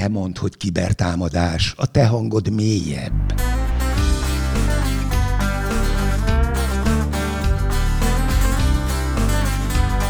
Te 0.00 0.08
mondd, 0.08 0.38
hogy 0.38 0.56
kibertámadás, 0.56 1.74
a 1.76 1.86
te 1.86 2.06
hangod 2.06 2.50
mélyebb. 2.50 3.34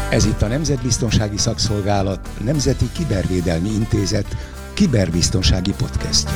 Ez 0.09 0.25
itt 0.25 0.41
a 0.41 0.47
Nemzetbiztonsági 0.47 1.37
Szakszolgálat 1.37 2.29
Nemzeti 2.43 2.85
Kibervédelmi 2.91 3.69
Intézet 3.69 4.37
kiberbiztonsági 4.73 5.73
podcastje. 5.77 6.35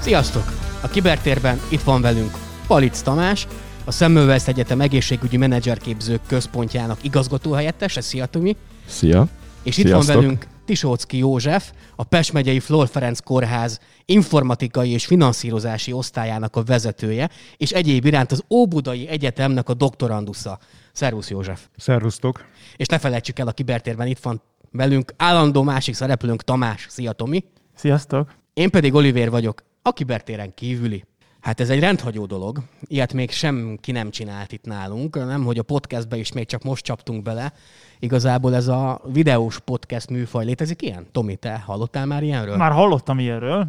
Sziasztok! 0.00 0.52
A 0.80 0.88
kibertérben 0.88 1.60
itt 1.68 1.82
van 1.82 2.00
velünk 2.00 2.38
Palic 2.66 3.00
Tamás, 3.00 3.46
a 3.84 3.90
Szemmelweis 3.90 4.46
Egyetem 4.46 4.80
egészségügyi 4.80 5.36
menedzserképzők 5.36 6.20
központjának 6.26 7.04
igazgatóhelyettese. 7.04 8.00
Szia, 8.00 8.26
Tumi! 8.26 8.56
Szia! 8.88 9.28
És 9.66 9.74
Sziasztok. 9.74 10.02
itt 10.02 10.06
van 10.06 10.16
velünk 10.16 10.46
Tisócki 10.64 11.18
József, 11.18 11.72
a 11.96 12.04
Pest 12.04 12.32
megyei 12.32 12.60
Flor 12.60 12.88
Ferenc 12.88 13.20
Kórház 13.20 13.80
informatikai 14.04 14.90
és 14.90 15.06
finanszírozási 15.06 15.92
osztályának 15.92 16.56
a 16.56 16.62
vezetője, 16.62 17.30
és 17.56 17.70
egyéb 17.70 18.04
iránt 18.04 18.32
az 18.32 18.42
Óbudai 18.50 19.08
Egyetemnek 19.08 19.68
a 19.68 19.74
doktorandusza. 19.74 20.58
Szervusz 20.92 21.30
József! 21.30 21.66
Szervusztok! 21.76 22.44
És 22.76 22.86
ne 22.86 22.98
felejtsük 22.98 23.38
el, 23.38 23.46
a 23.46 23.52
kibertérben 23.52 24.06
itt 24.06 24.18
van 24.18 24.42
velünk 24.70 25.12
állandó 25.16 25.62
másik 25.62 25.94
szereplőnk 25.94 26.42
Tamás. 26.42 26.86
Szia 26.88 27.12
Tomi! 27.12 27.44
Sziasztok! 27.74 28.34
Én 28.54 28.70
pedig 28.70 28.94
Oliver 28.94 29.30
vagyok, 29.30 29.62
a 29.82 29.92
kibertéren 29.92 30.54
kívüli. 30.54 31.04
Hát 31.40 31.60
ez 31.60 31.70
egy 31.70 31.80
rendhagyó 31.80 32.26
dolog. 32.26 32.62
Ilyet 32.86 33.12
még 33.12 33.30
semki 33.30 33.92
nem 33.92 34.10
csinált 34.10 34.52
itt 34.52 34.64
nálunk. 34.64 35.16
Nem, 35.16 35.44
hogy 35.44 35.58
a 35.58 35.62
podcastbe 35.62 36.16
is 36.16 36.32
még 36.32 36.46
csak 36.46 36.62
most 36.62 36.84
csaptunk 36.84 37.22
bele. 37.22 37.52
Igazából 37.98 38.54
ez 38.54 38.68
a 38.68 39.00
videós 39.12 39.60
podcast 39.60 40.10
műfaj 40.10 40.44
létezik 40.44 40.82
ilyen? 40.82 41.06
Tomi, 41.12 41.36
te 41.36 41.58
hallottál 41.66 42.06
már 42.06 42.22
ilyenről? 42.22 42.56
Már 42.56 42.72
hallottam 42.72 43.18
ilyenről. 43.18 43.66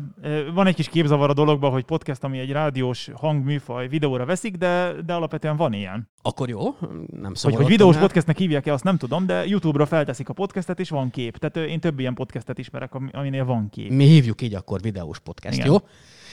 Van 0.54 0.68
egy 0.68 0.76
kis 0.76 0.90
képzavar 0.90 1.30
a 1.30 1.34
dologban, 1.34 1.72
hogy 1.72 1.84
podcast, 1.84 2.24
ami 2.24 2.40
egy 2.40 2.52
rádiós 2.52 3.10
hangműfaj 3.16 3.88
videóra 3.88 4.26
veszik, 4.26 4.56
de, 4.56 4.92
de 5.06 5.14
alapvetően 5.14 5.56
van 5.56 5.74
ilyen. 5.74 6.10
Akkor 6.22 6.50
jó, 6.50 6.76
nem 7.22 7.34
Hogy, 7.42 7.56
hogy 7.56 7.66
videós 7.66 7.96
el. 7.96 8.02
podcastnek 8.02 8.38
hívják-e, 8.38 8.74
azt 8.74 8.84
nem 8.84 8.98
tudom, 8.98 9.26
de 9.26 9.46
YouTube-ra 9.46 9.86
felteszik 9.86 10.30
a 10.30 10.34
podcastet, 10.34 10.80
és 10.80 10.90
van 10.90 11.10
kép. 11.10 11.38
Tehát 11.38 11.70
én 11.70 11.80
több 11.80 12.00
ilyen 12.00 12.14
podcastet 12.14 12.58
ismerek, 12.58 12.94
aminél 13.12 13.46
van 13.46 13.70
kép. 13.70 13.92
Mi 13.92 14.04
hívjuk 14.04 14.42
így 14.42 14.54
akkor 14.54 14.82
videós 14.82 15.20
podcast, 15.20 15.58
Igen. 15.58 15.68
jó? 15.68 15.78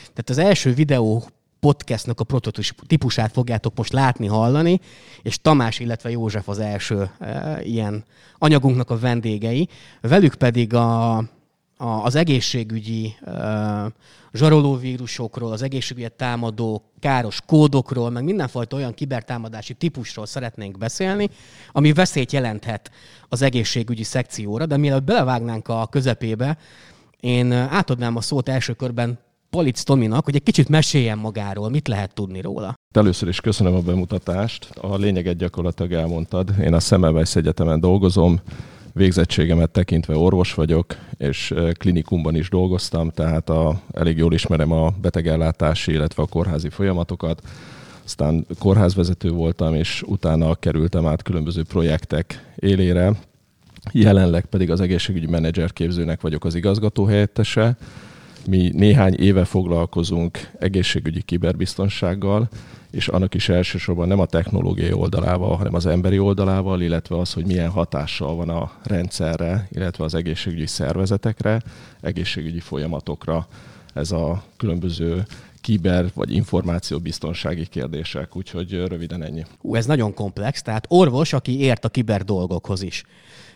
Tehát 0.01 0.29
az 0.29 0.39
első 0.39 0.73
videó 0.73 1.25
podcastnak 1.65 2.21
a 2.21 2.25
prototípusát 2.25 3.33
fogjátok 3.33 3.77
most 3.77 3.93
látni, 3.93 4.27
hallani, 4.27 4.81
és 5.23 5.41
Tamás, 5.41 5.79
illetve 5.79 6.11
József 6.11 6.49
az 6.49 6.59
első 6.59 7.11
e, 7.19 7.61
ilyen 7.63 8.05
anyagunknak 8.39 8.91
a 8.91 8.99
vendégei. 8.99 9.69
Velük 10.01 10.35
pedig 10.35 10.75
a, 10.75 11.17
a, 11.17 11.25
az 11.77 12.15
egészségügyi 12.15 13.15
e, 13.25 13.33
zsarolóvírusokról, 14.33 15.53
az 15.53 15.63
egészségügyet 15.63 16.13
támadó 16.13 16.83
káros 17.01 17.41
kódokról, 17.47 18.11
meg 18.11 18.25
mindenfajta 18.25 18.77
olyan 18.77 18.95
kibertámadási 18.95 19.75
típusról 19.75 20.27
szeretnénk 20.27 20.79
beszélni, 20.79 21.29
ami 21.73 21.93
veszélyt 21.93 22.33
jelenthet 22.33 22.91
az 23.29 23.43
egészségügyi 23.43 24.03
szekcióra, 24.03 24.67
de 24.67 24.77
mielőtt 24.77 25.05
belevágnánk 25.05 25.69
a 25.69 25.87
közepébe, 25.87 26.59
én 27.21 27.53
átadnám 27.53 28.17
a 28.17 28.21
szót 28.21 28.49
első 28.49 28.73
körben 28.73 29.19
Polic 29.55 29.83
Tominak, 29.83 30.25
hogy 30.25 30.35
egy 30.35 30.43
kicsit 30.43 30.69
meséljen 30.69 31.19
magáról, 31.19 31.71
mit 31.71 31.89
lehet 31.89 32.15
tudni 32.15 32.41
róla. 32.41 32.75
Először 32.95 33.29
is 33.29 33.41
köszönöm 33.41 33.75
a 33.75 33.81
bemutatást. 33.81 34.69
A 34.81 34.97
lényeget 34.97 35.37
gyakorlatilag 35.37 35.93
elmondtad. 35.93 36.55
Én 36.61 36.75
a 36.75 36.81
Szemmelweis 36.81 37.37
Egyetemen 37.37 37.81
dolgozom, 37.81 38.41
végzettségemet 38.93 39.71
tekintve 39.71 40.17
orvos 40.17 40.55
vagyok, 40.55 40.97
és 41.17 41.55
klinikumban 41.73 42.35
is 42.35 42.49
dolgoztam, 42.49 43.11
tehát 43.11 43.51
a, 43.51 43.81
elég 43.93 44.17
jól 44.17 44.33
ismerem 44.33 44.73
a 44.73 44.91
betegellátási, 45.01 45.93
illetve 45.93 46.23
a 46.23 46.27
kórházi 46.27 46.69
folyamatokat. 46.69 47.43
Aztán 48.05 48.47
kórházvezető 48.59 49.31
voltam, 49.31 49.75
és 49.75 50.03
utána 50.07 50.55
kerültem 50.55 51.07
át 51.07 51.23
különböző 51.23 51.63
projektek 51.63 52.53
élére. 52.57 53.13
Jelenleg 53.93 54.45
pedig 54.45 54.71
az 54.71 54.81
egészségügyi 54.81 55.27
menedzser 55.27 55.73
képzőnek 55.73 56.21
vagyok 56.21 56.45
az 56.45 56.55
igazgató 56.55 57.05
helyettese 57.05 57.77
mi 58.47 58.71
néhány 58.73 59.15
éve 59.15 59.45
foglalkozunk 59.45 60.51
egészségügyi 60.59 61.23
kiberbiztonsággal, 61.23 62.49
és 62.91 63.09
annak 63.09 63.35
is 63.35 63.49
elsősorban 63.49 64.09
nem 64.09 64.21
a 64.21 64.27
technológiai 64.27 64.93
oldalával, 64.93 65.57
hanem 65.57 65.75
az 65.75 65.87
emberi 65.87 66.19
oldalával, 66.19 66.81
illetve 66.81 67.19
az, 67.19 67.33
hogy 67.33 67.47
milyen 67.47 67.71
hatással 67.71 68.37
van 68.37 68.49
a 68.49 68.73
rendszerre, 68.83 69.69
illetve 69.71 70.05
az 70.05 70.15
egészségügyi 70.15 70.67
szervezetekre, 70.67 71.63
egészségügyi 72.01 72.61
folyamatokra. 72.61 73.47
Ez 73.95 74.13
a 74.13 74.43
különböző 74.57 75.23
kiber 75.61 76.07
vagy 76.15 76.33
információbiztonsági 76.33 77.67
kérdések, 77.67 78.37
úgyhogy 78.37 78.73
röviden 78.73 79.23
ennyi. 79.23 79.45
Ú, 79.61 79.75
ez 79.75 79.87
nagyon 79.87 80.15
komplex, 80.15 80.63
tehát 80.63 80.87
orvos, 80.89 81.33
aki 81.33 81.61
ért 81.61 81.85
a 81.85 81.89
kiber 81.89 82.25
dolgokhoz 82.25 82.83
is 82.83 83.05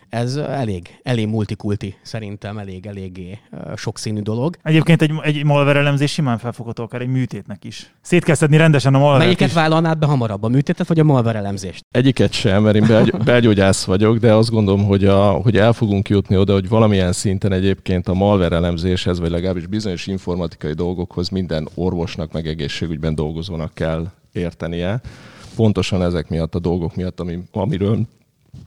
ez 0.09 0.35
elég, 0.35 0.99
elég 1.03 1.27
multikulti, 1.27 1.95
szerintem 2.01 2.57
elég, 2.57 2.85
eléggé 2.85 3.39
sokszínű 3.75 4.21
dolog. 4.21 4.55
Egyébként 4.63 5.01
egy, 5.01 5.11
egy 5.21 5.43
malware 5.43 5.79
elemzés 5.79 6.11
simán 6.11 6.37
felfogható 6.37 6.83
akár 6.83 7.01
egy 7.01 7.07
műtétnek 7.07 7.63
is. 7.65 7.93
Szét 8.01 8.23
kell 8.23 8.35
szedni 8.35 8.57
rendesen 8.57 8.93
a 8.93 8.99
malware 8.99 9.23
Melyiket 9.23 9.47
is. 9.47 9.53
vállalnád 9.53 9.97
be 9.97 10.05
hamarabb, 10.05 10.43
a 10.43 10.47
műtétet 10.47 10.87
vagy 10.87 10.99
a 10.99 11.03
malware 11.03 11.37
elemzést? 11.37 11.85
Egyiket 11.91 12.31
sem, 12.31 12.63
mert 12.63 12.75
én 12.75 12.87
belgy- 12.87 13.23
belgyógyász 13.31 13.83
vagyok, 13.83 14.17
de 14.17 14.33
azt 14.33 14.49
gondolom, 14.49 14.85
hogy, 14.85 15.05
a, 15.05 15.31
hogy 15.31 15.57
el 15.57 15.73
fogunk 15.73 16.09
jutni 16.09 16.37
oda, 16.37 16.53
hogy 16.53 16.69
valamilyen 16.69 17.11
szinten 17.11 17.51
egyébként 17.51 18.07
a 18.07 18.13
malware 18.13 18.55
elemzéshez, 18.55 19.19
vagy 19.19 19.31
legalábbis 19.31 19.67
bizonyos 19.67 20.07
informatikai 20.07 20.73
dolgokhoz 20.73 21.29
minden 21.29 21.67
orvosnak, 21.75 22.31
meg 22.31 22.47
egészségügyben 22.47 23.15
dolgozónak 23.15 23.73
kell 23.73 24.07
értenie. 24.31 25.01
Pontosan 25.55 26.03
ezek 26.03 26.29
miatt 26.29 26.55
a 26.55 26.59
dolgok 26.59 26.95
miatt, 26.95 27.19
ami, 27.19 27.39
amiről 27.51 28.07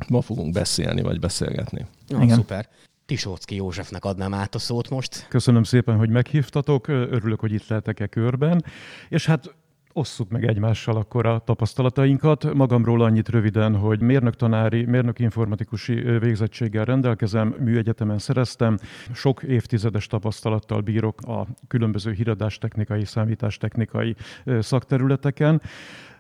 ma 0.08 0.20
fogunk 0.20 0.52
beszélni, 0.52 1.02
vagy 1.02 1.20
beszélgetni. 1.20 1.86
Ja, 2.08 2.18
Igen. 2.22 2.36
Szuper. 2.36 2.68
Tisócki 3.06 3.54
Józsefnek 3.54 4.04
adnám 4.04 4.34
át 4.34 4.54
a 4.54 4.58
szót 4.58 4.90
most. 4.90 5.26
Köszönöm 5.28 5.62
szépen, 5.62 5.96
hogy 5.96 6.08
meghívtatok, 6.08 6.88
örülök, 6.88 7.40
hogy 7.40 7.52
itt 7.52 7.66
lehetek-e 7.66 8.06
körben. 8.06 8.64
És 9.08 9.26
hát 9.26 9.54
Osszuk 9.94 10.30
meg 10.30 10.44
egymással 10.44 10.96
akkor 10.96 11.26
a 11.26 11.38
tapasztalatainkat. 11.38 12.54
Magamról 12.54 13.02
annyit 13.02 13.28
röviden, 13.28 13.76
hogy 13.76 14.00
mérnök 14.00 14.36
tanári, 14.36 14.84
mérnök 14.84 15.18
informatikusi 15.18 15.94
végzettséggel 15.94 16.84
rendelkezem, 16.84 17.54
műegyetemen 17.58 18.18
szereztem, 18.18 18.78
sok 19.12 19.42
évtizedes 19.42 20.06
tapasztalattal 20.06 20.80
bírok 20.80 21.20
a 21.20 21.46
különböző 21.68 22.12
híradástechnikai, 22.12 23.04
számítástechnikai 23.04 24.14
szakterületeken. 24.60 25.62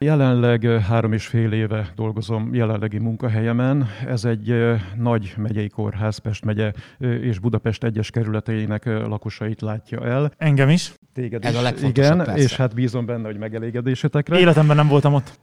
Jelenleg 0.02 0.64
három 0.64 1.12
és 1.12 1.26
fél 1.26 1.52
éve 1.52 1.92
dolgozom 1.96 2.54
jelenlegi 2.54 2.98
munkahelyemen. 2.98 3.88
Ez 4.06 4.24
egy 4.24 4.54
nagy 4.96 5.34
megyei 5.36 5.68
kórház, 5.68 6.18
Pest 6.18 6.44
megye 6.44 6.72
és 6.98 7.38
Budapest 7.38 7.84
egyes 7.84 8.10
kerületeinek 8.10 8.84
lakosait 8.84 9.60
látja 9.60 10.06
el. 10.06 10.32
Engem 10.36 10.68
is. 10.68 10.92
Téged 11.14 11.44
Ez 11.44 11.54
is. 11.54 11.82
a 11.82 11.86
Igen, 11.86 12.16
persze. 12.16 12.36
és 12.36 12.56
hát 12.56 12.74
bízom 12.74 13.06
benne, 13.06 13.26
hogy 13.26 13.38
megelégedésetekre. 13.38 14.38
Életemben 14.38 14.76
nem 14.76 14.88
voltam 14.88 15.14
ott. 15.14 15.40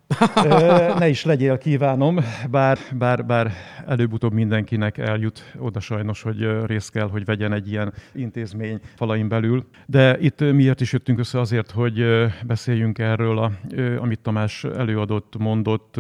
ne 1.00 1.08
is 1.08 1.24
legyél, 1.24 1.58
kívánom, 1.58 2.20
bár, 2.50 2.78
bár, 2.97 3.26
bár 3.26 3.52
előbb-utóbb 3.88 4.34
mindenkinek 4.34 4.97
eljut 4.97 5.53
oda 5.58 5.80
sajnos, 5.80 6.22
hogy 6.22 6.66
részt 6.66 6.91
kell, 6.91 7.09
hogy 7.09 7.26
vegyen 7.26 7.53
egy 7.53 7.72
ilyen 7.72 7.94
intézmény 8.14 8.80
falain 8.96 9.28
belül. 9.28 9.66
De 9.86 10.18
itt 10.20 10.40
miért 10.40 10.81
is 10.81 10.94
jöttünk 10.94 11.20
össze 11.20 11.40
azért, 11.40 11.72
hogy 11.72 12.06
beszéljünk 12.46 13.00
erről, 13.00 13.38
a, 13.38 13.52
amit 14.00 14.20
Tamás 14.20 14.49
előadott, 14.64 15.38
mondott 15.38 16.00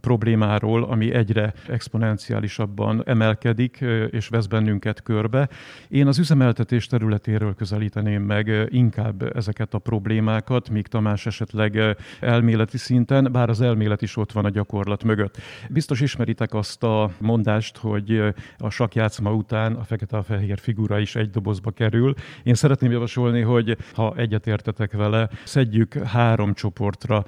problémáról, 0.00 0.84
ami 0.84 1.14
egyre 1.14 1.52
exponenciálisabban 1.68 3.02
emelkedik, 3.06 3.84
és 4.10 4.28
vesz 4.28 4.46
bennünket 4.46 5.02
körbe. 5.02 5.48
Én 5.88 6.06
az 6.06 6.18
üzemeltetés 6.18 6.86
területéről 6.86 7.54
közelíteném 7.54 8.22
meg 8.22 8.68
inkább 8.68 9.36
ezeket 9.36 9.74
a 9.74 9.78
problémákat, 9.78 10.70
míg 10.70 10.86
Tamás 10.86 11.26
esetleg 11.26 11.96
elméleti 12.20 12.78
szinten, 12.78 13.28
bár 13.32 13.48
az 13.48 13.60
elmélet 13.60 14.02
is 14.02 14.16
ott 14.16 14.32
van 14.32 14.44
a 14.44 14.48
gyakorlat 14.50 15.04
mögött. 15.04 15.38
Biztos 15.68 16.00
ismeritek 16.00 16.54
azt 16.54 16.82
a 16.82 17.10
mondást, 17.18 17.76
hogy 17.76 18.22
a 18.58 18.70
sakjátszma 18.70 19.32
után 19.32 19.74
a 19.74 19.84
fekete-fehér 19.84 20.58
figura 20.58 20.98
is 20.98 21.16
egy 21.16 21.30
dobozba 21.30 21.70
kerül. 21.70 22.14
Én 22.42 22.54
szeretném 22.54 22.90
javasolni, 22.90 23.40
hogy 23.40 23.76
ha 23.94 24.14
egyetértetek 24.16 24.92
vele, 24.92 25.28
szedjük 25.44 25.94
három 25.94 26.54
csoportra, 26.54 27.24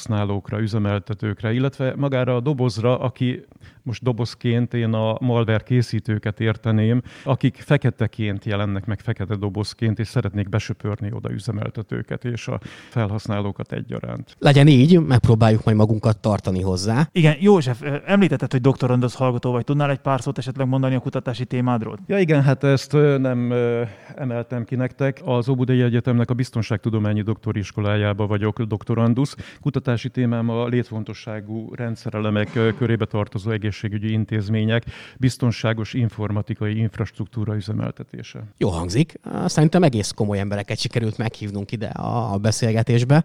felhasználókra, 0.00 0.60
üzemeltetőkre, 0.60 1.52
illetve 1.52 1.94
magára 1.96 2.36
a 2.36 2.40
dobozra, 2.40 2.98
aki 2.98 3.44
most 3.82 4.02
dobozként 4.02 4.74
én 4.74 4.92
a 4.92 5.16
malware 5.20 5.58
készítőket 5.58 6.40
érteném, 6.40 7.02
akik 7.24 7.56
feketeként 7.56 8.44
jelennek 8.44 8.86
meg 8.86 9.00
fekete 9.00 9.34
dobozként, 9.34 9.98
és 9.98 10.08
szeretnék 10.08 10.48
besöpörni 10.48 11.12
oda 11.12 11.30
üzemeltetőket 11.30 12.24
és 12.24 12.48
a 12.48 12.60
felhasználókat 12.88 13.72
egyaránt. 13.72 14.36
Legyen 14.38 14.66
így, 14.66 15.00
megpróbáljuk 15.00 15.64
majd 15.64 15.76
magunkat 15.76 16.18
tartani 16.18 16.62
hozzá. 16.62 17.08
Igen, 17.12 17.36
József, 17.40 17.82
említetted, 18.06 18.52
hogy 18.52 18.60
doktorandusz 18.60 19.14
hallgató 19.14 19.50
vagy. 19.50 19.64
Tudnál 19.64 19.90
egy 19.90 19.98
pár 19.98 20.20
szót 20.20 20.38
esetleg 20.38 20.68
mondani 20.68 20.94
a 20.94 21.00
kutatási 21.00 21.44
témádról? 21.44 21.98
Ja 22.06 22.18
igen, 22.18 22.42
hát 22.42 22.64
ezt 22.64 22.92
nem 23.18 23.52
emeltem 24.16 24.64
ki 24.64 24.74
nektek. 24.74 25.20
Az 25.24 25.48
Óbudai 25.48 25.82
Egyetemnek 25.82 26.30
a 26.30 26.34
Biztonságtudományi 26.34 27.22
Doktoriskolájába 27.22 28.26
vagyok 28.26 28.62
doktorandusz. 28.62 29.36
Kutatási 29.90 30.20
témám 30.20 30.48
a 30.48 30.66
létfontosságú 30.66 31.74
rendszerelemek 31.74 32.50
körébe 32.78 33.04
tartozó 33.04 33.50
egészségügyi 33.50 34.12
intézmények 34.12 34.84
biztonságos 35.18 35.94
informatikai 35.94 36.76
infrastruktúra 36.78 37.54
üzemeltetése. 37.54 38.42
Jó 38.58 38.68
hangzik. 38.68 39.20
Szerintem 39.46 39.82
egész 39.82 40.10
komoly 40.10 40.38
embereket 40.38 40.78
sikerült 40.78 41.18
meghívnunk 41.18 41.72
ide 41.72 41.86
a 41.86 42.38
beszélgetésbe. 42.38 43.24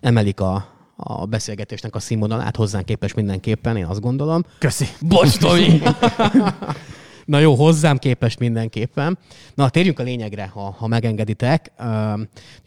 Emelik 0.00 0.40
a, 0.40 0.66
a 0.96 1.26
beszélgetésnek 1.26 1.94
a 1.94 2.00
színvonalát 2.00 2.56
hozzánk 2.56 2.84
képes 2.84 3.14
mindenképpen, 3.14 3.76
én 3.76 3.86
azt 3.86 4.00
gondolom. 4.00 4.42
Köszi. 4.58 4.86
Bocs, 5.00 5.36
Tomi! 5.38 5.80
Na 7.24 7.38
jó, 7.38 7.54
hozzám 7.54 7.98
képest 7.98 8.38
mindenképpen. 8.38 9.18
Na, 9.54 9.68
térjünk 9.68 9.98
a 9.98 10.02
lényegre, 10.02 10.50
ha, 10.54 10.74
ha 10.78 10.86
megengeditek. 10.86 11.72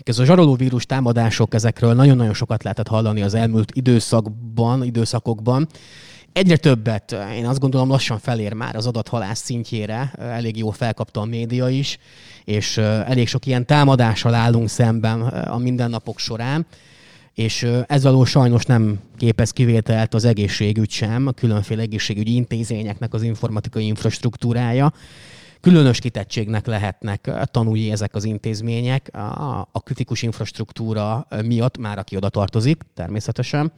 Ez 0.03 0.19
a 0.19 0.25
zsaroló 0.25 0.55
vírus 0.55 0.85
támadások, 0.85 1.53
ezekről 1.53 1.93
nagyon-nagyon 1.93 2.33
sokat 2.33 2.63
lehetett 2.63 2.87
hallani 2.87 3.21
az 3.21 3.33
elmúlt 3.33 3.71
időszakban, 3.75 4.83
időszakokban. 4.83 5.67
Egyre 6.33 6.57
többet, 6.57 7.15
én 7.35 7.45
azt 7.45 7.59
gondolom 7.59 7.89
lassan 7.89 8.19
felér 8.19 8.53
már 8.53 8.75
az 8.75 8.87
adathalász 8.87 9.43
szintjére, 9.43 10.13
elég 10.17 10.57
jól 10.57 10.71
felkapta 10.71 11.21
a 11.21 11.25
média 11.25 11.69
is, 11.69 11.97
és 12.45 12.77
elég 12.77 13.27
sok 13.27 13.45
ilyen 13.45 13.65
támadással 13.65 14.33
állunk 14.33 14.69
szemben 14.69 15.21
a 15.21 15.57
mindennapok 15.57 16.19
során 16.19 16.65
és 17.37 17.67
ez 17.87 18.05
alól 18.05 18.25
sajnos 18.25 18.65
nem 18.65 18.99
képez 19.17 19.51
kivételt 19.51 20.13
az 20.13 20.25
egészségügy 20.25 20.89
sem, 20.89 21.27
a 21.27 21.31
különféle 21.31 21.81
egészségügyi 21.81 22.35
intézményeknek 22.35 23.13
az 23.13 23.21
informatikai 23.21 23.85
infrastruktúrája. 23.85 24.93
Különös 25.61 25.99
kitettségnek 25.99 26.65
lehetnek 26.65 27.31
tanulni 27.51 27.91
ezek 27.91 28.15
az 28.15 28.23
intézmények 28.23 29.09
a 29.71 29.79
kritikus 29.83 30.21
infrastruktúra 30.21 31.27
miatt, 31.45 31.77
már 31.77 31.97
aki 31.97 32.15
oda 32.15 32.29
tartozik, 32.29 32.81
természetesen. 32.93 33.71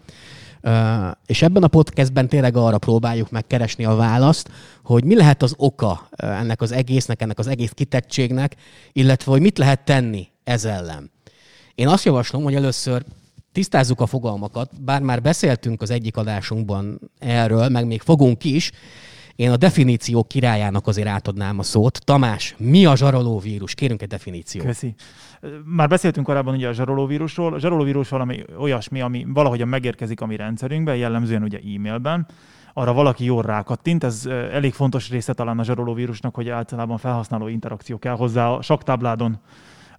És 1.25 1.41
ebben 1.41 1.63
a 1.63 1.67
podcastben 1.67 2.27
tényleg 2.27 2.57
arra 2.57 2.77
próbáljuk 2.77 3.31
megkeresni 3.31 3.85
a 3.85 3.95
választ, 3.95 4.49
hogy 4.83 5.03
mi 5.03 5.15
lehet 5.15 5.43
az 5.43 5.53
oka 5.57 6.09
ennek 6.15 6.61
az 6.61 6.71
egésznek, 6.71 7.21
ennek 7.21 7.39
az 7.39 7.47
egész 7.47 7.71
kitettségnek, 7.71 8.55
illetve 8.91 9.31
hogy 9.31 9.41
mit 9.41 9.57
lehet 9.57 9.85
tenni 9.85 10.27
ez 10.43 10.65
ellen. 10.65 11.11
Én 11.75 11.87
azt 11.87 12.05
javaslom, 12.05 12.43
hogy 12.43 12.55
először 12.55 13.03
tisztázzuk 13.59 14.01
a 14.01 14.05
fogalmakat, 14.05 14.81
bár 14.81 15.01
már 15.01 15.21
beszéltünk 15.21 15.81
az 15.81 15.89
egyik 15.89 16.17
adásunkban 16.17 16.99
erről, 17.17 17.69
meg 17.69 17.85
még 17.85 18.01
fogunk 18.01 18.43
is, 18.43 18.71
én 19.35 19.51
a 19.51 19.57
definíció 19.57 20.23
királyának 20.23 20.87
azért 20.87 21.07
átadnám 21.07 21.59
a 21.59 21.63
szót. 21.63 21.99
Tamás, 22.03 22.55
mi 22.57 22.85
a 22.85 22.95
zsarolóvírus? 22.95 23.73
Kérünk 23.75 24.01
egy 24.01 24.07
definíciót. 24.07 24.65
Köszi. 24.65 24.95
Már 25.65 25.87
beszéltünk 25.87 26.25
korábban 26.25 26.55
ugye 26.55 26.67
a 26.67 26.73
zsarolóvírusról. 26.73 27.53
A 27.53 27.59
zsarolóvírus 27.59 28.09
valami 28.09 28.43
olyasmi, 28.57 29.01
ami 29.01 29.25
valahogyan 29.27 29.67
megérkezik 29.67 30.21
a 30.21 30.25
mi 30.25 30.35
rendszerünkbe, 30.35 30.95
jellemzően 30.95 31.43
ugye 31.43 31.57
e-mailben 31.57 32.27
arra 32.73 32.93
valaki 32.93 33.23
jól 33.23 33.41
rákattint. 33.41 34.03
Ez 34.03 34.25
elég 34.51 34.73
fontos 34.73 35.09
része 35.09 35.33
talán 35.33 35.59
a 35.59 35.63
zsarolóvírusnak, 35.63 36.35
hogy 36.35 36.49
általában 36.49 36.97
felhasználó 36.97 37.47
interakció 37.47 37.97
kell 37.97 38.15
hozzá 38.15 38.49
a 38.49 38.61
saktábládon 38.61 39.39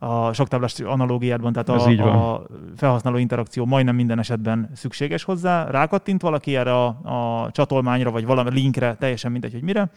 a 0.03 0.33
soktáblás 0.33 0.81
analógiában, 0.81 1.53
tehát 1.53 1.69
a, 1.69 2.33
a 2.33 2.47
felhasználó 2.77 3.17
interakció 3.17 3.65
majdnem 3.65 3.95
minden 3.95 4.19
esetben 4.19 4.71
szükséges 4.75 5.23
hozzá. 5.23 5.71
Rákattint 5.71 6.23
valaki 6.23 6.57
erre 6.57 6.75
a, 6.75 6.87
a 6.87 7.51
csatolmányra, 7.51 8.11
vagy 8.11 8.25
valami 8.25 8.51
linkre, 8.51 8.95
teljesen 8.95 9.33
mindegy, 9.33 9.53
hogy 9.53 9.63
mire, 9.63 9.91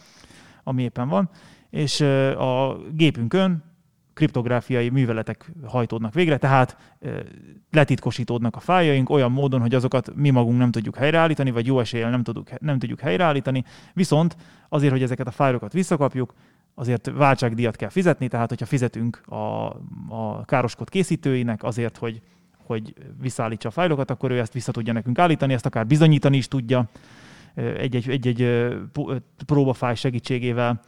ami 0.64 0.84
éppen 0.84 1.08
van, 1.08 1.30
és 1.70 2.02
a 2.38 2.78
gépünkön 2.92 3.64
kriptográfiai 4.14 4.90
műveletek 4.90 5.52
hajtódnak 5.66 6.14
végre, 6.14 6.38
tehát 6.38 6.78
letitkosítódnak 7.72 8.56
a 8.56 8.60
fájjaink 8.60 9.10
olyan 9.10 9.32
módon, 9.32 9.62
hogy 9.62 9.76
azokat 9.76 10.16
mi 10.16 10.30
magunk 10.30 10.58
nem 10.58 10.72
tudjuk 10.72 10.96
helyreállítani, 10.96 11.52
vagy 11.52 11.66
jó 11.66 11.80
eséllyel 11.80 12.10
nem, 12.10 12.24
tudjuk, 12.24 12.60
nem 12.60 12.80
tudjuk 12.80 13.00
helyreállítani, 13.00 13.64
viszont 13.94 14.38
azért, 14.70 14.92
hogy 14.92 15.04
ezeket 15.04 15.28
a 15.28 15.32
fájlokat 15.32 15.74
visszakapjuk, 15.74 16.34
azért 16.76 17.12
váltságdíjat 17.16 17.76
kell 17.76 17.90
fizetni, 17.90 18.28
tehát 18.28 18.50
hogyha 18.50 18.66
fizetünk 18.66 19.22
a, 19.28 19.66
a 20.10 20.46
károskod 20.46 20.90
készítőinek 20.90 21.64
azért, 21.64 21.98
hogy, 21.98 22.22
hogy 22.66 22.94
visszaállítsa 23.22 23.68
a 23.68 23.72
fájlokat, 23.72 24.12
akkor 24.12 24.32
ő 24.32 24.40
ezt 24.40 24.54
vissza 24.54 24.72
tudja 24.72 24.94
nekünk 24.94 25.20
állítani, 25.20 25.54
ezt 25.54 25.66
akár 25.66 25.88
bizonyítani 25.88 26.38
is 26.38 26.48
tudja 26.48 26.90
egy-egy, 27.56 28.10
egy-egy 28.10 28.68
próbafáj 29.46 29.96
segítségével. 29.96 30.82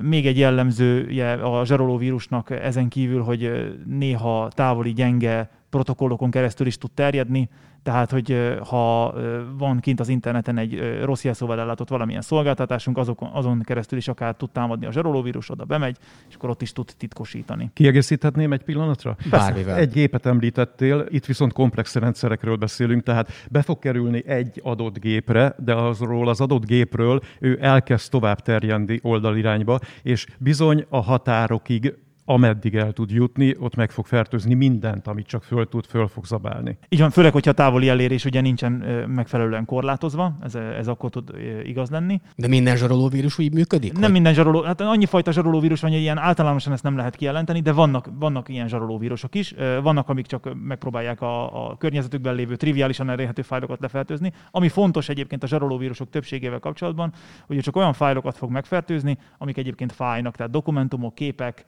Még 0.00 0.26
egy 0.26 0.38
jellemzője 0.38 1.32
a 1.32 1.64
zsarolóvírusnak 1.64 2.50
ezen 2.50 2.88
kívül, 2.88 3.22
hogy 3.22 3.74
néha 3.86 4.48
távoli, 4.54 4.92
gyenge 4.92 5.50
protokollokon 5.72 6.30
keresztül 6.30 6.66
is 6.66 6.78
tud 6.78 6.90
terjedni, 6.90 7.48
tehát, 7.82 8.10
hogy 8.10 8.56
ha 8.68 9.14
van 9.58 9.80
kint 9.80 10.00
az 10.00 10.08
interneten 10.08 10.58
egy 10.58 11.00
rossz 11.04 11.24
jelszóval 11.24 11.60
ellátott 11.60 11.88
valamilyen 11.88 12.20
szolgáltatásunk, 12.22 12.98
azokon, 12.98 13.30
azon 13.32 13.60
keresztül 13.62 13.98
is 13.98 14.08
akár 14.08 14.34
tud 14.34 14.50
támadni 14.50 14.86
a 14.86 14.92
zsarolóvírus, 14.92 15.50
oda 15.50 15.64
bemegy, 15.64 15.96
és 16.28 16.34
akkor 16.34 16.50
ott 16.50 16.62
is 16.62 16.72
tud 16.72 16.94
titkosítani. 16.96 17.70
Kiegészíthetném 17.72 18.52
egy 18.52 18.62
pillanatra? 18.62 19.16
Bármivel. 19.30 19.76
Egy 19.76 19.92
gépet 19.92 20.26
említettél, 20.26 21.06
itt 21.08 21.24
viszont 21.24 21.52
komplex 21.52 21.94
rendszerekről 21.94 22.56
beszélünk, 22.56 23.02
tehát 23.02 23.30
be 23.50 23.62
fog 23.62 23.78
kerülni 23.78 24.22
egy 24.26 24.60
adott 24.64 24.98
gépre, 24.98 25.54
de 25.58 25.74
azról 25.74 26.28
az 26.28 26.40
adott 26.40 26.66
gépről 26.66 27.20
ő 27.40 27.58
elkezd 27.60 28.10
tovább 28.10 28.40
terjedni 28.40 28.98
oldalirányba, 29.02 29.78
és 30.02 30.26
bizony 30.38 30.84
a 30.88 31.00
határokig 31.00 31.94
ameddig 32.32 32.74
el 32.74 32.92
tud 32.92 33.10
jutni, 33.10 33.54
ott 33.58 33.74
meg 33.74 33.90
fog 33.90 34.06
fertőzni 34.06 34.54
mindent, 34.54 35.06
amit 35.06 35.26
csak 35.26 35.42
föl 35.42 35.68
tud, 35.68 35.86
föl 35.86 36.08
fog 36.08 36.26
zabálni. 36.26 36.78
Így 36.88 37.00
van, 37.00 37.10
főleg, 37.10 37.32
hogyha 37.32 37.50
a 37.50 37.54
távoli 37.54 37.88
elérés 37.88 38.24
ugye 38.24 38.40
nincsen 38.40 38.72
megfelelően 39.08 39.64
korlátozva, 39.64 40.36
ez, 40.42 40.54
ez 40.54 40.88
akkor 40.88 41.10
tud 41.10 41.30
igaz 41.64 41.90
lenni. 41.90 42.20
De 42.36 42.48
minden 42.48 42.76
zsarolóvírus 42.76 43.38
úgy 43.38 43.52
működik? 43.52 43.92
Nem 43.92 44.02
hogy? 44.02 44.12
minden 44.12 44.34
zsaroló, 44.34 44.62
hát 44.62 44.80
annyi 44.80 45.06
fajta 45.06 45.32
zsarolóvírus 45.32 45.80
van, 45.80 45.90
hogy 45.90 46.00
ilyen 46.00 46.18
általánosan 46.18 46.72
ezt 46.72 46.82
nem 46.82 46.96
lehet 46.96 47.16
kijelenteni, 47.16 47.60
de 47.60 47.72
vannak, 47.72 48.08
vannak 48.18 48.48
ilyen 48.48 48.68
zsarolóvírusok 48.68 49.34
is. 49.34 49.54
Vannak, 49.82 50.08
amik 50.08 50.26
csak 50.26 50.56
megpróbálják 50.64 51.20
a, 51.20 51.68
a 51.70 51.76
környezetükben 51.76 52.34
lévő 52.34 52.56
triviálisan 52.56 53.10
elérhető 53.10 53.42
fájlokat 53.42 53.80
lefertőzni. 53.80 54.32
Ami 54.50 54.68
fontos 54.68 55.08
egyébként 55.08 55.42
a 55.42 55.46
zsarolóvírusok 55.46 56.10
többségével 56.10 56.58
kapcsolatban, 56.58 57.12
hogy 57.46 57.58
csak 57.60 57.76
olyan 57.76 57.92
fájlokat 57.92 58.36
fog 58.36 58.50
megfertőzni, 58.50 59.18
amik 59.38 59.56
egyébként 59.56 59.92
fájnak, 59.92 60.36
tehát 60.36 60.52
dokumentumok, 60.52 61.14
képek, 61.14 61.64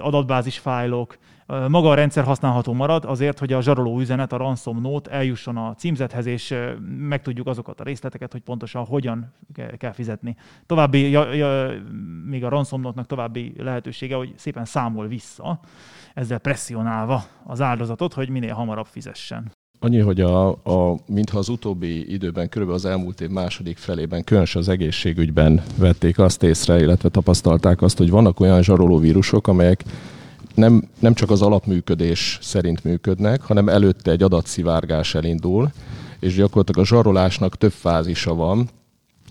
adatbázis 0.00 0.58
fájlok, 0.58 1.18
maga 1.46 1.90
a 1.90 1.94
rendszer 1.94 2.24
használható 2.24 2.72
marad 2.72 3.04
azért, 3.04 3.38
hogy 3.38 3.52
a 3.52 3.62
zsaroló 3.62 4.00
üzenet, 4.00 4.32
a 4.32 4.36
ransom 4.36 4.80
note 4.80 5.10
eljusson 5.10 5.56
a 5.56 5.74
címzethez, 5.74 6.26
és 6.26 6.54
megtudjuk 6.98 7.46
azokat 7.46 7.80
a 7.80 7.84
részleteket, 7.84 8.32
hogy 8.32 8.40
pontosan 8.40 8.84
hogyan 8.84 9.34
kell 9.78 9.92
fizetni. 9.92 10.36
További, 10.66 11.10
ja, 11.10 11.32
ja, 11.32 11.70
még 12.26 12.44
a 12.44 12.48
ransom 12.48 12.80
note-nak 12.80 13.06
további 13.06 13.54
lehetősége, 13.58 14.16
hogy 14.16 14.32
szépen 14.36 14.64
számol 14.64 15.06
vissza, 15.06 15.60
ezzel 16.14 16.38
presszionálva 16.38 17.22
az 17.46 17.60
áldozatot, 17.60 18.12
hogy 18.12 18.28
minél 18.28 18.54
hamarabb 18.54 18.86
fizessen. 18.86 19.52
Annyi, 19.84 19.98
hogy 19.98 20.20
a, 20.20 20.48
a, 20.48 20.98
mintha 21.06 21.38
az 21.38 21.48
utóbbi 21.48 22.12
időben, 22.12 22.48
körülbelül 22.48 22.80
az 22.80 22.90
elmúlt 22.90 23.20
év 23.20 23.28
második 23.28 23.76
felében, 23.76 24.24
különösen 24.24 24.60
az 24.60 24.68
egészségügyben 24.68 25.62
vették 25.76 26.18
azt 26.18 26.42
észre, 26.42 26.80
illetve 26.80 27.08
tapasztalták 27.08 27.82
azt, 27.82 27.98
hogy 27.98 28.10
vannak 28.10 28.40
olyan 28.40 28.62
zsaroló 28.62 28.98
vírusok, 28.98 29.48
amelyek 29.48 29.84
nem, 30.54 30.88
nem 30.98 31.14
csak 31.14 31.30
az 31.30 31.42
alapműködés 31.42 32.38
szerint 32.42 32.84
működnek, 32.84 33.42
hanem 33.42 33.68
előtte 33.68 34.10
egy 34.10 34.22
adatszivárgás 34.22 35.14
elindul, 35.14 35.70
és 36.20 36.34
gyakorlatilag 36.34 36.80
a 36.80 36.86
zsarolásnak 36.86 37.56
több 37.56 37.72
fázisa 37.72 38.34
van, 38.34 38.68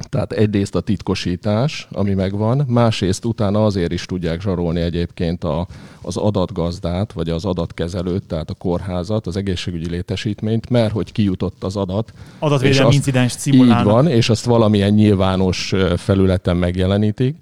tehát 0.09 0.31
egyrészt 0.31 0.75
a 0.75 0.81
titkosítás, 0.81 1.87
ami 1.91 2.13
megvan, 2.13 2.63
másrészt 2.67 3.25
utána 3.25 3.65
azért 3.65 3.91
is 3.91 4.05
tudják 4.05 4.41
zsarolni 4.41 4.81
egyébként 4.81 5.43
a, 5.43 5.67
az 6.01 6.17
adatgazdát, 6.17 7.13
vagy 7.13 7.29
az 7.29 7.45
adatkezelőt, 7.45 8.23
tehát 8.23 8.49
a 8.49 8.53
kórházat, 8.53 9.27
az 9.27 9.37
egészségügyi 9.37 9.89
létesítményt, 9.89 10.69
mert 10.69 10.91
hogy 10.91 11.11
kijutott 11.11 11.63
az 11.63 11.75
adat. 11.75 12.13
Adatvédelmi 12.39 12.93
incidens 12.93 13.31
szimulálnak. 13.31 13.85
Így 13.85 13.91
van, 13.91 14.07
és 14.07 14.29
azt 14.29 14.45
valamilyen 14.45 14.93
nyilvános 14.93 15.73
felületen 15.97 16.57
megjelenítik 16.57 17.35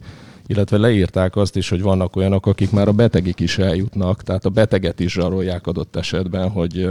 illetve 0.49 0.77
leírták 0.77 1.35
azt 1.35 1.55
is, 1.55 1.69
hogy 1.69 1.81
vannak 1.81 2.15
olyanok, 2.15 2.45
akik 2.45 2.71
már 2.71 2.87
a 2.87 2.91
betegik 2.91 3.39
is 3.39 3.57
eljutnak, 3.57 4.23
tehát 4.23 4.45
a 4.45 4.49
beteget 4.49 4.99
is 4.99 5.11
zsarolják 5.11 5.67
adott 5.67 5.95
esetben, 5.95 6.49
hogy 6.49 6.89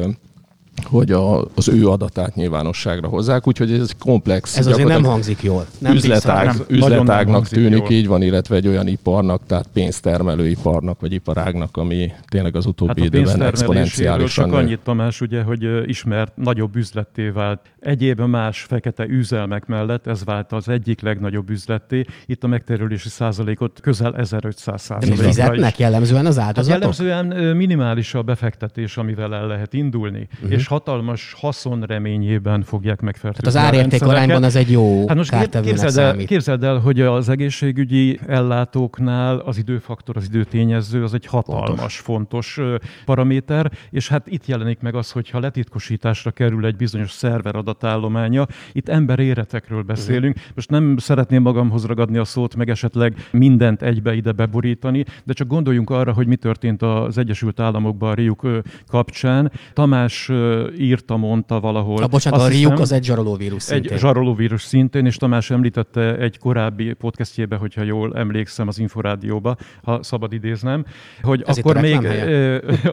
hogy 0.85 1.13
a, 1.13 1.45
az 1.55 1.69
ő 1.69 1.89
adatát 1.89 2.35
nyilvánosságra 2.35 3.09
hozzák, 3.09 3.47
úgyhogy 3.47 3.73
ez 3.73 3.91
komplex. 3.99 4.57
Ez 4.57 4.67
azért 4.67 4.89
nem 4.89 5.05
hangzik 5.05 5.43
jól. 5.43 5.67
Nem 5.79 5.95
üzletág, 5.95 6.47
nem, 6.47 6.57
üzletágnak 6.69 7.49
tűnik, 7.49 7.79
jól. 7.79 7.91
így 7.91 8.07
van, 8.07 8.23
illetve 8.23 8.57
egy 8.57 8.69
olyan 8.69 8.87
iparnak, 8.87 9.43
tehát 9.47 9.69
pénztermelő 9.73 10.49
iparnak, 10.49 11.01
vagy 11.01 11.13
iparágnak, 11.13 11.77
ami 11.77 12.13
tényleg 12.29 12.57
az 12.57 12.67
utóbbi 12.67 13.01
hát 13.01 13.15
időben 13.15 13.43
exponenciálisan. 13.43 14.45
Csak 14.45 14.59
annyit, 14.59 14.81
Tamás, 14.81 15.21
ugye, 15.21 15.43
hogy 15.43 15.89
ismert 15.89 16.37
nagyobb 16.37 16.77
üzletté 16.77 17.29
vált. 17.29 17.61
Egyéb 17.81 18.21
más 18.21 18.63
fekete 18.63 19.07
üzelmek 19.07 19.67
mellett 19.67 20.07
ez 20.07 20.25
vált 20.25 20.53
az 20.53 20.69
egyik 20.69 21.01
legnagyobb 21.01 21.51
üzletté. 21.51 22.05
Itt 22.27 22.45
a 22.45 22.47
megterülési 22.47 23.09
százalékot 23.09 23.81
közel 23.81 24.17
1500 24.17 24.83
százalékra. 24.83 25.23
De 25.23 25.29
fizetnek 25.29 25.79
jellemzően 25.79 26.27
az 26.27 26.39
áldozatok? 26.39 26.83
Hát 26.83 26.99
jellemzően 26.99 27.57
minimális 27.57 28.15
a 28.15 28.23
befektetés, 28.23 28.97
amivel 28.97 29.35
el 29.35 29.47
lehet 29.47 29.75
indulni. 29.75 30.29
Uh-huh. 30.35 30.53
És 30.53 30.68
hatalmas 30.69 31.35
haszon 31.41 31.83
reményében 31.83 32.63
fogják 32.63 33.01
megfertőzni. 33.01 33.53
Tehát 33.53 33.69
az 33.71 33.77
árérték 33.77 34.03
arányban 34.03 34.45
ez 34.45 34.57
egy 34.57 34.71
jó 34.71 35.07
hát 35.09 35.17
most 35.17 35.51
képzeld 35.63 35.97
el, 35.97 36.17
képzeld 36.17 36.65
el, 36.65 36.79
hogy 36.79 37.01
az 37.01 37.29
egészségügyi 37.29 38.19
ellátóknál 38.27 39.39
az 39.39 39.59
időfaktor, 39.59 40.17
az 40.17 40.25
időtényező, 40.25 41.03
az 41.03 41.15
egy 41.15 41.27
hatalmas, 41.27 41.99
fontos, 41.99 42.53
fontos 42.53 42.61
paraméter, 43.05 43.71
és 43.91 44.09
hát 44.09 44.27
itt 44.27 44.47
jelenik 44.47 44.81
meg 44.81 44.95
az, 44.95 45.11
hogy 45.11 45.31
ha 45.31 45.41
letitkosításra 45.41 46.31
kerül 46.31 46.67
egy 46.67 46.77
bizonyos 46.77 47.11
szerver 47.11 47.57
adatállománya, 47.57 48.47
itt 48.73 48.89
ember 48.89 49.19
életekről 49.19 49.83
beszélünk. 49.83 50.37
Uh-huh. 50.37 50.53
Most 50.55 50.71
nem 50.71 50.97
szeretném 50.97 51.43
magamhoz 51.43 51.87
ragadni 51.87 52.19
a 52.19 52.25
szót, 52.25 52.57
meg 52.57 52.71
esetleg 52.71 53.29
mindent 53.31 53.83
egybe 53.83 54.15
ide 54.15 54.33
beborítani, 54.33 55.05
de 55.25 55.33
csak 55.33 55.49
gondoljunk 55.49 55.91
arra, 55.91 56.13
hogy 56.13 56.27
mi 56.27 56.37
történt 56.37 56.83
az 56.83 57.19
Egyesült 57.19 57.61
Államokban 57.61 58.11
a 58.11 58.15
Riuk 58.15 58.47
kapcsán. 58.87 59.53
Tamás 59.73 60.31
írta, 60.79 61.17
mondta 61.17 61.61
valahol. 61.61 62.03
A 62.03 62.07
bocsánat, 62.07 62.41
a 62.41 62.49
Riuk 62.49 62.79
az 62.79 62.93
egy 62.93 63.05
zsarolóvírus 63.05 63.63
szintén. 63.63 63.93
Egy 63.93 63.99
zsarolóvírus 63.99 64.63
szintén, 64.63 65.07
és 65.07 65.17
Tamás 65.17 65.51
említette 65.51 66.17
egy 66.17 66.39
korábbi 66.39 66.93
podcastjébe, 66.93 67.57
hogyha 67.57 67.83
jól 67.83 68.17
emlékszem 68.17 68.69
az 68.69 68.79
Inforádióba, 68.79 69.57
ha 69.83 70.03
szabad 70.03 70.33
idéznem, 70.33 70.85
hogy 71.23 71.43
akkor 71.57 71.81
még, 71.81 72.09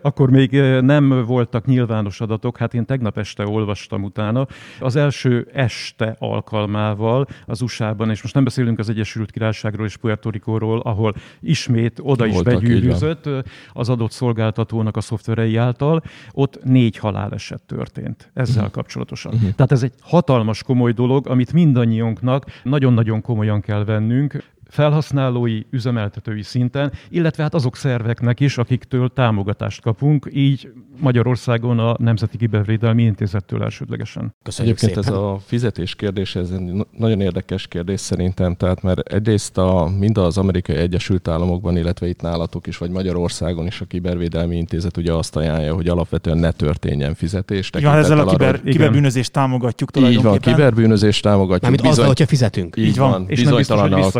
akkor 0.01 0.29
még 0.29 0.51
nem 0.81 1.25
voltak 1.25 1.65
nyilvános 1.65 2.21
adatok, 2.21 2.57
hát 2.57 2.73
én 2.73 2.85
tegnap 2.85 3.17
este 3.17 3.47
olvastam 3.47 4.03
utána. 4.03 4.47
Az 4.79 4.95
első 4.95 5.47
este 5.53 6.15
alkalmával 6.19 7.27
az 7.45 7.61
USA-ban, 7.61 8.09
és 8.09 8.21
most 8.21 8.33
nem 8.33 8.43
beszélünk 8.43 8.79
az 8.79 8.89
Egyesült 8.89 9.31
Királyságról 9.31 9.85
és 9.85 9.97
Puerto 9.97 10.29
Ricóról, 10.29 10.79
ahol 10.79 11.13
ismét 11.39 11.99
oda 12.01 12.25
is 12.25 12.41
begyűrűzött 12.41 13.29
az 13.73 13.89
adott 13.89 14.11
szolgáltatónak 14.11 14.97
a 14.97 15.01
szoftverei 15.01 15.55
által, 15.55 16.03
ott 16.31 16.63
négy 16.63 16.97
haláleset 16.97 17.54
történt 17.65 18.31
ezzel 18.33 18.55
uh-huh. 18.55 18.71
kapcsolatosan. 18.71 19.33
Uh-huh. 19.33 19.51
Tehát 19.55 19.71
ez 19.71 19.83
egy 19.83 19.93
hatalmas 20.01 20.63
komoly 20.63 20.91
dolog, 20.91 21.27
amit 21.27 21.53
mindannyiunknak 21.53 22.45
nagyon-nagyon 22.63 23.21
komolyan 23.21 23.61
kell 23.61 23.83
vennünk 23.85 24.43
felhasználói, 24.69 25.61
üzemeltetői 25.69 26.41
szinten, 26.41 26.91
illetve 27.09 27.43
hát 27.43 27.53
azok 27.53 27.75
szerveknek 27.75 28.39
is, 28.39 28.57
akiktől 28.57 29.09
támogatást 29.09 29.81
kapunk, 29.81 30.27
így 30.31 30.71
Magyarországon 30.99 31.79
a 31.79 31.95
Nemzeti 31.99 32.37
Kibervédelmi 32.37 33.03
Intézettől 33.03 33.63
elsődlegesen. 33.63 34.35
Köszönjük 34.43 34.77
Egyébként 34.77 35.03
szépen. 35.03 35.19
ez 35.19 35.25
a 35.25 35.39
fizetés 35.45 35.95
kérdés, 35.95 36.35
ez 36.35 36.49
egy 36.49 36.85
nagyon 36.97 37.21
érdekes 37.21 37.67
kérdés 37.67 37.99
szerintem, 37.99 38.55
tehát 38.55 38.81
mert 38.81 38.99
egyrészt 38.99 39.57
a, 39.57 39.91
mind 39.99 40.17
az 40.17 40.37
Amerikai 40.37 40.75
Egyesült 40.75 41.27
Államokban, 41.27 41.77
illetve 41.77 42.07
itt 42.07 42.21
nálatok 42.21 42.67
is, 42.67 42.77
vagy 42.77 42.89
Magyarországon 42.89 43.65
is 43.65 43.81
a 43.81 43.85
Kibervédelmi 43.85 44.55
Intézet 44.55 44.97
ugye 44.97 45.13
azt 45.13 45.35
ajánlja, 45.35 45.73
hogy 45.73 45.87
alapvetően 45.87 46.37
ne 46.37 46.51
történjen 46.51 47.13
fizetés. 47.13 47.69
Ja, 47.79 47.95
ezzel 47.95 48.19
a 48.19 48.25
kiber, 48.25 48.47
arra, 48.47 48.63
kiberbűnözést 48.63 49.31
támogatjuk 49.31 49.91
tulajdonképpen. 49.91 50.33
Így 50.35 50.43
van, 50.43 50.53
kiberbűnözést 50.53 51.21
támogatjuk. 51.21 51.61
Mármint 51.61 51.81
bizony, 51.81 51.97
azzal, 51.97 52.07
hogyha 52.07 52.25
fizetünk. 52.25 52.77
Így, 52.77 52.85
így 52.85 52.97
van, 52.97 53.09
van. 53.09 53.25
És 53.27 53.39
bizonytalan 53.39 53.93
a 53.93 54.11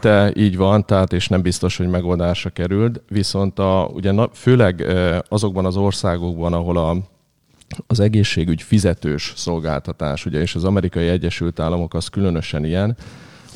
kimenete, 0.00 0.40
így 0.40 0.56
van, 0.56 0.86
tehát 0.86 1.12
és 1.12 1.28
nem 1.28 1.42
biztos, 1.42 1.76
hogy 1.76 1.88
megoldásra 1.88 2.50
került. 2.50 3.02
Viszont 3.08 3.58
a, 3.58 3.90
ugye 3.92 4.12
na, 4.12 4.28
főleg 4.32 4.84
azokban 5.28 5.64
az 5.64 5.76
országokban, 5.76 6.52
ahol 6.52 6.76
a 6.76 6.96
az 7.86 8.00
egészségügy 8.00 8.62
fizetős 8.62 9.32
szolgáltatás, 9.36 10.26
ugye, 10.26 10.40
és 10.40 10.54
az 10.54 10.64
amerikai 10.64 11.08
Egyesült 11.08 11.60
Államok 11.60 11.94
az 11.94 12.08
különösen 12.08 12.64
ilyen, 12.64 12.96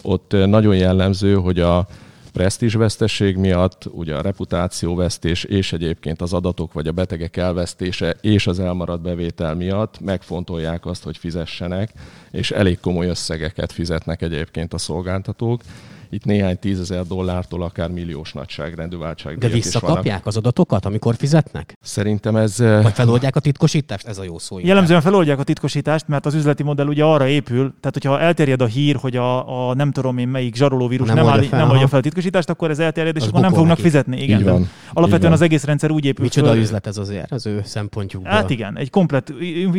ott 0.03 0.33
nagyon 0.33 0.77
jellemző, 0.77 1.35
hogy 1.35 1.61
a 1.61 1.87
presztízsveszteség 2.33 3.37
miatt, 3.37 3.87
ugye 3.91 4.15
a 4.15 4.21
reputációvesztés 4.21 5.45
és 5.45 5.73
egyébként 5.73 6.23
az 6.23 6.33
adatok 6.33 6.73
vagy 6.73 6.87
a 6.89 6.93
betegek 6.93 7.37
elvesztése 7.37 8.17
és 8.21 8.47
az 8.47 8.61
elmaradt 8.61 9.03
bevétel 9.03 9.55
miatt 9.55 10.01
megfontolják 10.01 10.87
azt, 10.87 11.05
hogy 11.05 11.17
fizessenek, 11.17 11.93
és 12.31 12.51
elég 12.51 12.81
komoly 12.81 13.07
összegeket 13.07 13.73
fizetnek 13.73 14.23
egyébként 14.23 14.75
a 14.75 14.79
szolgáltatók 14.79 15.61
itt 16.11 16.25
néhány 16.25 16.59
tízezer 16.59 17.07
dollártól 17.07 17.63
akár 17.63 17.91
milliós 17.91 18.33
nagyságrendű 18.33 18.97
váltság. 18.97 19.39
De 19.39 19.49
visszakapják 19.49 20.27
az 20.27 20.37
adatokat, 20.37 20.85
amikor 20.85 21.15
fizetnek? 21.15 21.77
Szerintem 21.81 22.37
ez... 22.37 22.59
Vagy 22.59 22.93
feloldják 22.93 23.37
a 23.37 23.41
titkosítást? 23.41 24.07
Ez 24.07 24.19
a 24.19 24.25
jó 24.25 24.39
szó. 24.39 24.59
Jellemzően 24.59 25.01
feloldják 25.01 25.39
a 25.39 25.43
titkosítást, 25.43 26.09
mert 26.09 26.27
az 26.27 26.35
üzleti 26.35 26.63
modell 26.63 26.87
ugye 26.87 27.05
arra 27.05 27.27
épül, 27.27 27.75
tehát 27.81 27.93
hogyha 27.93 28.21
elterjed 28.21 28.63
a 28.63 28.67
hír, 28.67 28.97
hogy 28.97 29.17
a, 29.17 29.69
a 29.69 29.75
nem 29.75 29.93
tudom 29.93 30.19
én 30.19 30.29
melyik 30.29 30.55
zsarolóvírus 30.55 31.07
nem, 31.07 31.17
nem, 31.17 31.27
áll, 31.27 31.43
fel, 31.43 31.59
nem 31.59 31.71
oldja 31.71 31.89
fel 31.89 31.99
a 31.99 32.03
titkosítást, 32.03 32.51
akkor 32.51 32.71
ez 32.71 32.79
elterjed, 32.79 33.17
és 33.17 33.23
az 33.23 33.29
akkor 33.29 33.41
nem 33.41 33.51
fognak 33.51 33.69
neki. 33.69 33.83
fizetni. 33.83 34.23
Igen, 34.23 34.45
van. 34.45 34.69
Alapvetően 34.93 35.31
van. 35.31 35.33
az 35.33 35.41
egész 35.41 35.65
rendszer 35.65 35.91
úgy 35.91 36.05
épül. 36.05 36.25
Micsoda 36.25 36.51
föl, 36.51 36.59
üzlet 36.59 36.87
ez 36.87 36.97
azért 36.97 37.33
az 37.33 37.47
ő 37.47 37.61
szempontjukból. 37.65 38.33
Hát 38.33 38.51
igen, 38.51 38.77
egy 38.77 38.91
komplet 38.91 39.33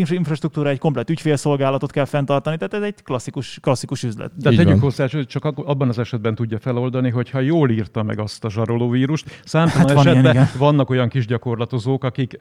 infrastruktúra, 0.09 0.69
egy 0.69 0.79
komplet 0.79 1.09
ügyfélszolgálatot 1.09 1.91
kell 1.91 2.05
fenntartani, 2.05 2.57
tehát 2.57 2.73
ez 2.73 2.81
egy 2.81 3.03
klasszikus, 3.03 3.57
klasszikus 3.61 4.03
üzlet. 4.03 4.31
De 4.35 4.49
tegyük 4.49 4.81
hozzá, 4.81 5.07
hogy 5.11 5.25
csak 5.25 5.45
abban 5.45 5.89
az 5.89 5.99
esetben 5.99 6.18
tudja 6.21 6.59
feloldani, 6.59 7.09
hogyha 7.09 7.39
jól 7.39 7.69
írta 7.69 8.03
meg 8.03 8.19
azt 8.19 8.45
a 8.45 8.49
zsarolóvírust. 8.49 9.41
Számtalan 9.45 9.87
hát 9.87 9.95
van 9.95 10.07
esetben 10.07 10.33
ilyen, 10.33 10.49
vannak 10.57 10.89
olyan 10.89 11.09
kis 11.09 11.25
gyakorlatozók, 11.25 12.03
akik 12.03 12.39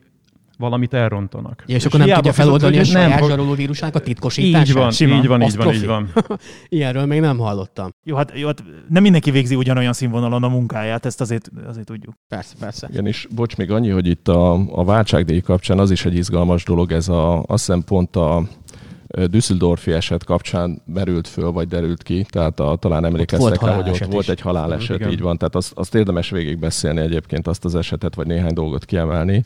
valamit 0.58 0.94
elrontanak. 0.94 1.64
Ja, 1.66 1.74
és, 1.74 1.80
és 1.80 1.86
akkor 1.86 2.06
nem 2.06 2.14
tudja 2.14 2.32
feloldani 2.32 2.78
a 2.78 2.84
saját 2.84 3.20
nem, 3.20 3.28
zsaroló 3.28 3.54
vírusnak 3.54 3.94
a 3.94 4.00
titkosítását? 4.00 4.66
Így 4.66 4.74
van, 4.74 4.90
Sima. 4.90 5.16
így 5.16 5.26
van, 5.26 5.42
így 5.42 5.56
van, 5.56 5.74
így 5.74 5.86
van. 5.86 6.12
Ilyenről 6.68 7.06
még 7.06 7.20
nem 7.20 7.38
hallottam. 7.38 7.90
Jó 8.04 8.16
hát, 8.16 8.32
jó, 8.34 8.46
hát 8.46 8.64
nem 8.88 9.02
mindenki 9.02 9.30
végzi 9.30 9.54
ugyanolyan 9.54 9.92
színvonalon 9.92 10.42
a 10.42 10.48
munkáját, 10.48 11.06
ezt 11.06 11.20
azért, 11.20 11.50
azért 11.66 11.86
tudjuk. 11.86 12.14
Persze, 12.28 12.54
persze. 12.60 12.88
Igen, 12.90 13.06
és 13.06 13.28
bocs, 13.34 13.56
még 13.56 13.70
annyi, 13.70 13.88
hogy 13.88 14.06
itt 14.06 14.28
a, 14.28 14.52
a 14.52 14.84
váltságdíj 14.84 15.40
kapcsán 15.40 15.78
az 15.78 15.90
is 15.90 16.04
egy 16.04 16.16
izgalmas 16.16 16.64
dolog, 16.64 16.92
ez 16.92 17.08
a, 17.08 17.42
azt 17.42 17.66
hiszem 17.66 17.82
pont 17.84 18.16
a 18.16 18.42
Düsseldorfi 19.30 19.92
eset 19.92 20.24
kapcsán 20.24 20.82
merült 20.84 21.28
föl, 21.28 21.52
vagy 21.52 21.68
derült 21.68 22.02
ki, 22.02 22.26
tehát 22.30 22.60
a, 22.60 22.76
talán 22.80 23.04
emlékeztek 23.04 23.62
rá, 23.62 23.74
hogy 23.74 23.88
ott 23.88 24.00
is. 24.00 24.06
volt 24.10 24.28
egy 24.28 24.40
haláleset, 24.40 24.96
Igen. 24.96 25.10
így 25.10 25.20
van, 25.20 25.38
tehát 25.38 25.54
azt, 25.54 25.72
azt 25.74 25.94
érdemes 25.94 26.30
végigbeszélni 26.30 27.00
egyébként 27.00 27.46
azt 27.46 27.64
az 27.64 27.74
esetet, 27.74 28.14
vagy 28.14 28.26
néhány 28.26 28.52
dolgot 28.52 28.84
kiemelni 28.84 29.44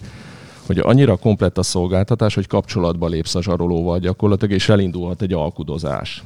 hogy 0.67 0.79
annyira 0.79 1.17
komplett 1.17 1.59
a 1.59 1.63
szolgáltatás, 1.63 2.35
hogy 2.35 2.47
kapcsolatba 2.47 3.09
lépsz 3.09 3.35
a 3.35 3.43
zsarolóval 3.43 3.99
gyakorlatilag, 3.99 4.55
és 4.55 4.69
elindulhat 4.69 5.23
egy 5.23 5.33
alkudozás. 5.33 6.23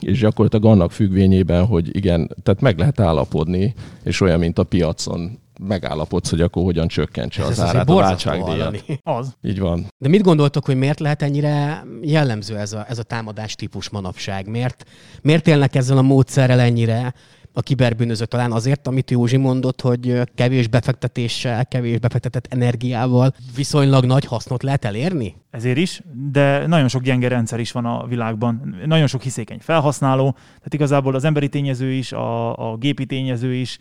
És 0.00 0.18
gyakorlatilag 0.18 0.64
annak 0.64 0.92
függvényében, 0.92 1.66
hogy 1.66 1.96
igen, 1.96 2.30
tehát 2.42 2.60
meg 2.60 2.78
lehet 2.78 3.00
állapodni, 3.00 3.74
és 4.02 4.20
olyan, 4.20 4.38
mint 4.38 4.58
a 4.58 4.64
piacon 4.64 5.38
megállapodsz, 5.60 6.30
hogy 6.30 6.40
akkor 6.40 6.62
hogyan 6.62 6.88
csökkentse 6.88 7.44
az 7.44 7.60
árát 7.60 7.88
a 7.88 7.94
váltságdíjat. 7.94 8.84
Az. 9.02 9.36
Így 9.42 9.58
van. 9.58 9.86
De 9.98 10.08
mit 10.08 10.22
gondoltok, 10.22 10.64
hogy 10.64 10.76
miért 10.76 11.00
lehet 11.00 11.22
ennyire 11.22 11.84
jellemző 12.02 12.58
ez 12.58 12.72
a, 12.72 12.84
ez 12.88 12.98
a 12.98 13.02
támadás 13.02 13.54
típus 13.54 13.88
manapság? 13.88 14.46
Miért, 14.48 14.84
miért 15.22 15.46
élnek 15.46 15.74
ezzel 15.74 15.96
a 15.96 16.02
módszerrel 16.02 16.60
ennyire? 16.60 17.14
A 17.56 17.62
kiberbűnöző 17.62 18.24
talán 18.24 18.52
azért, 18.52 18.86
amit 18.86 19.10
Józsi 19.10 19.36
mondott, 19.36 19.80
hogy 19.80 20.20
kevés 20.34 20.68
befektetéssel, 20.68 21.66
kevés 21.66 21.98
befektetett 21.98 22.46
energiával 22.52 23.34
viszonylag 23.56 24.04
nagy 24.04 24.24
hasznot 24.24 24.62
lehet 24.62 24.84
elérni? 24.84 25.36
Ezért 25.50 25.76
is, 25.76 26.02
de 26.30 26.66
nagyon 26.66 26.88
sok 26.88 27.02
gyenge 27.02 27.28
rendszer 27.28 27.60
is 27.60 27.72
van 27.72 27.84
a 27.84 28.06
világban, 28.06 28.76
nagyon 28.86 29.06
sok 29.06 29.22
hiszékeny 29.22 29.58
felhasználó, 29.60 30.30
tehát 30.32 30.74
igazából 30.74 31.14
az 31.14 31.24
emberi 31.24 31.48
tényező 31.48 31.92
is, 31.92 32.12
a, 32.12 32.56
a 32.72 32.76
gépi 32.76 33.06
tényező 33.06 33.54
is, 33.54 33.78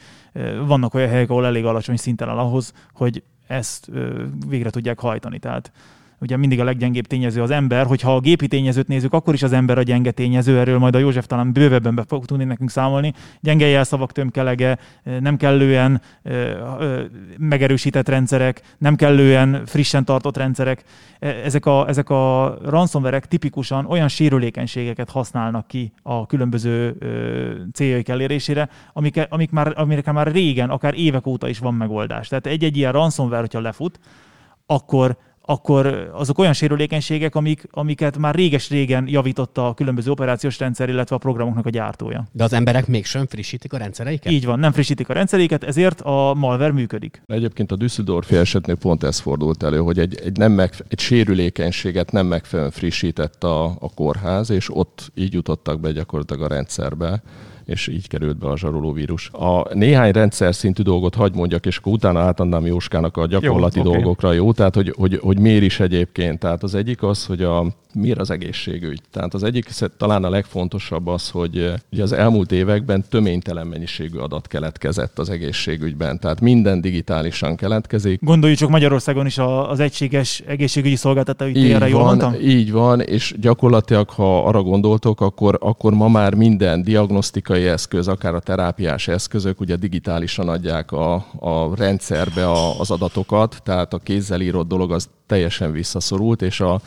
vannak 0.66 0.94
olyan 0.94 1.10
helyek, 1.10 1.30
ahol 1.30 1.46
elég 1.46 1.66
alacsony 1.66 1.98
szinten 1.98 2.30
áll 2.30 2.38
ahhoz, 2.38 2.74
hogy 2.94 3.24
ezt 3.48 3.90
végre 4.48 4.70
tudják 4.70 5.00
hajtani. 5.00 5.40
Tehát 5.40 5.72
ugye 6.24 6.38
mindig 6.38 6.60
a 6.60 6.64
leggyengébb 6.64 7.08
tényező 7.08 7.42
az 7.42 7.52
ember, 7.52 7.86
hogyha 7.86 8.16
a 8.16 8.20
gépi 8.20 8.48
tényezőt 8.48 8.88
nézzük, 8.88 9.14
akkor 9.14 9.34
is 9.34 9.44
az 9.44 9.54
ember 9.54 9.78
a 9.78 9.82
gyenge 9.82 10.12
tényező, 10.12 10.60
erről 10.60 10.78
majd 10.78 10.96
a 10.96 11.00
József 11.00 11.26
talán 11.26 11.54
bővebben 11.54 11.96
be 11.96 12.04
fog 12.08 12.26
tudni 12.26 12.44
nekünk 12.44 12.70
számolni. 12.70 13.14
Gyenge 13.40 13.68
jelszavak 13.68 14.12
tömkelege, 14.12 14.78
nem 15.20 15.38
kellően 15.38 16.02
megerősített 17.38 18.10
rendszerek, 18.10 18.62
nem 18.78 18.96
kellően 18.96 19.66
frissen 19.66 20.06
tartott 20.06 20.38
rendszerek. 20.38 20.84
E, 21.20 21.28
ezek 21.28 21.66
a, 21.66 21.88
ezek 21.88 22.10
a 22.10 22.58
ransomware 22.66 23.20
tipikusan 23.20 23.86
olyan 23.86 24.08
sérülékenységeket 24.08 25.10
használnak 25.10 25.68
ki 25.68 25.94
a 26.02 26.26
különböző 26.26 26.98
céljaik 27.74 28.10
elérésére, 28.10 28.70
amik, 28.94 29.28
amik 29.30 29.52
már, 29.52 29.74
amire 29.76 30.12
már 30.12 30.32
régen, 30.32 30.70
akár 30.70 30.94
évek 30.98 31.28
óta 31.28 31.48
is 31.48 31.60
van 31.60 31.74
megoldás. 31.74 32.28
Tehát 32.28 32.48
egy-egy 32.48 32.78
ilyen 32.78 32.92
ransomware, 32.92 33.40
hogyha 33.40 33.60
lefut, 33.60 34.00
akkor 34.66 35.18
akkor 35.46 36.10
azok 36.14 36.38
olyan 36.38 36.54
sérülékenységek, 36.54 37.36
amik, 37.36 37.68
amiket 37.72 38.18
már 38.18 38.36
réges-régen 38.36 39.08
javította 39.08 39.68
a 39.68 39.74
különböző 39.74 40.12
operációs 40.12 40.60
rendszer, 40.60 40.90
illetve 40.90 41.16
a 41.16 41.20
programoknak 41.20 41.66
a 41.66 41.70
gyártója. 41.70 42.28
De 42.32 42.44
az 42.44 42.54
emberek 42.54 42.88
mégsem 42.88 43.28
frissítik 43.28 43.74
a 43.74 43.78
rendszereiket? 43.78 44.32
Így 44.32 44.46
van, 44.46 44.60
nem 44.60 44.72
frissítik 44.72 45.10
a 45.10 45.14
rendszereiket, 45.14 45.64
ezért 45.64 46.02
a 46.02 46.34
malware 46.34 46.72
működik. 46.72 47.22
Egyébként 47.26 47.72
a 47.72 47.76
Düsseldorfi 47.76 48.36
esetnél 48.36 48.76
pont 48.76 49.04
ez 49.04 49.20
fordult 49.20 49.64
elő, 49.64 49.78
hogy 49.78 50.00
egy, 50.00 50.20
egy, 50.24 50.38
nem 50.38 50.52
meg, 50.52 50.74
egy 50.88 51.00
sérülékenységet 51.00 52.12
nem 52.12 52.26
megfelelően 52.26 52.74
frissített 52.74 53.44
a, 53.44 53.66
a 53.66 53.94
kórház, 53.96 54.50
és 54.50 54.76
ott 54.76 55.12
így 55.16 55.34
jutottak 55.34 55.80
be 55.80 55.92
gyakorlatilag 55.92 56.44
a 56.44 56.48
rendszerbe 56.48 57.24
és 57.66 57.88
így 57.88 58.08
került 58.08 58.38
be 58.38 58.48
a 58.48 58.58
zsarolóvírus. 58.58 59.30
A 59.30 59.74
néhány 59.74 60.12
rendszer 60.12 60.56
szintű 60.56 60.84
dolgot 60.84 61.16
hagy 61.16 61.36
mondjak, 61.36 61.66
és 61.66 61.78
akkor 61.78 61.94
utána 61.94 62.20
átadnám 62.20 62.66
Jóskának 62.66 63.18
a 63.18 63.26
gyakorlati 63.26 63.78
jó, 63.78 63.84
dolgokra, 63.84 64.28
okay. 64.28 64.40
jó? 64.40 64.52
Tehát, 64.52 64.76
hogy, 64.76 64.94
hogy, 64.98 65.20
hogy 65.22 65.40
miért 65.40 65.64
is 65.64 65.80
egyébként. 65.80 66.40
Tehát 66.40 66.64
az 66.64 66.76
egyik 66.76 67.04
az, 67.04 67.26
hogy 67.26 67.42
a, 67.42 67.66
miért 67.96 68.20
az 68.20 68.30
egészségügy. 68.30 69.02
Tehát 69.12 69.34
az 69.34 69.44
egyik 69.44 69.70
talán 69.98 70.24
a 70.24 70.30
legfontosabb 70.30 71.08
az, 71.08 71.30
hogy 71.30 71.74
ugye 71.92 72.04
az 72.04 72.12
elmúlt 72.12 72.52
években 72.52 73.04
töménytelen 73.10 73.68
mennyiségű 73.68 74.18
adat 74.18 74.48
keletkezett 74.48 75.20
az 75.20 75.30
egészségügyben. 75.30 76.20
Tehát 76.20 76.42
minden 76.42 76.82
digitálisan 76.82 77.56
keletkezik. 77.56 78.20
Gondoljuk 78.24 78.60
csak 78.60 78.70
Magyarországon 78.70 79.26
is 79.26 79.38
az 79.68 79.80
egységes 79.80 80.44
egészségügyi 80.48 80.96
szolgáltatói 80.96 81.52
térre, 81.52 81.88
jól 81.88 82.04
mondtam? 82.04 82.34
Így 82.42 82.72
van, 82.72 83.02
és 83.02 83.36
gyakorlatilag, 83.40 84.10
ha 84.10 84.46
arra 84.46 84.62
gondoltok, 84.62 85.22
akkor, 85.22 85.58
akkor 85.62 85.94
ma 85.94 86.08
már 86.08 86.34
minden 86.34 86.84
diagnosztikai 86.84 87.68
eszköz, 87.68 88.08
akár 88.08 88.34
a 88.34 88.40
terápiás 88.40 89.08
eszközök, 89.08 89.60
ugye 89.60 89.76
digitálisan 89.76 90.50
adják 90.50 90.92
a, 90.92 91.14
a 91.40 91.76
rendszerbe 91.76 92.50
a, 92.50 92.80
az 92.80 92.92
adatokat, 92.92 93.62
tehát 93.64 93.94
a 93.94 93.98
kézzel 93.98 94.42
írott 94.42 94.68
dolog 94.68 94.92
az 94.92 95.10
teljesen 95.28 95.72
visszaszorult, 95.72 96.42
és 96.42 96.60
a 96.60 96.82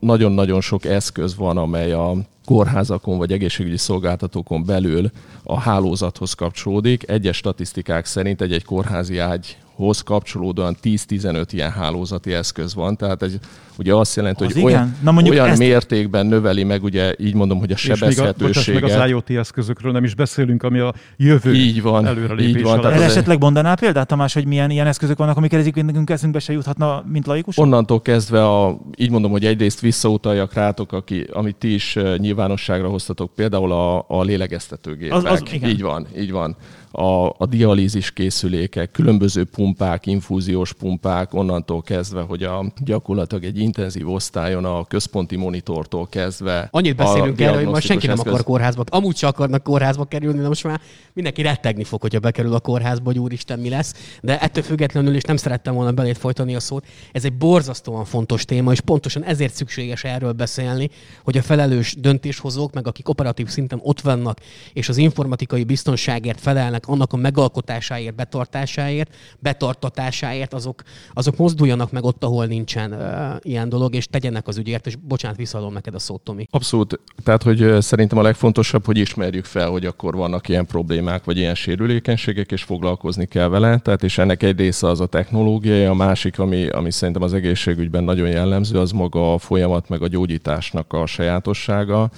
nagyon-nagyon 0.00 0.60
sok 0.60 0.84
eszköz 0.84 1.36
van, 1.36 1.56
amely 1.56 1.92
a 1.92 2.16
kórházakon 2.44 3.18
vagy 3.18 3.32
egészségügyi 3.32 3.76
szolgáltatókon 3.76 4.64
belül 4.64 5.10
a 5.42 5.60
hálózathoz 5.60 6.32
kapcsolódik. 6.32 7.08
Egyes 7.08 7.36
statisztikák 7.36 8.04
szerint 8.04 8.40
egy-egy 8.40 8.64
kórházi 8.64 9.18
ágy 9.18 9.56
hoz 9.80 10.00
kapcsolódóan 10.00 10.76
10-15 10.82 11.46
ilyen 11.50 11.70
hálózati 11.70 12.32
eszköz 12.32 12.74
van, 12.74 12.96
tehát 12.96 13.22
ez 13.22 13.32
ugye 13.78 13.94
azt 13.94 14.16
jelenti, 14.16 14.44
az 14.44 14.52
hogy 14.52 14.60
igen? 14.60 14.72
olyan, 14.72 14.96
Na 15.02 15.10
mondjuk 15.10 15.34
olyan 15.34 15.48
ezt... 15.48 15.58
mértékben 15.58 16.26
növeli 16.26 16.64
meg, 16.64 16.82
ugye 16.82 17.14
így 17.18 17.34
mondom, 17.34 17.58
hogy 17.58 17.72
a 17.72 17.76
sebezhetőséget. 17.76 18.56
És 18.56 18.66
még, 18.66 18.76
a, 18.76 18.86
meg 18.86 19.00
az 19.00 19.08
IoT 19.08 19.30
eszközökről 19.30 19.92
nem 19.92 20.04
is 20.04 20.14
beszélünk, 20.14 20.62
ami 20.62 20.78
a 20.78 20.94
jövő 21.16 21.54
így 21.54 21.82
van, 21.82 22.38
így 22.40 22.62
van. 22.62 22.80
Tehát 22.80 23.00
esetleg 23.00 23.40
mondanál 23.40 23.76
példát, 23.76 24.06
Tamás, 24.06 24.34
hogy 24.34 24.46
milyen 24.46 24.70
ilyen 24.70 24.86
eszközök 24.86 25.18
vannak, 25.18 25.36
amik 25.36 25.52
ezek 25.52 25.74
nekünk 25.74 26.10
eszünkbe 26.10 26.38
se 26.38 26.52
juthatna, 26.52 27.04
mint 27.12 27.26
laikus? 27.26 27.58
Onnantól 27.58 28.02
kezdve, 28.02 28.46
a, 28.46 28.78
így 28.96 29.10
mondom, 29.10 29.30
hogy 29.30 29.44
egyrészt 29.44 29.80
visszautaljak 29.80 30.52
rátok, 30.52 30.92
aki, 30.92 31.26
amit 31.32 31.56
ti 31.56 31.74
is 31.74 31.96
eh, 31.96 32.16
nyilvánosságra 32.16 32.88
hoztatok, 32.88 33.34
például 33.34 33.72
a, 33.72 34.04
a 34.08 34.22
lélegeztetőgépek. 34.22 35.16
Az, 35.16 35.24
az, 35.24 35.42
igen. 35.52 35.70
Így 35.70 35.82
van, 35.82 36.06
így 36.18 36.30
van 36.30 36.56
a, 36.90 37.28
a 37.38 37.46
dialízis 37.48 38.12
készülékek, 38.12 38.90
különböző 38.90 39.44
pumpák, 39.44 40.06
infúziós 40.06 40.72
pumpák, 40.72 41.34
onnantól 41.34 41.82
kezdve, 41.82 42.20
hogy 42.20 42.42
a 42.42 42.72
gyakorlatilag 42.84 43.44
egy 43.44 43.58
intenzív 43.58 44.08
osztályon 44.08 44.64
a 44.64 44.84
központi 44.84 45.36
monitortól 45.36 46.08
kezdve. 46.08 46.68
Annyit 46.70 46.96
beszélünk 46.96 47.40
erről, 47.40 47.56
hogy 47.56 47.66
most 47.66 47.86
senki 47.86 48.06
nem 48.06 48.16
eszköz... 48.16 48.32
akar 48.32 48.44
kórházba, 48.44 48.84
amúgy 48.88 49.14
csak 49.14 49.30
akarnak 49.30 49.62
kórházba 49.62 50.04
kerülni, 50.04 50.40
de 50.40 50.48
most 50.48 50.64
már 50.64 50.80
mindenki 51.12 51.42
rettegni 51.42 51.84
fog, 51.84 52.00
hogyha 52.00 52.18
bekerül 52.18 52.54
a 52.54 52.60
kórházba, 52.60 53.04
hogy 53.04 53.18
úristen 53.18 53.58
mi 53.58 53.68
lesz. 53.68 53.94
De 54.22 54.40
ettől 54.40 54.62
függetlenül 54.62 55.14
is 55.14 55.22
nem 55.22 55.36
szerettem 55.36 55.74
volna 55.74 55.92
belét 55.92 56.18
folytani 56.18 56.54
a 56.54 56.60
szót. 56.60 56.86
Ez 57.12 57.24
egy 57.24 57.32
borzasztóan 57.32 58.04
fontos 58.04 58.44
téma, 58.44 58.72
és 58.72 58.80
pontosan 58.80 59.24
ezért 59.24 59.54
szükséges 59.54 60.04
erről 60.04 60.32
beszélni, 60.32 60.90
hogy 61.24 61.36
a 61.36 61.42
felelős 61.42 61.94
döntéshozók, 61.98 62.72
meg 62.72 62.86
akik 62.86 63.08
operatív 63.08 63.48
szinten 63.48 63.80
ott 63.82 64.00
vannak, 64.00 64.38
és 64.72 64.88
az 64.88 64.96
informatikai 64.96 65.64
biztonságért 65.64 66.40
felelnek, 66.40 66.79
ennek 66.80 66.88
annak 66.88 67.12
a 67.12 67.16
megalkotásáért, 67.16 68.14
betartásáért, 68.14 69.14
betartatásáért, 69.38 70.54
azok, 70.54 70.82
azok 71.12 71.36
mozduljanak 71.36 71.92
meg 71.92 72.04
ott, 72.04 72.24
ahol 72.24 72.46
nincsen 72.46 72.92
uh, 72.92 73.36
ilyen 73.40 73.68
dolog, 73.68 73.94
és 73.94 74.06
tegyenek 74.06 74.48
az 74.48 74.56
ügyért, 74.56 74.86
és 74.86 74.96
bocsánat, 74.96 75.36
visszaadom 75.36 75.72
neked 75.72 75.94
a 75.94 75.98
szót, 75.98 76.20
Tomi. 76.20 76.46
Abszolút. 76.50 77.00
Tehát, 77.24 77.42
hogy 77.42 77.82
szerintem 77.82 78.18
a 78.18 78.22
legfontosabb, 78.22 78.84
hogy 78.84 78.98
ismerjük 78.98 79.44
fel, 79.44 79.70
hogy 79.70 79.86
akkor 79.86 80.14
vannak 80.14 80.48
ilyen 80.48 80.66
problémák, 80.66 81.24
vagy 81.24 81.36
ilyen 81.36 81.54
sérülékenységek, 81.54 82.52
és 82.52 82.62
foglalkozni 82.62 83.26
kell 83.26 83.48
vele. 83.48 83.78
Tehát, 83.78 84.02
és 84.02 84.18
ennek 84.18 84.42
egy 84.42 84.58
része 84.58 84.86
az 84.86 85.00
a 85.00 85.06
technológia, 85.06 85.90
a 85.90 85.94
másik, 85.94 86.38
ami, 86.38 86.68
ami 86.68 86.90
szerintem 86.90 87.22
az 87.22 87.34
egészségügyben 87.34 88.04
nagyon 88.04 88.28
jellemző, 88.28 88.78
az 88.78 88.90
maga 88.90 89.34
a 89.34 89.38
folyamat, 89.38 89.88
meg 89.88 90.02
a 90.02 90.08
gyógyításnak 90.08 90.92
a 90.92 91.06
sajátossága 91.06 92.10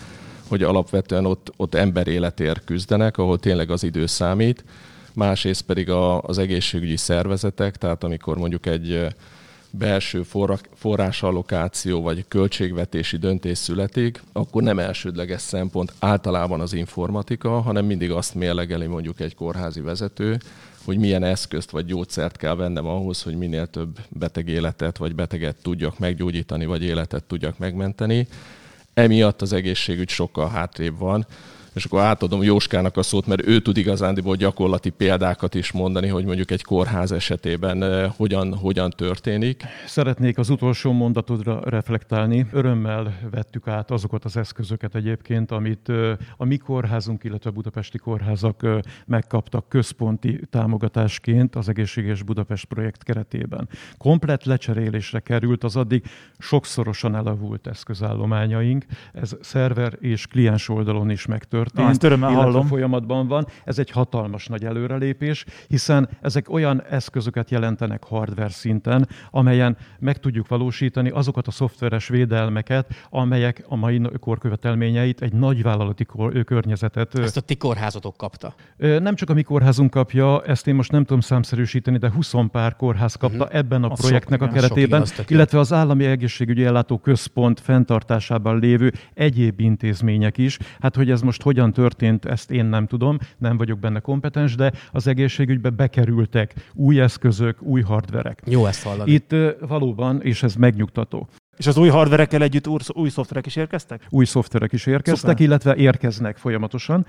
hogy 0.53 0.63
alapvetően 0.63 1.27
ott, 1.27 1.53
ott 1.57 1.75
ember 1.75 2.09
életért 2.09 2.65
küzdenek, 2.65 3.19
ahol 3.19 3.39
tényleg 3.39 3.71
az 3.71 3.83
idő 3.83 4.07
számít, 4.07 4.65
másrészt 5.15 5.63
pedig 5.63 5.91
a, 5.91 6.23
az 6.23 6.39
egészségügyi 6.39 6.97
szervezetek, 6.97 7.77
tehát 7.77 8.05
amikor 8.05 8.39
mondjuk 8.39 8.67
egy 8.67 9.07
belső 9.71 10.23
forrásallokáció 10.75 12.03
vagy 12.03 12.25
költségvetési 12.29 13.17
döntés 13.17 13.59
születik, 13.59 14.23
akkor 14.33 14.63
nem 14.63 14.79
elsődleges 14.79 15.41
szempont 15.41 15.93
általában 15.99 16.61
az 16.61 16.73
informatika, 16.73 17.61
hanem 17.61 17.85
mindig 17.85 18.11
azt 18.11 18.35
mérlegeli 18.35 18.87
mondjuk 18.87 19.21
egy 19.21 19.35
kórházi 19.35 19.81
vezető, 19.81 20.39
hogy 20.85 20.99
milyen 20.99 21.23
eszközt 21.25 21.71
vagy 21.71 21.85
gyógyszert 21.85 22.37
kell 22.37 22.55
vennem 22.55 22.87
ahhoz, 22.87 23.23
hogy 23.23 23.37
minél 23.37 23.67
több 23.67 23.99
beteg 24.09 24.49
életet 24.49 24.97
vagy 24.97 25.15
beteget 25.15 25.57
tudjak 25.63 25.99
meggyógyítani, 25.99 26.67
vagy 26.67 26.83
életet 26.83 27.25
tudjak 27.25 27.59
megmenteni 27.59 28.27
emiatt 28.95 29.43
az 29.43 29.53
egészségügy 29.53 30.09
sokkal 30.09 30.49
hátrébb 30.49 30.99
van 30.99 31.27
és 31.75 31.85
akkor 31.85 32.01
átadom 32.01 32.43
Jóskának 32.43 32.97
a 32.97 33.03
szót, 33.03 33.27
mert 33.27 33.47
ő 33.47 33.61
tud 33.61 33.77
igazándiból 33.77 34.37
gyakorlati 34.37 34.91
példákat 34.91 35.55
is 35.55 35.73
mondani, 35.73 36.09
hogy 36.09 36.25
mondjuk 36.25 36.51
egy 36.51 36.63
kórház 36.63 37.13
esetében 37.13 37.83
eh, 37.83 38.13
hogyan, 38.17 38.55
hogyan 38.55 38.91
történik. 38.91 39.63
Szeretnék 39.87 40.39
az 40.39 40.51
utolsó 40.51 40.93
mondatodra 40.93 41.61
reflektálni. 41.65 42.47
Örömmel 42.53 43.19
vettük 43.31 43.69
át 43.69 43.91
azokat 43.91 44.25
az 44.25 44.37
eszközöket 44.37 44.95
egyébként, 44.95 45.51
amit 45.51 45.89
eh, 45.89 46.17
a 46.37 46.45
mi 46.45 46.57
kórházunk, 46.57 47.25
illetve 47.25 47.51
a 47.51 47.53
budapesti 47.53 47.99
kórházak 47.99 48.63
eh, 48.63 48.79
megkaptak 49.07 49.69
központi 49.69 50.41
támogatásként 50.51 51.57
az 51.57 51.69
Egészséges 51.69 52.23
Budapest 52.23 52.65
projekt 52.65 53.03
keretében. 53.03 53.69
Komplet 53.99 54.45
lecserélésre 54.45 55.21
került 55.21 55.65
az 55.65 55.77
addig 55.77 56.05
sokszorosan 56.39 57.15
elavult 57.15 57.67
eszközállományaink. 57.67 58.85
Ez 59.13 59.37
szerver 59.41 59.97
és 60.01 60.27
kliens 60.27 60.69
oldalon 60.69 61.11
is 61.11 61.27
megtörtént 61.27 61.61
történt, 61.69 61.85
Na, 61.85 61.91
ezt 61.91 62.03
illetve 62.03 62.43
hallom. 62.43 62.67
folyamatban 62.67 63.29
van. 63.29 63.47
Ez 63.65 63.79
egy 63.79 63.91
hatalmas 63.91 64.47
nagy 64.47 64.65
előrelépés, 64.65 65.45
hiszen 65.69 66.09
ezek 66.21 66.51
olyan 66.51 66.83
eszközöket 66.83 67.51
jelentenek 67.51 68.05
hardware 68.05 68.49
szinten, 68.49 69.09
amelyen 69.31 69.77
meg 69.99 70.19
tudjuk 70.19 70.49
valósítani 70.49 71.09
azokat 71.09 71.47
a 71.47 71.51
szoftveres 71.51 72.09
védelmeket, 72.09 72.95
amelyek 73.11 73.65
a 73.69 73.77
mai 73.77 74.01
korkövetelményeit 74.21 75.23
egy 75.23 75.33
nagyvállalati 75.33 76.05
kor- 76.05 76.45
környezetet... 76.45 77.19
Ezt 77.19 77.37
a 77.37 77.41
ti 77.41 77.57
kórházatok 77.57 78.17
kapta? 78.17 78.55
Nem 78.77 79.15
csak 79.15 79.31
a 79.31 79.35
mi 79.35 79.43
kórházunk 79.43 79.91
kapja, 79.91 80.43
ezt 80.43 80.67
én 80.67 80.75
most 80.75 80.93
nem 80.93 81.05
tudom 81.05 81.21
számszerűsíteni, 81.21 81.99
de 81.99 82.11
20 82.11 82.33
pár 82.51 82.77
kórház 82.77 83.15
kapta 83.15 83.45
uh-huh. 83.45 83.59
ebben 83.59 83.85
a, 83.85 83.91
a 83.91 83.95
projektnek 83.95 84.41
sok, 84.41 84.49
a 84.49 84.53
keretében, 84.53 85.05
sok, 85.05 85.31
illetve 85.31 85.59
az 85.59 85.73
Állami 85.73 86.05
Egészségügyi 86.05 86.65
Ellátó 86.65 86.99
Központ 86.99 87.61
fenntartásában 87.61 88.59
lévő 88.59 88.93
egyéb 89.15 89.61
intézmények 89.61 90.39
is. 90.39 90.59
Hát, 90.81 90.97
hogy 90.97 91.11
ez 91.11 91.21
most 91.21 91.43
hogyan 91.53 91.73
történt, 91.73 92.25
ezt 92.25 92.51
én 92.51 92.65
nem 92.65 92.87
tudom, 92.87 93.19
nem 93.39 93.57
vagyok 93.57 93.79
benne 93.79 94.01
kompetens, 94.01 94.55
de 94.55 94.73
az 94.93 95.07
egészségügybe 95.07 95.71
bekerültek 95.71 96.55
új 96.75 97.01
eszközök, 97.01 97.63
új 97.63 97.81
hardverek. 97.81 98.43
Jó 98.47 98.67
ezt 98.67 98.83
hallani. 98.83 99.13
Itt 99.13 99.35
valóban, 99.61 100.23
és 100.23 100.43
ez 100.43 100.55
megnyugtató. 100.55 101.29
És 101.57 101.67
az 101.67 101.77
új 101.77 101.89
hardverekkel 101.89 102.43
együtt 102.43 102.69
új, 102.95 103.09
szoftverek 103.09 103.47
is 103.47 103.57
érkeztek? 103.57 104.07
Új 104.11 104.25
szoftverek 104.25 104.73
is 104.73 104.87
érkeztek, 104.87 105.31
Szuper. 105.31 105.47
illetve 105.47 105.75
érkeznek 105.75 106.37
folyamatosan. 106.37 107.07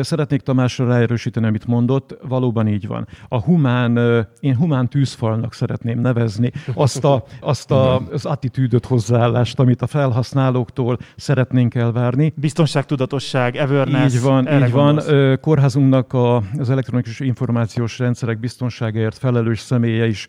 Szeretnék 0.00 0.40
Tamásra 0.40 0.86
ráerősíteni, 0.86 1.46
amit 1.46 1.66
mondott, 1.66 2.18
valóban 2.28 2.68
így 2.68 2.86
van. 2.86 3.06
A 3.28 3.40
humán, 3.40 4.26
én 4.40 4.56
humán 4.56 4.88
tűzfalnak 4.88 5.54
szeretném 5.54 6.00
nevezni 6.00 6.52
azt, 6.74 7.04
a, 7.04 7.24
azt 7.40 7.70
a, 7.70 7.96
az 7.96 8.24
attitűdöt, 8.24 8.86
hozzáállást, 8.86 9.58
amit 9.58 9.82
a 9.82 9.86
felhasználóktól 9.86 10.98
szeretnénk 11.16 11.74
elvárni. 11.74 12.32
Biztonságtudatosság, 12.36 13.54
awareness. 13.54 14.14
Így 14.14 14.20
van, 14.20 14.62
így 14.62 14.70
van. 14.70 15.00
Kórházunknak 15.40 16.12
a, 16.12 16.42
az 16.58 16.70
elektronikus 16.70 17.20
információs 17.20 17.98
rendszerek 17.98 18.40
biztonságáért 18.40 19.18
felelős 19.18 19.60
személye 19.60 20.06
is 20.06 20.26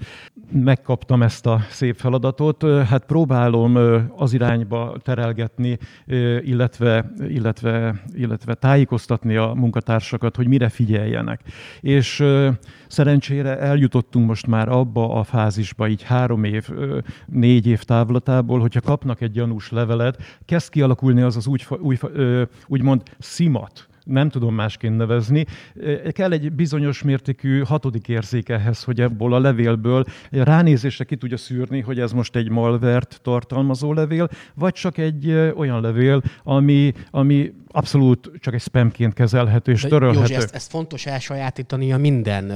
megkaptam 0.52 1.24
ezt 1.24 1.46
a 1.46 1.60
szép 1.70 1.98
feladatot, 1.98 2.65
hát 2.88 3.06
próbálom 3.50 4.12
az 4.16 4.34
irányba 4.34 4.98
terelgetni, 5.04 5.78
illetve, 6.42 7.12
illetve, 7.28 8.02
illetve 8.14 8.54
tájékoztatni 8.54 9.36
a 9.36 9.54
munkatársakat, 9.56 10.36
hogy 10.36 10.48
mire 10.48 10.70
figyeljenek. 10.70 11.42
És 11.82 12.24
szerencsére 12.88 13.60
eljutottunk 13.60 14.28
most 14.28 14.48
már 14.48 14.70
abba 14.70 15.14
a 15.14 15.24
fázisba, 15.24 15.88
így 15.88 16.04
három 16.04 16.44
év, 16.44 16.70
négy 17.26 17.68
év 17.68 17.84
távlatából, 17.84 18.60
hogyha 18.60 18.82
kapnak 18.82 19.22
egy 19.22 19.32
gyanús 19.32 19.72
levelet, 19.72 20.24
kezd 20.46 20.70
kialakulni 20.70 21.22
az 21.22 21.36
az 21.36 21.48
úgy, 21.48 21.68
úgy, 21.80 22.00
úgymond 22.68 23.02
szimat, 23.20 23.88
nem 24.08 24.30
tudom 24.30 24.56
másként 24.56 24.98
nevezni. 24.98 25.46
Kell 26.12 26.32
egy 26.32 26.52
bizonyos 26.52 27.02
mértékű 27.04 27.62
hatodik 27.62 28.08
érzék 28.08 28.50
ehhez, 28.50 28.84
hogy 28.84 29.02
ebből 29.02 29.34
a 29.34 29.39
levélből 29.39 30.04
ránézésre 30.32 31.04
ki 31.04 31.15
tudja 31.15 31.38
szűrni, 31.38 31.82
hogy 31.82 32.00
ez 32.00 32.12
most 32.12 32.36
egy 32.36 32.50
malvert 32.50 33.20
tartalmazó 33.24 33.93
levél, 33.93 34.30
vagy 34.54 34.74
csak 34.74 34.98
egy 34.98 35.32
olyan 35.56 35.82
levél, 35.82 36.22
ami, 36.43 36.93
ami 37.12 37.54
abszolút 37.72 38.32
csak 38.39 38.54
egy 38.54 38.62
spamként 38.62 39.13
kezelhető 39.13 39.72
és 39.72 39.82
De 39.82 39.88
törölhető. 39.88 40.20
Józsi, 40.20 40.34
ezt, 40.34 40.56
ezt 40.56 40.70
fontos 40.70 41.06
elsajátítani 41.06 41.93
a 41.93 41.98
minden 41.98 42.52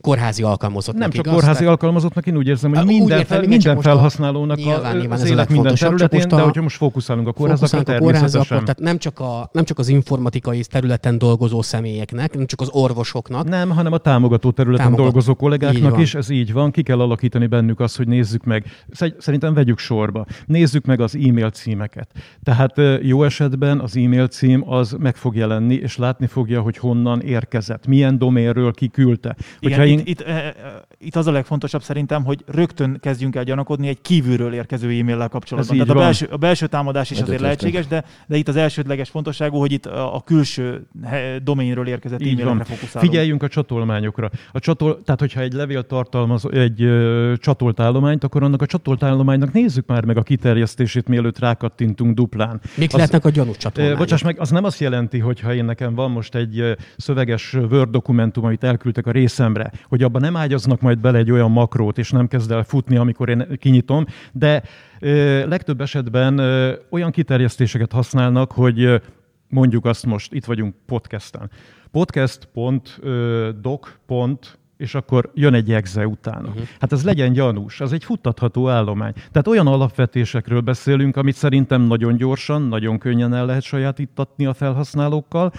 kórházi 0.00 0.42
alkalmazottnak. 0.42 1.02
Nem 1.02 1.10
csak 1.10 1.24
igaz? 1.24 1.34
kórházi 1.34 1.58
Tehát... 1.58 1.70
alkalmazottnak, 1.70 2.26
én 2.26 2.36
úgy 2.36 2.46
érzem, 2.46 2.74
hogy 2.74 2.86
minden, 2.86 3.18
értem, 3.18 3.38
fel, 3.38 3.48
minden 3.48 3.80
felhasználónak 3.80 4.56
nyilván, 4.56 4.94
a, 4.94 4.98
nyilván 4.98 5.20
az 5.20 5.30
élet 5.30 5.48
minden 5.48 5.74
területén, 5.74 6.22
a, 6.22 6.36
de 6.36 6.42
hogyha 6.42 6.62
most 6.62 6.76
fókuszálunk 6.76 7.28
a 7.28 7.32
kórházakra, 7.32 7.94
a 7.94 7.98
kórházakra, 7.98 8.58
tehát 8.60 8.78
nem 8.78 8.98
csak, 8.98 9.20
a, 9.20 9.48
nem 9.52 9.64
csak 9.64 9.78
az 9.78 9.88
informatikai 9.88 10.62
területen 10.84 11.18
dolgozó 11.18 11.62
személyeknek, 11.62 12.34
nem 12.34 12.46
csak 12.46 12.60
az 12.60 12.68
orvosoknak. 12.72 13.48
Nem, 13.48 13.70
hanem 13.70 13.92
a 13.92 13.98
támogató 13.98 14.50
területen 14.50 14.84
Támogat... 14.84 15.04
dolgozó 15.04 15.34
kollégáknak 15.34 15.98
is, 15.98 16.14
ez 16.14 16.30
így 16.30 16.52
van. 16.52 16.70
Ki 16.70 16.82
kell 16.82 17.00
alakítani 17.00 17.46
bennük 17.46 17.80
azt, 17.80 17.96
hogy 17.96 18.08
nézzük 18.08 18.44
meg. 18.44 18.64
Szerintem 19.18 19.54
vegyük 19.54 19.78
sorba. 19.78 20.26
Nézzük 20.46 20.84
meg 20.84 21.00
az 21.00 21.16
e-mail 21.16 21.50
címeket. 21.50 22.08
Tehát 22.42 22.80
jó 23.02 23.24
esetben 23.24 23.80
az 23.80 23.96
e-mail 23.96 24.26
cím 24.26 24.70
az 24.70 24.96
meg 24.98 25.16
fog 25.16 25.36
jelenni, 25.36 25.74
és 25.74 25.96
látni 25.96 26.26
fogja, 26.26 26.60
hogy 26.60 26.76
honnan 26.76 27.20
érkezett, 27.20 27.86
milyen 27.86 28.18
doménről 28.18 28.72
kiküldte. 28.72 29.36
Igen, 29.60 29.86
én... 29.86 29.98
itt, 29.98 30.08
itt, 30.08 30.20
e, 30.20 30.32
e, 30.32 30.54
itt 30.98 31.16
az 31.16 31.26
a 31.26 31.30
legfontosabb 31.30 31.82
szerintem, 31.82 32.24
hogy 32.24 32.44
rögtön 32.46 32.98
kezdjünk 33.00 33.36
el 33.36 33.44
gyanakodni 33.44 33.88
egy 33.88 34.00
kívülről 34.00 34.54
érkező 34.54 34.88
e-maillel 34.88 35.28
kapcsolatban. 35.28 35.76
Tehát 35.76 35.94
a 35.94 35.98
belső, 35.98 36.28
a 36.30 36.36
belső 36.36 36.66
támadás 36.66 37.10
is 37.10 37.20
azért 37.20 37.40
lehetséges, 37.40 37.86
de, 37.86 38.04
de 38.26 38.36
itt 38.36 38.48
az 38.48 38.56
elsődleges 38.56 39.08
fontosságú, 39.08 39.58
hogy 39.58 39.72
itt 39.72 39.86
a, 39.86 40.14
a 40.14 40.20
külső 40.20 40.73
doménről 41.42 41.86
érkezett 41.86 42.20
e-mailekre 42.20 42.64
fókuszálunk. 42.64 43.10
Figyeljünk 43.10 43.42
a 43.42 43.48
csatolmányokra. 43.48 44.30
A 44.52 44.58
csatol, 44.58 45.02
tehát, 45.02 45.20
hogyha 45.20 45.40
egy 45.40 45.52
levél 45.52 45.82
tartalmaz 45.82 46.48
egy 46.52 46.82
ö, 46.82 47.32
csatolt 47.36 47.80
állományt, 47.80 48.24
akkor 48.24 48.42
annak 48.42 48.62
a 48.62 48.66
csatolt 48.66 49.02
állománynak 49.02 49.52
nézzük 49.52 49.86
már 49.86 50.04
meg 50.04 50.16
a 50.16 50.22
kiterjesztését, 50.22 51.08
mielőtt 51.08 51.38
rákattintunk 51.38 52.14
duplán. 52.14 52.60
Mik 52.76 52.88
az, 52.88 52.94
lehetnek 52.94 53.24
a 53.24 53.30
gyanús 53.30 53.56
csatolmányok? 53.56 53.98
Bocsáss 53.98 54.22
meg, 54.22 54.40
az 54.40 54.50
nem 54.50 54.64
azt 54.64 54.80
jelenti, 54.80 55.18
hogy 55.18 55.40
ha 55.40 55.54
én 55.54 55.64
nekem 55.64 55.94
van 55.94 56.10
most 56.10 56.34
egy 56.34 56.76
szöveges 56.96 57.54
Word 57.54 57.90
dokumentum, 57.90 58.44
amit 58.44 58.64
elküldtek 58.64 59.06
a 59.06 59.10
részemre, 59.10 59.70
hogy 59.88 60.02
abban 60.02 60.20
nem 60.20 60.36
ágyaznak 60.36 60.80
majd 60.80 60.98
bele 60.98 61.18
egy 61.18 61.30
olyan 61.30 61.50
makrót, 61.50 61.98
és 61.98 62.10
nem 62.10 62.28
kezd 62.28 62.50
el 62.50 62.62
futni, 62.62 62.96
amikor 62.96 63.28
én 63.28 63.46
kinyitom, 63.58 64.06
de 64.32 64.62
legtöbb 65.46 65.80
esetben 65.80 66.40
olyan 66.90 67.10
kiterjesztéseket 67.10 67.92
használnak, 67.92 68.52
hogy 68.52 69.00
mondjuk 69.48 69.84
azt 69.84 70.06
most, 70.06 70.32
itt 70.32 70.44
vagyunk 70.44 70.74
podcasten. 70.86 71.50
podcast.doc 71.90 72.92
és 74.76 74.94
akkor 74.94 75.30
jön 75.34 75.54
egy 75.54 75.72
egze 75.72 76.06
utána. 76.06 76.48
Uh-huh. 76.48 76.62
Hát 76.80 76.92
ez 76.92 77.04
legyen 77.04 77.32
gyanús, 77.32 77.80
az 77.80 77.92
egy 77.92 78.04
futtatható 78.04 78.68
állomány. 78.68 79.12
Tehát 79.12 79.48
olyan 79.48 79.66
alapvetésekről 79.66 80.60
beszélünk, 80.60 81.16
amit 81.16 81.34
szerintem 81.34 81.82
nagyon 81.82 82.16
gyorsan, 82.16 82.62
nagyon 82.62 82.98
könnyen 82.98 83.34
el 83.34 83.46
lehet 83.46 83.62
sajátítatni 83.62 84.46
a 84.46 84.54
felhasználókkal, 84.54 85.52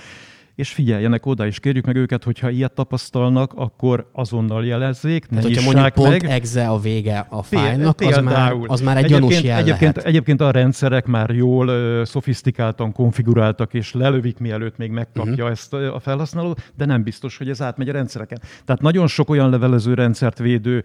és 0.55 0.69
figyeljenek 0.69 1.25
oda, 1.25 1.45
és 1.45 1.59
kérjük 1.59 1.85
meg 1.85 1.95
őket, 1.95 2.23
hogyha 2.23 2.49
ilyet 2.49 2.71
tapasztalnak, 2.71 3.53
akkor 3.55 4.09
azonnal 4.11 4.65
jelezzék, 4.65 5.21
ne 5.21 5.27
Tehát, 5.27 5.43
hogyha 5.43 5.61
mondjuk 5.61 5.83
meg. 5.83 6.19
pont 6.19 6.31
exe 6.31 6.67
a 6.67 6.79
vége 6.79 7.25
a 7.29 7.43
fájlnak, 7.43 8.01
az 8.01 8.17
már, 8.17 8.55
az 8.67 8.81
már 8.81 8.97
egy 8.97 9.05
gyanús 9.05 9.41
jel 9.41 9.57
egyébként, 9.57 9.95
lehet. 9.95 10.09
egyébként 10.09 10.41
a 10.41 10.51
rendszerek 10.51 11.05
már 11.05 11.29
jól, 11.29 11.67
uh, 11.67 12.05
szofisztikáltan 12.05 12.91
konfiguráltak, 12.91 13.73
és 13.73 13.93
lelövik, 13.93 14.37
mielőtt 14.37 14.77
még 14.77 14.91
megkapja 14.91 15.31
uh-huh. 15.31 15.49
ezt 15.49 15.73
a 15.73 15.99
felhasználó, 15.99 16.57
de 16.77 16.85
nem 16.85 17.03
biztos, 17.03 17.37
hogy 17.37 17.49
ez 17.49 17.61
átmegy 17.61 17.89
a 17.89 17.91
rendszereken. 17.91 18.41
Tehát 18.65 18.81
nagyon 18.81 19.07
sok 19.07 19.29
olyan 19.29 19.49
levelező 19.49 19.93
rendszert 19.93 20.37
védő, 20.37 20.83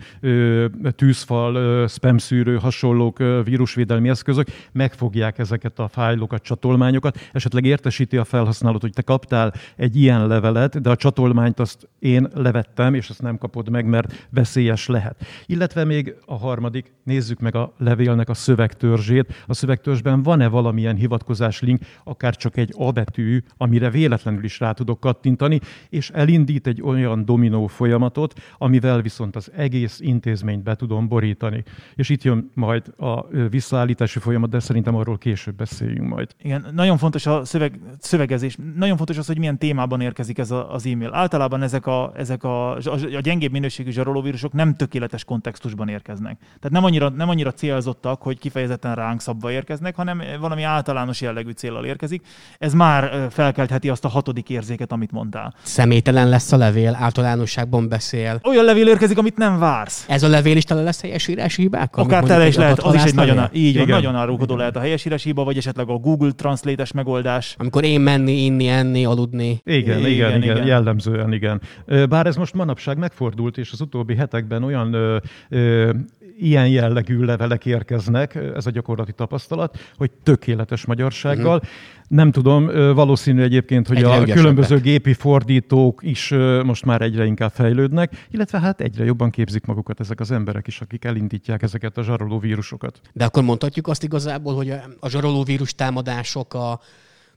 tűzfal, 0.96 1.54
uh, 1.54 1.88
spam-szűrő, 1.88 2.56
hasonlók, 2.56 3.18
vírusvédelmi 3.44 4.08
eszközök 4.08 4.46
megfogják 4.72 5.38
ezeket 5.38 5.78
a 5.78 5.88
fájlokat, 5.88 6.42
csatolmányokat, 6.42 7.18
esetleg 7.32 7.64
értesíti 7.64 8.16
a 8.16 8.24
felhasználót, 8.24 8.80
hogy 8.80 8.92
te 8.92 9.02
kaptál 9.02 9.52
egy 9.76 9.96
ilyen 9.96 10.26
levelet, 10.26 10.80
de 10.80 10.90
a 10.90 10.96
csatolmányt 10.96 11.60
azt 11.60 11.88
én 11.98 12.28
levettem, 12.34 12.94
és 12.94 13.08
azt 13.08 13.22
nem 13.22 13.38
kapod 13.38 13.68
meg, 13.68 13.86
mert 13.86 14.28
veszélyes 14.30 14.86
lehet. 14.86 15.24
Illetve 15.46 15.84
még 15.84 16.14
a 16.26 16.36
harmadik, 16.36 16.92
nézzük 17.02 17.40
meg 17.40 17.54
a 17.54 17.72
levélnek 17.78 18.28
a 18.28 18.34
szövegtörzsét. 18.34 19.44
A 19.46 19.54
szövegtörzsben 19.54 20.22
van-e 20.22 20.48
valamilyen 20.48 20.96
hivatkozás 20.96 21.60
link, 21.60 21.80
akár 22.04 22.36
csak 22.36 22.56
egy 22.56 22.74
A 22.76 22.90
betű, 22.90 23.42
amire 23.56 23.90
véletlenül 23.90 24.44
is 24.44 24.60
rá 24.60 24.72
tudok 24.72 25.00
kattintani, 25.00 25.60
és 25.88 26.10
elindít 26.10 26.66
egy 26.66 26.82
olyan 26.82 27.24
dominó 27.24 27.66
folyamatot, 27.66 28.40
amivel 28.58 29.02
viszont 29.02 29.36
az 29.36 29.50
egész 29.56 30.00
intézményt 30.00 30.62
be 30.62 30.74
tudom 30.74 31.08
borítani. 31.08 31.62
És 31.94 32.08
itt 32.08 32.22
jön 32.22 32.50
majd 32.54 32.92
a 32.96 33.26
visszaállítási 33.48 34.18
folyamat, 34.18 34.50
de 34.50 34.58
szerintem 34.60 34.94
arról 34.94 35.18
később 35.18 35.54
beszéljünk 35.54 36.08
majd. 36.08 36.30
Igen, 36.42 36.66
nagyon 36.72 36.98
fontos 36.98 37.26
a 37.26 37.44
szöveg, 37.44 37.80
szövegezés. 37.98 38.56
Nagyon 38.76 38.96
fontos 38.96 39.18
az, 39.18 39.26
hogy 39.26 39.38
milyen 39.38 39.49
témában 39.58 40.00
érkezik 40.00 40.38
ez 40.38 40.50
a, 40.50 40.74
az 40.74 40.86
e-mail. 40.86 41.10
Általában 41.12 41.62
ezek, 41.62 41.86
a, 41.86 42.12
ezek 42.16 42.44
a, 42.44 42.76
a, 42.76 42.98
a 43.16 43.20
gyengébb 43.20 43.52
minőségű 43.52 43.90
zsarolóvírusok 43.90 44.52
nem 44.52 44.74
tökéletes 44.74 45.24
kontextusban 45.24 45.88
érkeznek. 45.88 46.38
Tehát 46.38 46.70
nem 46.70 46.84
annyira, 46.84 47.08
nem 47.08 47.28
annyira 47.28 47.52
célzottak, 47.52 48.22
hogy 48.22 48.38
kifejezetten 48.38 48.94
ránk 48.94 49.20
szabva 49.20 49.50
érkeznek, 49.50 49.96
hanem 49.96 50.22
valami 50.40 50.62
általános 50.62 51.20
jellegű 51.20 51.50
célral 51.50 51.84
érkezik. 51.84 52.26
Ez 52.58 52.72
már 52.72 53.26
felkeltheti 53.30 53.88
azt 53.88 54.04
a 54.04 54.08
hatodik 54.08 54.48
érzéket, 54.48 54.92
amit 54.92 55.10
mondtál. 55.10 55.54
Személytelen 55.62 56.28
lesz 56.28 56.52
a 56.52 56.56
levél, 56.56 56.96
általánosságban 57.00 57.88
beszél. 57.88 58.40
Olyan 58.42 58.64
levél 58.64 58.88
érkezik, 58.88 59.18
amit 59.18 59.36
nem 59.36 59.58
vársz. 59.58 60.04
Ez 60.08 60.22
a 60.22 60.28
levél 60.28 60.56
is 60.56 60.64
tele 60.64 60.82
lesz 60.82 61.00
helyesírási 61.00 61.62
hibákkal? 61.62 62.04
Akár 62.04 62.22
tele 62.22 62.46
is 62.46 62.56
lehet, 62.56 62.78
az 62.78 62.94
is 62.94 63.02
egy 63.02 63.14
nagyon, 63.14 63.48
így 63.52 63.76
van, 63.76 63.86
nagyon 63.86 64.14
árulkodó 64.14 64.56
lehet 64.56 64.76
a 64.76 64.80
helyesírási 64.80 65.28
hiba, 65.28 65.44
vagy 65.44 65.56
esetleg 65.56 65.88
a 65.88 65.94
Google 65.94 66.30
Translate-es 66.30 66.92
megoldás. 66.92 67.54
Amikor 67.58 67.84
én 67.84 68.00
menni, 68.00 68.44
inni, 68.44 68.68
enni, 68.68 69.04
aludni, 69.04 69.39
igen, 69.40 69.98
igen, 69.98 70.06
igen, 70.06 70.42
igen, 70.42 70.66
jellemzően 70.66 71.32
igen. 71.32 71.60
Bár 72.08 72.26
ez 72.26 72.36
most 72.36 72.54
manapság 72.54 72.98
megfordult, 72.98 73.58
és 73.58 73.72
az 73.72 73.80
utóbbi 73.80 74.14
hetekben 74.14 74.62
olyan 74.62 74.92
ö, 74.92 75.16
ö, 75.48 75.90
ilyen 76.38 76.68
jellegű 76.68 77.24
levelek 77.24 77.66
érkeznek, 77.66 78.34
ez 78.34 78.66
a 78.66 78.70
gyakorlati 78.70 79.12
tapasztalat, 79.12 79.78
hogy 79.96 80.10
tökéletes 80.22 80.84
magyarsággal. 80.84 81.56
Uh-huh. 81.56 81.70
Nem 82.08 82.30
tudom, 82.30 82.66
valószínű 82.94 83.42
egyébként, 83.42 83.88
hogy 83.88 83.96
egyre 83.96 84.10
a 84.10 84.24
különböző 84.24 84.78
gépi 84.78 85.12
fordítók 85.12 86.02
is 86.02 86.30
most 86.64 86.84
már 86.84 87.02
egyre 87.02 87.24
inkább 87.24 87.50
fejlődnek, 87.50 88.26
illetve 88.30 88.60
hát 88.60 88.80
egyre 88.80 89.04
jobban 89.04 89.30
képzik 89.30 89.64
magukat 89.64 90.00
ezek 90.00 90.20
az 90.20 90.30
emberek 90.30 90.66
is, 90.66 90.80
akik 90.80 91.04
elindítják 91.04 91.62
ezeket 91.62 91.98
a 91.98 92.02
zsaroló 92.02 92.38
vírusokat. 92.38 93.00
De 93.12 93.24
akkor 93.24 93.42
mondhatjuk 93.42 93.88
azt 93.88 94.02
igazából, 94.02 94.54
hogy 94.54 94.70
a 95.00 95.08
zsaroló 95.08 95.42
vírus 95.42 95.74
támadások 95.74 96.54
a 96.54 96.80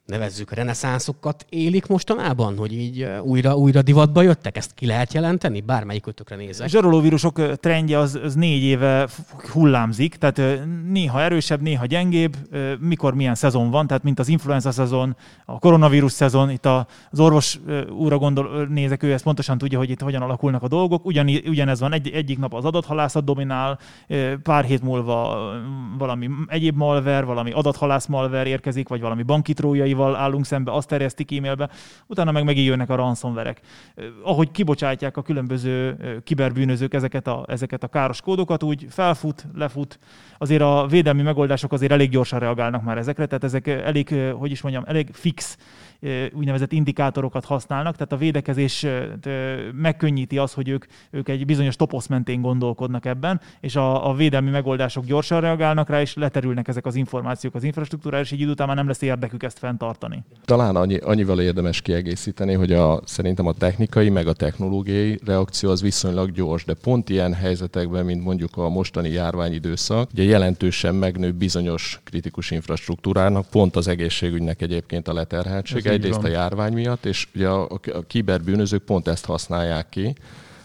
nevezzük 0.06 0.52
reneszánszokat 0.52 1.46
élik 1.50 1.88
mostanában, 1.88 2.58
hogy 2.58 2.74
így 2.74 3.08
újra, 3.22 3.56
újra 3.56 3.82
divatba 3.82 4.22
jöttek? 4.22 4.58
Ezt 4.58 4.74
ki 4.74 4.86
lehet 4.86 5.13
jelenteni? 5.13 5.62
Bármelyik 5.62 6.08
ötökre 6.08 6.36
nézek. 6.36 6.66
A 6.66 6.70
zsarolóvírusok 6.70 7.60
trendje 7.60 7.98
az, 7.98 8.20
az 8.24 8.36
négy 8.36 8.63
éve 8.63 9.08
hullámzik, 9.52 10.16
tehát 10.16 10.66
néha 10.92 11.22
erősebb, 11.22 11.62
néha 11.62 11.86
gyengébb, 11.86 12.36
mikor 12.80 13.13
milyen 13.13 13.36
szezon 13.36 13.70
van, 13.70 13.88
tehát 13.88 14.04
mint 14.04 14.20
az 14.20 14.28
influenza 14.28 14.72
szezon, 14.72 15.16
a 15.46 15.60
koronavírus 15.60 16.12
szezon, 16.12 16.50
itt 16.50 16.66
az 16.66 17.20
orvos 17.20 17.60
úra 17.98 18.18
gondol, 18.18 18.68
nézek, 18.70 19.04
ő 19.04 19.13
ezt 19.13 19.24
pontosan 19.24 19.58
tudja, 19.58 19.78
hogy 19.78 19.89
itt 19.89 20.02
hogyan 20.02 20.22
alakulnak 20.22 20.63
a 20.63 20.68
dolgok. 20.68 21.06
Ugyan, 21.06 21.30
ugyanez 21.46 21.80
van, 21.80 21.94
egy, 21.94 22.10
egyik 22.10 22.39
nap 22.39 22.54
az 22.54 22.66
adathalászat 22.66 23.24
dominál, 23.24 23.80
pár 24.44 24.63
hét 24.63 24.82
múlva 24.82 25.38
valami 25.98 26.30
egyéb 26.48 26.76
malver, 26.76 27.26
valami 27.26 27.52
adathalász 27.52 28.06
malver 28.06 28.48
érkezik, 28.48 28.88
vagy 28.88 29.02
valami 29.02 29.24
bankitrójai 29.24 29.92
céljaival 29.93 30.15
állunk 30.15 30.45
szembe, 30.45 30.71
azt 30.71 30.88
terjesztik 30.88 31.38
e-mailbe, 31.38 31.69
utána 32.08 32.32
meg 32.32 32.43
megint 32.43 32.67
jönnek 32.67 32.89
a 32.89 32.95
ransomverek. 32.95 33.62
Ahogy 34.23 34.51
kibocsátják 34.51 35.17
a 35.17 35.21
különböző 35.21 35.97
kiberbűnözők 36.23 36.93
ezeket 36.93 37.27
a, 37.27 37.45
ezeket 37.47 37.84
a 37.84 37.88
káros 37.88 38.21
kódokat, 38.21 38.63
úgy 38.63 38.86
felfut, 38.89 39.47
lefut. 39.56 39.99
Azért 40.38 40.62
a 40.62 40.86
védelmi 40.89 41.21
megoldások 41.21 41.71
azért 41.71 41.91
elég 41.91 42.10
gyorsan 42.10 42.39
reagálnak 42.39 42.84
már 42.84 42.97
ezekre, 42.97 43.25
tehát 43.25 43.43
ezek 43.43 43.67
elég, 43.67 44.15
hogy 44.34 44.51
is 44.51 44.62
mondjam, 44.62 44.84
elég 44.88 45.10
fix 45.13 45.58
úgynevezett 46.34 46.72
indikátorokat 46.72 47.46
használnak, 47.46 47.94
tehát 47.94 48.12
a 48.12 48.18
védekezés 48.18 48.86
megkönnyíti 49.74 50.38
az, 50.38 50.54
hogy 50.54 50.70
ők, 50.70 50.86
ők 51.12 51.30
egy 51.30 51.46
bizonyos 51.46 51.76
toposz 51.76 52.08
mentén 52.08 52.42
gondolkodnak 52.42 53.06
ebben, 53.06 53.42
és 53.60 53.76
a, 53.76 54.10
a 54.10 54.13
védelmi 54.13 54.50
megoldások 54.50 55.06
gyorsan 55.06 55.42
reagálnak 55.42 55.89
rá, 55.89 56.02
és 56.02 56.13
leterülnek 56.13 56.68
ezek 56.68 56.86
az 56.86 56.96
információk 56.96 57.56
az 57.56 57.63
infrastruktúrára, 57.63 58.24
és 58.24 58.32
így 58.32 58.39
idő 58.39 58.52
után 58.52 58.68
már 58.68 58.76
nem 58.76 58.88
lesz 58.88 59.02
érdekük 59.02 59.44
ezt 59.44 59.60
fenntartani. 59.60 60.24
Talán 60.46 60.76
annyi, 60.76 60.98
annyival 60.98 61.42
érdemes 61.42 61.82
kiegészíteni, 61.82 62.54
hogy 62.54 62.72
a, 62.72 63.02
szerintem 63.06 63.48
a 63.48 63.54
technikai 63.54 64.10
meg 64.10 64.28
a 64.28 64.34
technológiai 64.34 65.20
reakció 65.26 65.70
az 65.70 65.82
viszonylag 65.82 66.32
gyors, 66.32 66.66
de 66.66 66.74
pont 66.74 67.10
ilyen 67.10 67.34
helyzetekben, 67.34 68.06
mint 68.06 68.24
mondjuk 68.24 68.58
a 68.58 68.70
mostani 68.70 69.10
járványidőszak, 69.10 70.10
ugye 70.12 70.24
jelentősen 70.24 70.96
megnő 70.96 71.32
bizonyos 71.32 72.02
kritikus 72.04 72.52
infrastruktúrának, 72.52 73.46
pont 73.50 73.76
az 73.76 73.88
egészségügynek 73.88 74.62
egyébként 74.62 75.08
a 75.08 75.13
leterheltsége, 75.13 75.92
egyrészt 75.93 76.21
van. 76.21 76.25
a 76.25 76.34
járvány 76.34 76.73
miatt, 76.73 77.06
és 77.06 77.27
ugye 77.36 77.47
a, 77.47 77.63
a, 77.71 77.79
kiberbűnözők 78.08 78.84
pont 78.84 79.08
ezt 79.08 79.25
használják 79.25 79.89
ki, 79.89 80.13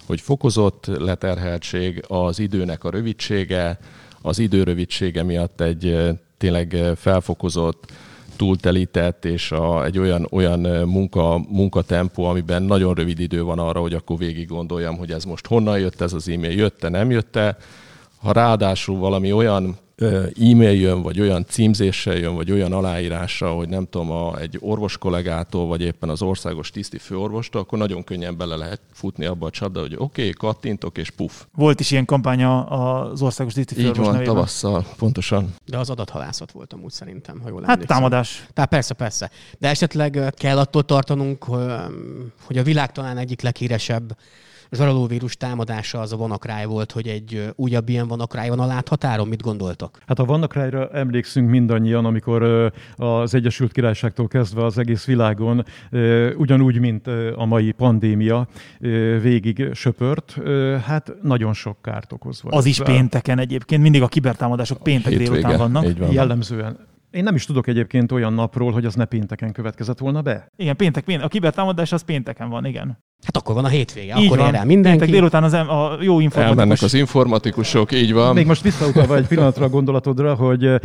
hogy 0.06 0.20
fokozott 0.20 0.86
leterheltség, 0.86 2.04
az 2.08 2.38
időnek 2.38 2.84
a 2.84 2.90
rövidsége, 2.90 3.78
az 4.22 4.38
idő 4.38 4.62
rövidsége 4.62 5.22
miatt 5.22 5.60
egy 5.60 5.98
tényleg 6.38 6.76
felfokozott 6.96 7.92
túltelített, 8.36 9.24
és 9.24 9.52
a, 9.52 9.84
egy 9.84 9.98
olyan, 9.98 10.26
olyan 10.30 10.60
munka, 10.88 11.40
munkatempó, 11.48 12.24
amiben 12.24 12.62
nagyon 12.62 12.94
rövid 12.94 13.20
idő 13.20 13.42
van 13.42 13.58
arra, 13.58 13.80
hogy 13.80 13.94
akkor 13.94 14.18
végig 14.18 14.48
gondoljam, 14.48 14.96
hogy 14.96 15.10
ez 15.10 15.24
most 15.24 15.46
honnan 15.46 15.78
jött 15.78 16.00
ez 16.00 16.12
az 16.12 16.28
e-mail, 16.28 16.52
jötte, 16.52 16.88
nem 16.88 17.10
jötte. 17.10 17.56
Ha 18.20 18.32
ráadásul 18.32 18.98
valami 18.98 19.32
olyan 19.32 19.76
e-mail 20.40 20.80
jön, 20.80 21.02
vagy 21.02 21.20
olyan 21.20 21.44
címzéssel 21.48 22.16
jön, 22.16 22.34
vagy 22.34 22.52
olyan 22.52 22.72
aláírással, 22.72 23.56
hogy 23.56 23.68
nem 23.68 23.86
tudom, 23.90 24.10
a, 24.10 24.38
egy 24.38 24.56
orvos 24.60 24.98
kollégától, 24.98 25.66
vagy 25.66 25.80
éppen 25.80 26.08
az 26.08 26.22
országos 26.22 26.70
tiszti 26.70 26.98
főorvostól, 26.98 27.60
akkor 27.60 27.78
nagyon 27.78 28.04
könnyen 28.04 28.36
bele 28.36 28.56
lehet 28.56 28.80
futni 28.92 29.24
abba 29.24 29.46
a 29.46 29.50
csapda, 29.50 29.80
hogy 29.80 29.94
oké, 29.94 30.02
okay, 30.02 30.32
kattintok, 30.32 30.98
és 30.98 31.10
puf. 31.10 31.44
Volt 31.54 31.80
is 31.80 31.90
ilyen 31.90 32.04
kampánya 32.04 32.64
az 32.64 33.22
országos 33.22 33.52
tiszti 33.52 33.74
főorvos 33.74 33.96
Így 33.98 34.04
van, 34.04 34.12
nevében. 34.12 34.34
tavasszal, 34.34 34.86
pontosan. 34.96 35.54
De 35.66 35.78
az 35.78 35.90
adathalászat 35.90 36.50
volt 36.50 36.72
amúgy 36.72 36.92
szerintem, 36.92 37.40
ha 37.40 37.48
jól 37.48 37.60
Hát 37.60 37.70
emlékszem. 37.70 37.96
támadás. 37.96 38.46
Tehát 38.52 38.70
persze, 38.70 38.94
persze. 38.94 39.30
De 39.58 39.68
esetleg 39.68 40.32
kell 40.36 40.58
attól 40.58 40.84
tartanunk, 40.84 41.44
hogy 42.42 42.58
a 42.58 42.62
világ 42.62 42.92
talán 42.92 43.18
egyik 43.18 43.42
leghíresebb 43.42 44.16
zsarolóvírus 44.70 45.36
támadása 45.36 46.00
az 46.00 46.12
a 46.12 46.16
WannaCry 46.16 46.64
volt, 46.66 46.92
hogy 46.92 47.06
egy 47.06 47.52
újabb 47.54 47.88
ilyen 47.88 48.06
WannaCry 48.08 48.48
van 48.48 48.60
a 48.60 48.66
láthatáron. 48.66 49.28
Mit 49.28 49.42
gondoltak? 49.42 49.98
Hát 50.06 50.18
a 50.18 50.22
WannaCry-ra 50.22 50.88
emlékszünk 50.88 51.50
mindannyian, 51.50 52.04
amikor 52.04 52.72
az 52.96 53.34
Egyesült 53.34 53.72
Királyságtól 53.72 54.28
kezdve 54.28 54.64
az 54.64 54.78
egész 54.78 55.04
világon 55.04 55.64
ugyanúgy, 56.36 56.78
mint 56.78 57.06
a 57.36 57.44
mai 57.44 57.72
pandémia 57.72 58.48
végig 59.22 59.68
söpört, 59.72 60.36
hát 60.84 61.12
nagyon 61.22 61.52
sok 61.54 61.82
kárt 61.82 62.12
okozva. 62.12 62.50
Az 62.50 62.64
is 62.64 62.82
pénteken 62.82 63.38
egyébként, 63.38 63.82
mindig 63.82 64.02
a 64.02 64.08
kibertámadások 64.08 64.82
péntek 64.82 65.12
Hétvége. 65.12 65.30
délután 65.30 65.58
vannak. 65.58 65.98
Van. 65.98 66.12
Jellemzően 66.12 66.86
én 67.10 67.22
nem 67.22 67.34
is 67.34 67.44
tudok 67.44 67.66
egyébként 67.66 68.12
olyan 68.12 68.32
napról, 68.32 68.72
hogy 68.72 68.84
az 68.84 68.94
ne 68.94 69.04
pénteken 69.04 69.52
következett 69.52 69.98
volna 69.98 70.22
be. 70.22 70.48
Igen, 70.56 70.76
péntek, 70.76 71.04
péntek. 71.04 71.24
A 71.24 71.28
kibertámadás 71.28 71.92
az 71.92 72.02
pénteken 72.02 72.48
van, 72.48 72.64
igen. 72.64 73.06
Hát 73.24 73.36
akkor 73.36 73.54
van 73.54 73.64
a 73.64 73.68
hétvége, 73.68 74.18
így 74.18 74.26
akkor 74.26 74.38
van. 74.38 74.48
ér 74.48 74.54
el 74.54 74.64
mindenki. 74.64 74.98
Péntek 74.98 75.14
délután 75.14 75.42
az, 75.44 75.52
a 75.52 75.98
jó 76.00 76.20
informatikus. 76.20 76.58
Elmennek 76.58 76.82
az 76.82 76.94
informatikusok, 76.94 77.92
így 77.92 78.12
van. 78.12 78.34
Még 78.34 78.46
most 78.46 78.62
visszautalva 78.62 79.16
egy 79.16 79.26
pillanatra 79.26 79.64
a 79.64 79.68
gondolatodra, 79.68 80.34
hogy 80.34 80.80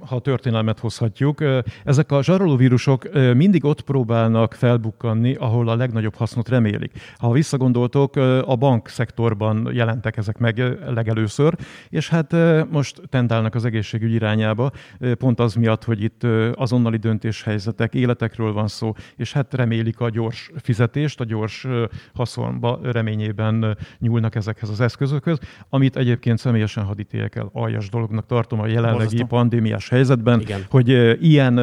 ha 0.00 0.16
a 0.16 0.20
történelmet 0.20 0.78
hozhatjuk, 0.78 1.44
ezek 1.84 2.12
a 2.12 2.22
zsarolóvírusok 2.22 3.08
mindig 3.34 3.64
ott 3.64 3.80
próbálnak 3.80 4.54
felbukkanni, 4.54 5.34
ahol 5.34 5.68
a 5.68 5.76
legnagyobb 5.76 6.14
hasznot 6.14 6.48
remélik. 6.48 6.92
Ha 7.16 7.32
visszagondoltok, 7.32 8.16
a 8.44 8.56
bankszektorban 8.56 9.70
jelentek 9.72 10.16
ezek 10.16 10.38
meg 10.38 10.62
legelőször, 10.94 11.54
és 11.88 12.08
hát 12.08 12.34
most 12.70 13.00
tendálnak 13.08 13.54
az 13.54 13.64
egészségügy 13.64 14.12
irányába, 14.12 14.70
pont 15.18 15.31
az 15.40 15.54
miatt, 15.54 15.84
hogy 15.84 16.02
itt 16.02 16.22
azonnali 16.54 16.96
döntéshelyzetek, 16.96 17.94
életekről 17.94 18.52
van 18.52 18.68
szó, 18.68 18.92
és 19.16 19.32
hát 19.32 19.54
remélik 19.54 20.00
a 20.00 20.10
gyors 20.10 20.50
fizetést, 20.62 21.20
a 21.20 21.24
gyors 21.24 21.40
gyors 21.42 21.66
haszonba 22.14 22.80
reményében 22.82 23.76
nyúlnak 23.98 24.34
ezekhez 24.34 24.68
az 24.68 24.80
eszközökhöz, 24.80 25.38
amit 25.68 25.96
egyébként 25.96 26.38
személyesen 26.38 26.84
hadítélyek 26.84 27.34
el 27.34 27.50
aljas 27.52 27.88
dolognak 27.88 28.26
tartom 28.26 28.60
a 28.60 28.66
jelenlegi 28.66 28.98
Borzasztó. 28.98 29.26
pandémiás 29.26 29.88
helyzetben, 29.88 30.40
Igen. 30.40 30.64
hogy 30.70 30.88
ilyen 31.24 31.54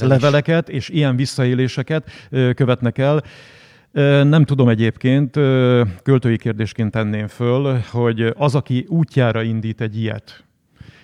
leveleket 0.00 0.68
is. 0.68 0.74
és 0.74 0.88
ilyen 0.88 1.16
visszaéléseket 1.16 2.10
követnek 2.54 2.98
el. 2.98 3.22
Nem 4.24 4.44
tudom 4.44 4.68
egyébként, 4.68 5.30
költői 6.02 6.36
kérdésként 6.36 6.90
tenném 6.90 7.26
föl, 7.26 7.78
hogy 7.90 8.32
az, 8.36 8.54
aki 8.54 8.86
útjára 8.88 9.42
indít 9.42 9.80
egy 9.80 9.98
ilyet, 9.98 10.44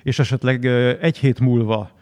és 0.03 0.19
esetleg 0.19 0.65
egy 1.01 1.19
hét 1.19 1.41
múlva 1.41 1.94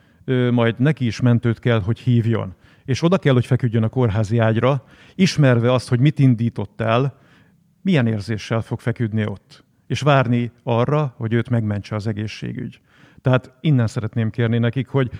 majd 0.50 0.78
neki 0.78 1.06
is 1.06 1.20
mentőt 1.20 1.58
kell, 1.58 1.80
hogy 1.80 1.98
hívjon, 1.98 2.54
és 2.84 3.02
oda 3.02 3.18
kell, 3.18 3.32
hogy 3.32 3.46
feküdjön 3.46 3.82
a 3.82 3.88
kórházi 3.88 4.38
ágyra, 4.38 4.84
ismerve 5.14 5.72
azt, 5.72 5.88
hogy 5.88 6.00
mit 6.00 6.18
indított 6.18 6.80
el, 6.80 7.18
milyen 7.82 8.06
érzéssel 8.06 8.60
fog 8.60 8.80
feküdni 8.80 9.26
ott, 9.26 9.64
és 9.86 10.00
várni 10.00 10.50
arra, 10.62 11.14
hogy 11.16 11.32
őt 11.32 11.50
megmentse 11.50 11.94
az 11.94 12.06
egészségügy. 12.06 12.80
Tehát 13.20 13.52
innen 13.60 13.86
szeretném 13.86 14.30
kérni 14.30 14.58
nekik, 14.58 14.88
hogy 14.88 15.10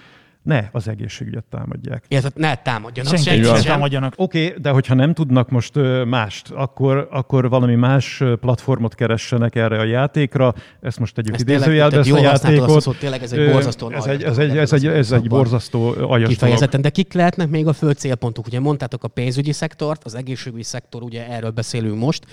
ne 0.43 0.69
az 0.73 0.89
egészségügyet 0.89 1.45
támadják. 1.51 2.05
Illetve 2.09 2.31
ne 2.35 2.55
támadjanak. 2.55 3.17
Senki 3.19 3.45
sem 3.45 3.63
támadjanak. 3.63 4.15
Oké, 4.17 4.47
okay, 4.47 4.61
de 4.61 4.71
hogyha 4.71 4.95
nem 4.95 5.15
tudnak 5.15 5.51
most 5.51 5.75
mást, 6.07 6.51
akkor, 6.51 7.09
akkor 7.11 7.49
valami 7.49 7.75
más 7.75 8.23
platformot 8.41 8.95
keressenek 8.95 9.55
erre 9.55 9.79
a 9.79 9.85
játékra. 9.85 10.55
Ezt 10.81 10.99
most 10.99 11.15
tegyük 11.15 11.41
idézőjelbe, 11.41 11.99
ezt 11.99 12.11
a 12.13 12.19
játékot. 12.19 12.81
Szót, 12.81 12.99
tényleg 12.99 13.23
ez 13.23 13.33
egy 13.33 13.51
borzasztó 13.51 13.91
ez 13.91 14.05
egy, 14.05 14.23
ez 14.23 14.39
egy, 14.39 14.57
ez 14.57 14.73
egy, 14.73 14.87
ez 14.87 15.13
egy 15.13 15.29
borzasztó 15.29 15.95
Kifejezetten, 16.27 16.81
de 16.81 16.91
kik 16.91 17.13
lehetnek 17.13 17.49
még 17.49 17.67
a 17.67 17.73
fő 17.73 17.91
célpontok? 17.91 18.47
Ugye 18.47 18.61
mondtátok 18.61 19.05
a 19.05 19.09
pénzügyi 19.09 19.53
szektort, 19.53 20.05
az 20.05 20.15
egészségügyi 20.15 20.63
szektor, 20.63 21.03
ugye 21.03 21.29
erről 21.29 21.51
beszélünk 21.51 21.99
most. 21.99 22.27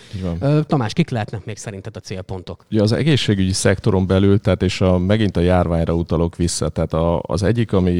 Tamás, 0.67 0.93
kik 0.93 1.09
lehetnek 1.09 1.45
még 1.45 1.57
szerinted 1.57 1.95
a 1.95 1.99
célpontok? 1.99 2.65
Ugye 2.71 2.81
az 2.81 2.91
egészségügyi 2.91 3.53
szektoron 3.53 4.07
belül, 4.07 4.39
tehát 4.39 4.61
és 4.61 4.81
a, 4.81 4.97
megint 4.97 5.37
a 5.37 5.39
járványra 5.39 5.93
utalok 5.93 6.35
vissza, 6.35 6.69
tehát 6.69 6.93
a, 6.93 7.21
az 7.21 7.43
egyik, 7.43 7.73
ami 7.73 7.98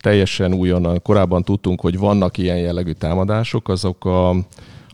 teljesen 0.00 0.54
újonnan, 0.54 1.02
korábban 1.02 1.42
tudtunk, 1.42 1.80
hogy 1.80 1.98
vannak 1.98 2.38
ilyen 2.38 2.58
jellegű 2.58 2.92
támadások, 2.92 3.68
azok 3.68 4.04
a, 4.04 4.36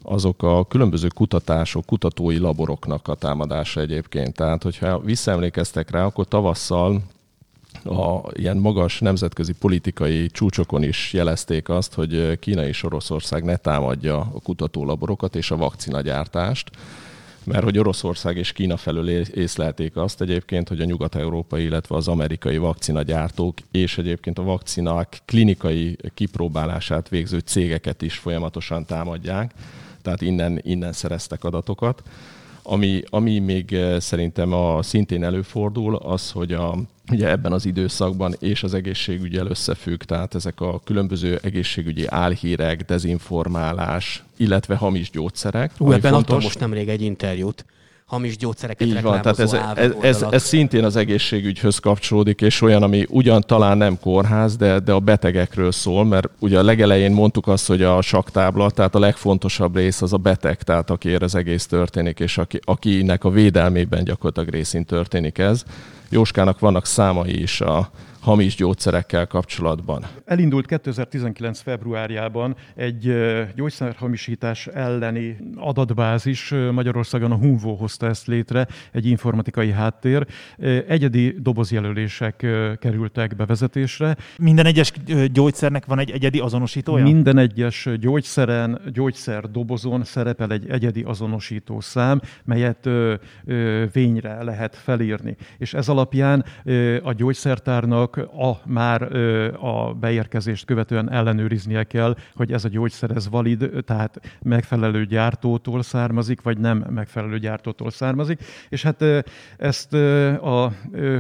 azok 0.03 0.43
a 0.43 0.65
különböző 0.65 1.09
kutatások, 1.15 1.87
kutatói 1.87 2.37
laboroknak 2.37 3.09
a 3.09 3.15
támadása 3.15 3.81
egyébként. 3.81 4.35
Tehát, 4.35 4.63
hogyha 4.63 5.01
visszaemlékeztek 5.01 5.91
rá, 5.91 6.05
akkor 6.05 6.29
tavasszal 6.29 7.03
a 7.85 8.21
ilyen 8.33 8.57
magas 8.57 9.01
nemzetközi 9.01 9.53
politikai 9.53 10.27
csúcsokon 10.27 10.83
is 10.83 11.13
jelezték 11.13 11.69
azt, 11.69 11.95
hogy 11.95 12.39
Kína 12.39 12.67
és 12.67 12.83
Oroszország 12.83 13.45
ne 13.45 13.57
támadja 13.57 14.19
a 14.19 14.41
kutatólaborokat 14.43 15.37
és 15.37 15.51
a 15.51 15.57
vakcinagyártást 15.57 16.71
mert 17.45 17.65
hogy 17.65 17.79
Oroszország 17.79 18.37
és 18.37 18.53
Kína 18.53 18.77
felől 18.77 19.09
észlelték 19.11 19.97
azt 19.97 20.21
egyébként, 20.21 20.69
hogy 20.69 20.81
a 20.81 20.85
nyugat-európai, 20.85 21.65
illetve 21.65 21.97
az 21.97 22.09
amerikai 22.09 22.57
vakcinagyártók 22.57 23.59
és 23.71 23.99
egyébként 23.99 24.39
a 24.39 24.43
vakcinák 24.43 25.21
klinikai 25.25 25.97
kipróbálását 26.15 27.09
végző 27.09 27.39
cégeket 27.39 28.03
is 28.03 28.17
folyamatosan 28.17 28.85
támadják, 28.85 29.53
tehát 30.03 30.21
innen, 30.21 30.61
innen 30.63 30.93
szereztek 30.93 31.45
adatokat. 31.45 32.03
Ami, 32.67 33.03
ami 33.11 33.39
még 33.39 33.73
eh, 33.73 34.01
szerintem 34.01 34.53
a, 34.53 34.83
szintén 34.83 35.25
előfordul, 35.25 35.97
az, 35.97 36.31
hogy 36.31 36.53
a, 36.53 36.79
ugye 37.11 37.31
ebben 37.31 37.53
az 37.53 37.67
időszakban 37.67 38.35
és 38.39 38.63
az 38.63 38.75
egészségügyel 38.75 39.47
összefügg, 39.47 40.03
tehát 40.03 40.35
ezek 40.35 40.61
a 40.61 40.81
különböző 40.85 41.39
egészségügyi 41.43 42.07
álhírek, 42.07 42.83
dezinformálás, 42.83 44.25
illetve 44.37 44.77
hamis 44.77 45.11
gyógyszerek. 45.11 45.73
Ú, 45.79 45.93
ebben 45.93 46.01
fontos. 46.01 46.21
adtam 46.21 46.43
most 46.43 46.61
nemrég 46.61 46.89
egy 46.89 47.03
interjút 47.03 47.65
hamis 48.15 48.37
gyógyszereket 48.37 48.87
Így 48.87 49.03
van, 49.03 49.23
tehát 49.23 49.39
ez, 49.39 49.53
ez, 49.75 49.93
ez, 50.01 50.25
ez 50.31 50.43
szintén 50.43 50.85
az 50.85 50.97
egészségügyhöz 50.97 51.79
kapcsolódik, 51.79 52.41
és 52.41 52.61
olyan, 52.61 52.83
ami 52.83 53.07
ugyan 53.09 53.41
talán 53.47 53.77
nem 53.77 53.99
kórház, 54.01 54.57
de, 54.57 54.79
de 54.79 54.93
a 54.93 55.01
betegekről 55.01 55.73
szól, 55.73 56.05
mert 56.05 56.29
ugye 56.39 56.59
a 56.59 56.63
legelején 56.63 57.13
mondtuk 57.13 57.47
azt, 57.47 57.67
hogy 57.67 57.83
a 57.83 58.01
saktábla, 58.01 58.71
tehát 58.71 58.95
a 58.95 58.99
legfontosabb 58.99 59.77
rész 59.77 60.03
az 60.03 60.13
a 60.13 60.17
beteg, 60.17 60.63
tehát 60.63 60.91
aki 60.91 61.15
az 61.15 61.35
egész 61.35 61.67
történik, 61.67 62.21
és 62.21 62.39
aki, 62.39 62.61
akinek 62.65 63.25
a 63.25 63.31
védelmében 63.31 64.05
gyakorlatilag 64.05 64.49
részint 64.49 64.87
történik 64.87 65.39
ez. 65.39 65.63
Jóskának 66.09 66.59
vannak 66.59 66.87
számai 66.87 67.43
is 67.43 67.61
a 67.61 67.91
hamis 68.25 68.57
gyógyszerekkel 68.57 69.27
kapcsolatban. 69.27 70.05
Elindult 70.25 70.67
2019. 70.67 71.61
februárjában 71.61 72.57
egy 72.75 73.15
gyógyszerhamisítás 73.55 74.67
elleni 74.67 75.37
adatbázis. 75.57 76.55
Magyarországon 76.73 77.31
a 77.33 77.35
Hunvo 77.35 77.75
hozta 77.75 78.07
ezt 78.07 78.27
létre, 78.27 78.67
egy 78.93 79.07
informatikai 79.07 79.71
háttér. 79.71 80.27
Egyedi 80.89 81.35
dobozjelölések 81.39 82.47
kerültek 82.79 83.37
bevezetésre. 83.37 84.17
Minden 84.39 84.67
egyes 84.67 84.93
gyógyszernek 85.33 85.87
van 85.87 85.99
egy 85.99 86.11
egyedi 86.11 86.39
azonosítója? 86.39 87.05
Minden 87.05 87.39
egyes 87.39 87.89
gyógyszeren, 88.01 88.81
gyógyszer 88.93 89.51
dobozon 89.51 90.05
szerepel 90.05 90.51
egy 90.51 90.71
egyedi 90.71 91.03
azonosító 91.03 91.81
szám, 91.81 92.21
melyet 92.45 92.89
vényre 93.93 94.43
lehet 94.43 94.77
felírni. 94.77 95.37
És 95.59 95.75
ez 95.75 95.89
alapján 95.89 96.45
a 97.03 97.13
gyógyszertárnak 97.13 98.13
a 98.17 98.61
már 98.65 99.03
a 99.61 99.95
beérkezést 99.95 100.65
követően 100.65 101.11
ellenőriznie 101.11 101.85
kell, 101.85 102.17
hogy 102.35 102.53
ez 102.53 102.65
a 102.65 102.69
gyógyszer 102.69 103.11
ez 103.11 103.29
valid, 103.29 103.71
tehát 103.85 104.39
megfelelő 104.43 105.05
gyártótól 105.05 105.83
származik, 105.83 106.43
vagy 106.43 106.59
nem 106.59 106.79
megfelelő 106.79 107.39
gyártótól 107.39 107.91
származik. 107.91 108.43
És 108.69 108.83
hát 108.83 109.05
ezt 109.57 109.95
a 110.43 110.73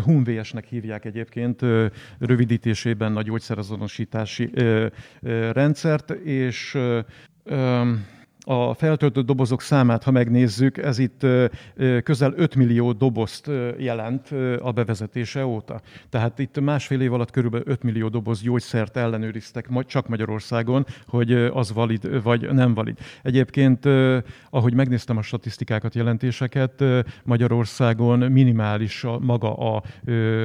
HUMVS-nek 0.05 0.65
hívják 0.65 1.05
egyébként 1.05 1.61
rövidítésében 2.19 3.17
a 3.17 3.23
gyógyszerazonosítási 3.23 4.51
rendszert, 5.53 6.11
és 6.11 6.79
a 8.45 8.75
feltöltött 8.75 9.27
dobozok 9.27 9.61
számát, 9.61 10.03
ha 10.03 10.11
megnézzük, 10.11 10.79
ez 10.79 10.99
itt 10.99 11.27
közel 12.03 12.33
5 12.37 12.55
millió 12.55 12.93
dobozt 12.93 13.51
jelent 13.79 14.29
a 14.61 14.73
bevezetése 14.73 15.47
óta. 15.47 15.81
Tehát 16.09 16.39
itt 16.39 16.61
másfél 16.61 17.01
év 17.01 17.13
alatt 17.13 17.31
körülbelül 17.31 17.67
5 17.69 17.83
millió 17.83 18.09
doboz 18.09 18.41
gyógyszert 18.41 18.97
ellenőriztek 18.97 19.69
csak 19.87 20.09
Magyarországon, 20.09 20.87
hogy 21.07 21.33
az 21.33 21.73
valid 21.73 22.23
vagy 22.23 22.53
nem 22.53 22.75
valid. 22.75 22.99
Egyébként, 23.23 23.89
ahogy 24.51 24.75
megnéztem 24.75 25.17
a 25.17 25.23
statisztikákat, 25.23 25.95
jelentéseket, 25.95 26.85
Magyarországon 27.23 28.19
minimális 28.19 29.05
a, 29.05 29.19
maga 29.19 29.55
a 29.55 29.83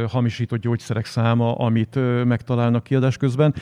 hamisított 0.08 0.62
gyógyszerek 0.62 1.06
száma, 1.06 1.56
amit 1.56 2.00
megtalálnak 2.26 2.84
kiadás 2.84 3.18
közben, 3.18 3.54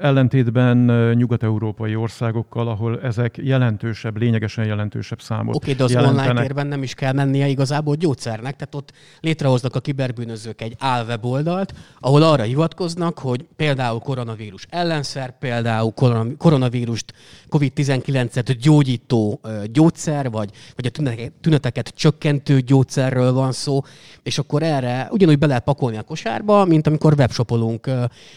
ellentétben 0.00 0.76
nyugat-európai 1.14 1.96
országokkal, 1.96 2.68
ahol 2.68 3.00
ezek 3.00 3.36
jelen 3.36 3.65
jelentősebb, 3.66 4.16
lényegesen 4.16 4.64
jelentősebb 4.64 5.20
számot 5.20 5.54
Oké, 5.54 5.72
de 5.72 5.84
az 5.84 5.90
jelentenek. 5.90 6.24
online 6.28 6.40
térben 6.40 6.66
nem 6.66 6.82
is 6.82 6.94
kell 6.94 7.12
mennie 7.12 7.46
igazából 7.46 7.94
gyógyszernek, 7.94 8.56
tehát 8.56 8.74
ott 8.74 8.92
létrehoznak 9.20 9.74
a 9.74 9.80
kiberbűnözők 9.80 10.60
egy 10.60 10.76
álweboldalt, 10.78 11.74
ahol 12.00 12.22
arra 12.22 12.42
hivatkoznak, 12.42 13.18
hogy 13.18 13.44
például 13.56 13.98
koronavírus 13.98 14.66
ellenszer, 14.70 15.38
például 15.38 15.92
koronavírust, 16.38 17.14
COVID-19-et 17.48 18.56
gyógyító 18.60 19.40
gyógyszer, 19.72 20.30
vagy, 20.30 20.50
vagy 20.76 20.86
a 20.86 21.20
tüneteket 21.40 21.88
csökkentő 21.88 22.60
gyógyszerről 22.60 23.32
van 23.32 23.52
szó, 23.52 23.82
és 24.22 24.38
akkor 24.38 24.62
erre 24.62 25.08
ugyanúgy 25.10 25.38
be 25.38 25.46
lehet 25.46 25.64
pakolni 25.64 25.96
a 25.96 26.02
kosárba, 26.02 26.64
mint 26.64 26.86
amikor 26.86 27.14
webshopolunk 27.18 27.90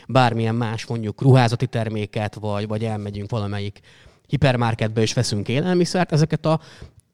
bármilyen 0.08 0.56
más 0.56 0.86
mondjuk 0.86 1.22
ruházati 1.22 1.68
terméket, 1.68 2.36
vagy, 2.36 2.68
vagy 2.68 2.84
elmegyünk 2.84 3.30
valamelyik 3.30 3.80
hipermarketbe 4.30 5.02
és 5.02 5.14
veszünk 5.14 5.48
élelmiszert, 5.48 6.12
ezeket 6.12 6.46
a 6.46 6.60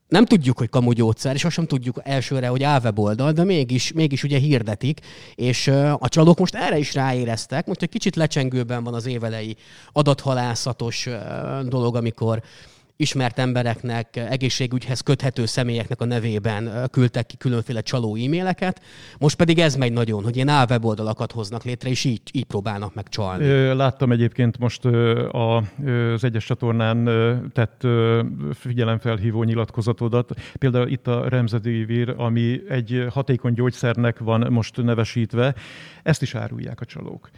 nem 0.07 0.25
tudjuk, 0.25 0.57
hogy 0.57 0.69
kamu 0.69 0.91
gyógyszer, 0.91 1.35
és 1.35 1.45
azt 1.45 1.53
sem 1.53 1.65
tudjuk 1.65 1.99
elsőre, 2.03 2.47
hogy 2.47 2.63
áll 2.63 2.79
weboldal, 2.83 3.31
de 3.31 3.43
mégis, 3.43 3.91
mégis 3.91 4.23
ugye 4.23 4.37
hirdetik, 4.37 4.99
és 5.35 5.67
a 5.99 6.09
csalók 6.09 6.39
most 6.39 6.55
erre 6.55 6.77
is 6.77 6.93
ráéreztek, 6.93 7.65
most 7.65 7.81
egy 7.81 7.89
kicsit 7.89 8.15
lecsengőben 8.15 8.83
van 8.83 8.93
az 8.93 9.05
évelei 9.05 9.55
adathalászatos 9.91 11.09
dolog, 11.67 11.95
amikor 11.95 12.41
ismert 12.97 13.39
embereknek, 13.39 14.15
egészségügyhez 14.15 14.99
köthető 14.99 15.45
személyeknek 15.45 16.01
a 16.01 16.05
nevében 16.05 16.87
küldtek 16.91 17.25
ki 17.25 17.37
különféle 17.37 17.81
csaló 17.81 18.15
e-maileket. 18.15 18.81
Most 19.17 19.35
pedig 19.35 19.59
ez 19.59 19.75
megy 19.75 19.93
nagyon, 19.93 20.23
hogy 20.23 20.35
ilyen 20.35 20.47
álweboldalakat 20.47 21.31
hoznak 21.31 21.63
létre, 21.63 21.89
és 21.89 22.03
így, 22.03 22.21
így 22.31 22.45
próbálnak 22.45 22.93
meg 22.93 23.09
csalni. 23.09 23.73
Láttam 23.73 24.11
egyébként 24.11 24.57
most 24.57 24.85
az 25.31 26.23
egyes 26.23 26.45
csatornán 26.45 27.09
tett 27.53 27.81
figyelemfelhívó 28.53 29.43
nyilatkozatodat. 29.43 30.33
Például 30.59 30.87
itt 30.87 31.07
a 31.07 31.29
Remzedivir, 31.29 32.13
ami 32.17 32.61
egy 32.69 33.05
hatékony 33.09 33.53
gyógyszernek 33.53 34.19
van 34.19 34.51
most 34.51 34.83
nevesítve, 34.83 35.55
ezt 36.05 36.21
is 36.21 36.35
árulják 36.35 36.81
a 36.81 36.85
csalók. 36.85 37.29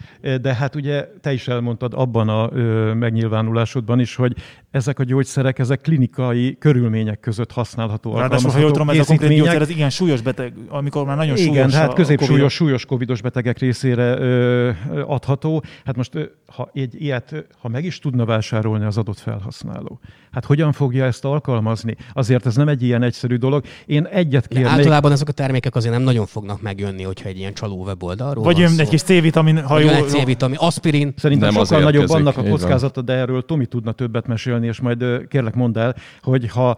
De 0.41 0.53
hát 0.53 0.75
ugye 0.75 1.07
te 1.21 1.33
is 1.33 1.47
elmondtad 1.47 1.93
abban 1.93 2.29
a 2.29 2.49
megnyilvánulásodban 2.93 3.99
is, 3.99 4.15
hogy 4.15 4.35
ezek 4.71 4.99
a 4.99 5.03
gyógyszerek, 5.03 5.59
ezek 5.59 5.81
klinikai 5.81 6.57
körülmények 6.57 7.19
között 7.19 7.51
használhatóak. 7.51 8.19
Ráadásul, 8.19 8.51
ha 8.51 8.59
jól 8.59 8.71
tudom, 8.71 8.89
ez 8.89 8.99
a 8.99 9.03
konkrét 9.05 9.37
gyógyszer, 9.37 9.61
ez 9.61 9.69
igen 9.69 9.89
súlyos 9.89 10.21
beteg, 10.21 10.53
amikor 10.67 11.05
már 11.05 11.17
nagyon 11.17 11.37
igen, 11.37 11.53
súlyos 11.53 11.73
hát 11.73 11.93
középsúlyos, 11.93 12.53
súlyos 12.53 12.85
covidos 12.85 13.21
betegek 13.21 13.57
részére 13.57 14.17
ö, 14.17 14.71
adható. 15.05 15.63
Hát 15.85 15.95
most, 15.95 16.31
ha 16.45 16.69
egy 16.73 17.01
ilyet, 17.01 17.45
ha 17.61 17.67
meg 17.67 17.83
is 17.85 17.99
tudna 17.99 18.25
vásárolni 18.25 18.85
az 18.85 18.97
adott 18.97 19.19
felhasználó, 19.19 19.99
hát 20.37 20.45
hogyan 20.45 20.71
fogja 20.71 21.05
ezt 21.05 21.25
alkalmazni? 21.25 21.95
Azért 22.13 22.45
ez 22.45 22.55
nem 22.55 22.67
egy 22.67 22.83
ilyen 22.83 23.03
egyszerű 23.03 23.35
dolog. 23.35 23.63
Én 23.85 24.05
egyet 24.05 24.47
kérnék... 24.47 24.67
általában 24.67 25.11
ezek 25.11 25.27
a 25.27 25.31
termékek 25.31 25.75
azért 25.75 25.93
nem 25.93 26.01
nagyon 26.01 26.25
fognak 26.25 26.61
megjönni, 26.61 27.03
hogyha 27.03 27.29
egy 27.29 27.37
ilyen 27.37 27.53
csaló 27.53 27.83
weboldalról 27.83 28.43
Vagy 28.43 28.57
jön 28.57 28.79
egy 28.79 28.89
kis 28.89 29.01
C-vitamin, 29.01 29.63
ha 29.63 29.79
jól... 29.79 29.91
egy 29.91 30.07
C-vitamin, 30.07 30.57
aspirin. 30.59 31.13
Szerintem 31.17 31.53
nem 31.53 31.63
sokkal 31.65 31.83
nagyobb 31.83 32.09
annak 32.09 32.37
a 32.37 32.43
kockázata, 32.43 33.01
de 33.01 33.13
erről 33.13 33.45
Tomi 33.45 33.65
tudna 33.65 33.91
többet 33.91 34.27
mesélni, 34.27 34.67
és 34.67 34.79
majd 34.79 35.27
kérlek 35.27 35.55
mondd 35.55 35.77
el, 35.77 35.95
hogy 36.21 36.49
ha, 36.49 36.77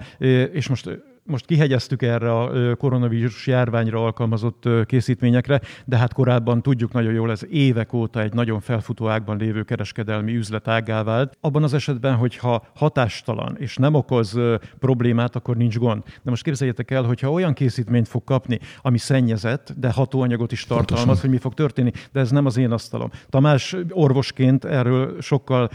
és 0.54 0.68
most 0.68 0.90
most 1.30 1.46
kihegyeztük 1.46 2.02
erre 2.02 2.38
a 2.38 2.76
koronavírus 2.76 3.48
járványra 3.48 4.04
alkalmazott 4.04 4.70
készítményekre, 4.86 5.62
de 5.86 5.98
hát 5.98 6.14
korábban 6.14 6.62
tudjuk 6.62 6.92
nagyon 6.92 7.14
jól, 7.14 7.32
ez 7.32 7.42
évek 7.50 7.94
óta 7.94 8.22
egy 8.22 8.34
nagyon 8.34 8.60
felfutó 8.60 9.08
ágban 9.08 9.38
lévő 9.38 9.64
kereskedelmi 9.64 10.36
üzletággá 10.36 11.04
vált. 11.04 11.38
Abban 11.42 11.64
az 11.64 11.74
esetben, 11.74 12.16
hogyha 12.16 12.64
hatástalan 12.76 13.56
és 13.60 13.76
nem 13.76 13.94
okoz 13.94 14.40
problémát, 14.80 15.36
akkor 15.36 15.58
nincs 15.58 15.78
gond. 15.78 16.04
De 16.22 16.30
most 16.30 16.44
képzeljétek 16.44 16.92
el, 16.92 17.04
hogyha 17.04 17.32
olyan 17.32 17.54
készítményt 17.54 18.08
fog 18.08 18.24
kapni, 18.24 18.60
ami 18.82 18.98
szennyezett, 18.98 19.74
de 19.78 19.92
hatóanyagot 19.92 20.52
is 20.52 20.62
tartalmaz, 20.66 20.96
Pontosan. 20.96 21.22
hogy 21.22 21.30
mi 21.30 21.38
fog 21.38 21.54
történni, 21.54 21.92
de 22.12 22.20
ez 22.20 22.32
nem 22.32 22.46
az 22.46 22.58
én 22.58 22.72
asztalom. 22.72 23.10
Tamás 23.30 23.76
orvosként 23.90 24.66
erről 24.66 25.22
sokkal 25.22 25.70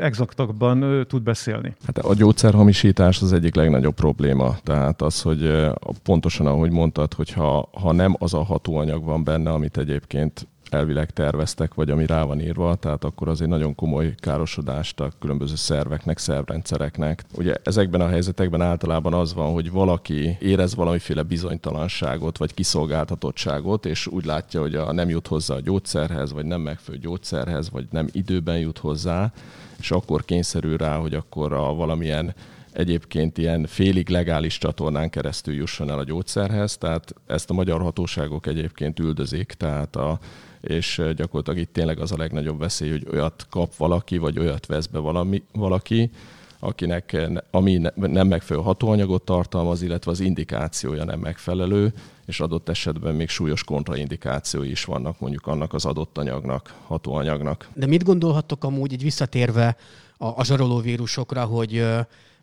exaktabban 0.00 1.06
tud 1.08 1.22
beszélni. 1.22 1.74
Hát 1.86 1.98
a 1.98 2.14
gyógyszerhamisítás 2.14 3.22
az 3.22 3.32
egyik 3.32 3.54
legnagyobb 3.54 3.94
probléma. 3.94 4.56
Tehát 4.62 4.79
tehát 4.80 5.02
az, 5.02 5.22
hogy 5.22 5.70
pontosan 6.02 6.46
ahogy 6.46 6.70
mondtad, 6.70 7.14
hogy 7.14 7.30
ha, 7.30 7.68
ha 7.72 7.92
nem 7.92 8.16
az 8.18 8.34
a 8.34 8.42
hatóanyag 8.42 9.04
van 9.04 9.24
benne, 9.24 9.50
amit 9.50 9.76
egyébként 9.76 10.48
elvileg 10.70 11.10
terveztek, 11.10 11.74
vagy 11.74 11.90
ami 11.90 12.06
rá 12.06 12.22
van 12.22 12.40
írva, 12.40 12.74
tehát 12.74 13.04
akkor 13.04 13.28
az 13.28 13.40
egy 13.40 13.48
nagyon 13.48 13.74
komoly 13.74 14.14
károsodást 14.16 15.00
a 15.00 15.12
különböző 15.18 15.54
szerveknek, 15.54 16.18
szervrendszereknek. 16.18 17.24
Ugye 17.36 17.54
ezekben 17.62 18.00
a 18.00 18.08
helyzetekben 18.08 18.60
általában 18.60 19.14
az 19.14 19.34
van, 19.34 19.52
hogy 19.52 19.70
valaki 19.70 20.36
érez 20.40 20.74
valamiféle 20.74 21.22
bizonytalanságot, 21.22 22.38
vagy 22.38 22.54
kiszolgáltatottságot, 22.54 23.86
és 23.86 24.06
úgy 24.06 24.24
látja, 24.24 24.60
hogy 24.60 24.74
a 24.74 24.92
nem 24.92 25.08
jut 25.08 25.26
hozzá 25.26 25.54
a 25.54 25.60
gyógyszerhez, 25.60 26.32
vagy 26.32 26.44
nem 26.44 26.60
megfelelő 26.60 27.02
gyógyszerhez, 27.02 27.70
vagy 27.70 27.86
nem 27.90 28.08
időben 28.12 28.58
jut 28.58 28.78
hozzá, 28.78 29.32
és 29.78 29.90
akkor 29.90 30.24
kényszerül 30.24 30.76
rá, 30.76 30.96
hogy 30.96 31.14
akkor 31.14 31.52
a 31.52 31.74
valamilyen 31.74 32.34
egyébként 32.72 33.38
ilyen 33.38 33.66
félig 33.66 34.08
legális 34.08 34.58
csatornán 34.58 35.10
keresztül 35.10 35.54
jusson 35.54 35.90
el 35.90 35.98
a 35.98 36.04
gyógyszerhez, 36.04 36.76
tehát 36.76 37.14
ezt 37.26 37.50
a 37.50 37.54
magyar 37.54 37.80
hatóságok 37.80 38.46
egyébként 38.46 38.98
üldözik, 38.98 39.52
tehát 39.52 39.96
a, 39.96 40.18
és 40.60 41.02
gyakorlatilag 41.16 41.58
itt 41.58 41.72
tényleg 41.72 41.98
az 41.98 42.12
a 42.12 42.16
legnagyobb 42.16 42.58
veszély, 42.58 42.90
hogy 42.90 43.06
olyat 43.12 43.46
kap 43.50 43.76
valaki, 43.76 44.18
vagy 44.18 44.38
olyat 44.38 44.66
vesz 44.66 44.86
be 44.86 44.98
valami, 44.98 45.42
valaki, 45.52 46.10
akinek 46.58 47.16
ami 47.50 47.80
nem 47.94 48.28
megfelelő 48.28 48.66
hatóanyagot 48.66 49.22
tartalmaz, 49.22 49.82
illetve 49.82 50.10
az 50.10 50.20
indikációja 50.20 51.04
nem 51.04 51.18
megfelelő, 51.18 51.92
és 52.26 52.40
adott 52.40 52.68
esetben 52.68 53.14
még 53.14 53.28
súlyos 53.28 53.64
kontraindikációi 53.64 54.70
is 54.70 54.84
vannak 54.84 55.20
mondjuk 55.20 55.46
annak 55.46 55.74
az 55.74 55.84
adott 55.84 56.18
anyagnak, 56.18 56.74
hatóanyagnak. 56.86 57.68
De 57.74 57.86
mit 57.86 58.04
gondolhattok 58.04 58.64
amúgy, 58.64 58.92
így 58.92 59.02
visszatérve 59.02 59.76
a, 60.16 60.26
a 60.26 60.44
zsaroló 60.44 60.78
vírusokra, 60.78 61.44
hogy 61.44 61.84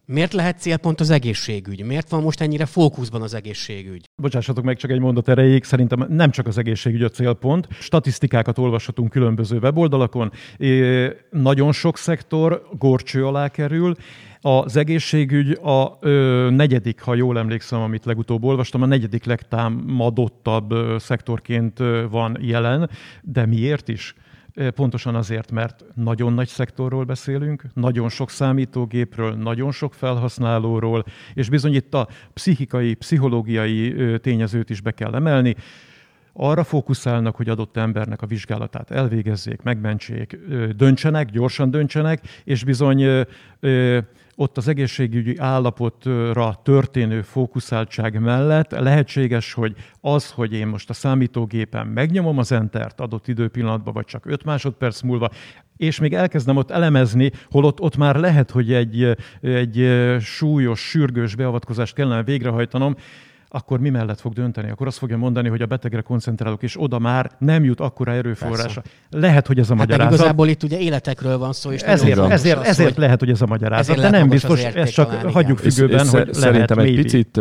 Miért 0.10 0.34
lehet 0.34 0.60
célpont 0.60 1.00
az 1.00 1.10
egészségügy? 1.10 1.84
Miért 1.84 2.10
van 2.10 2.22
most 2.22 2.42
ennyire 2.42 2.66
fókuszban 2.66 3.22
az 3.22 3.34
egészségügy? 3.34 4.10
Bocsássatok 4.22 4.64
meg 4.64 4.78
csak 4.78 4.92
egy 4.92 5.00
mondat 5.00 5.30
erejéig, 5.30 5.64
szerintem 5.64 6.06
nem 6.10 6.32
csak 6.32 6.48
az 6.48 6.58
egészségügy 6.58 7.04
a 7.04 7.10
célpont. 7.10 7.68
Statisztikákat 7.72 8.58
olvashatunk 8.58 9.10
különböző 9.10 9.58
weboldalakon. 9.58 10.32
É, 10.58 11.08
nagyon 11.32 11.72
sok 11.72 11.98
szektor 11.98 12.68
gorcső 12.78 13.26
alá 13.26 13.48
kerül, 13.48 13.96
az 14.42 14.76
egészségügy 14.76 15.52
a 15.52 15.98
ö, 16.00 16.48
negyedik, 16.52 17.02
ha 17.02 17.16
jól 17.16 17.38
emlékszem, 17.38 17.80
amit 17.80 18.06
legutóbb 18.06 18.44
olvastam, 18.44 18.82
a 18.82 18.86
negyedik 18.86 19.26
legtámadottabb 19.26 20.74
szektorként 21.00 21.80
van 22.10 22.38
jelen, 22.42 22.90
de 23.22 23.46
miért 23.46 23.88
is? 23.88 24.16
Pontosan 24.76 25.16
azért, 25.16 25.52
mert 25.52 25.84
nagyon 25.96 26.34
nagy 26.34 26.48
szektorról 26.48 27.04
beszélünk, 27.04 27.64
nagyon 27.74 28.10
sok 28.10 28.30
számítógépről, 28.30 29.34
nagyon 29.34 29.72
sok 29.72 29.94
felhasználóról, 29.94 31.04
és 31.34 31.50
bizony 31.50 31.74
itt 31.74 31.94
a 31.94 32.08
pszichikai, 32.34 32.94
pszichológiai 32.94 33.96
tényezőt 34.20 34.70
is 34.70 34.82
be 34.82 34.92
kell 34.92 35.16
emelni. 35.16 35.56
Arra 36.34 36.64
fókuszálnak, 36.64 37.36
hogy 37.36 37.50
adott 37.50 37.78
embernek 37.78 38.22
a 38.22 38.26
vizsgálatát 38.26 38.92
elvégezzék, 38.92 39.62
megmentsék, 39.62 40.40
döntsenek, 40.76 41.30
gyorsan 41.30 41.72
döntsenek, 41.72 42.22
és 42.44 42.64
bizony 42.64 43.26
ott 44.40 44.58
az 44.58 44.68
egészségügyi 44.68 45.38
állapotra 45.38 46.60
történő 46.64 47.22
fókuszáltság 47.22 48.20
mellett 48.20 48.72
lehetséges, 48.72 49.54
hogy 49.54 49.76
az, 50.02 50.32
hogy 50.32 50.54
én 50.54 50.68
most 50.68 50.90
a 50.90 50.94
számítógépen 50.94 51.88
megnyomom 51.88 52.38
az 52.38 52.52
entert 52.52 53.00
adott 53.00 53.28
időpillanatban, 53.28 53.94
vagy 53.94 54.06
csak 54.06 54.26
5 54.26 54.44
másodperc 54.44 55.02
múlva, 55.02 55.30
és 55.78 56.00
még 56.00 56.14
elkezdem 56.14 56.58
ott 56.58 56.72
elemezni, 56.72 57.32
holott 57.50 57.80
ott 57.80 57.98
már 57.98 58.16
lehet, 58.16 58.52
hogy 58.52 58.74
egy, 58.74 59.16
egy 59.42 59.88
súlyos, 60.20 60.80
sürgős 60.80 61.36
beavatkozást 61.36 61.94
kellene 61.94 62.24
végrehajtanom, 62.24 62.96
akkor 63.50 63.80
mi 63.80 63.90
mellett 63.90 64.20
fog 64.20 64.34
dönteni? 64.34 64.70
Akkor 64.70 64.88
azt 64.88 64.98
fogja 64.98 65.18
mondani, 65.18 65.50
hogy 65.50 65.62
a 65.62 65.66
betegre 65.66 66.02
koncentrálok, 66.02 66.64
és 66.64 66.82
oda 66.82 67.00
már 67.00 67.32
nem 67.40 67.64
jut 67.64 67.80
akkora 67.80 68.12
erőforrása. 68.12 68.84
Lehet, 69.10 69.48
hogy 69.48 69.60
ez 69.60 69.70
a 69.70 69.76
hát 69.76 69.78
magyarázat. 69.78 70.14
igazából 70.14 70.48
itt 70.48 70.64
ugye 70.64 70.80
életekről 70.80 71.38
van 71.38 71.54
szó, 71.54 71.72
és 71.72 71.82
ezért, 71.82 72.18
ezért, 72.18 72.32
ezért, 72.32 72.58
az, 72.60 72.66
ezért 72.66 72.90
hogy 72.90 72.98
lehet, 72.98 73.20
hogy 73.20 73.30
ez 73.30 73.42
a 73.42 73.46
magyarázat, 73.46 73.98
de 73.98 74.10
nem 74.10 74.30
biztos, 74.30 74.64
ezt 74.64 74.94
csak 74.94 75.10
talán, 75.10 75.32
hagyjuk 75.32 75.58
függőben, 75.58 76.06
és, 76.06 76.12
hogy 76.12 76.34
Szerintem 76.34 76.80
egy 76.80 76.96
picit 76.96 77.40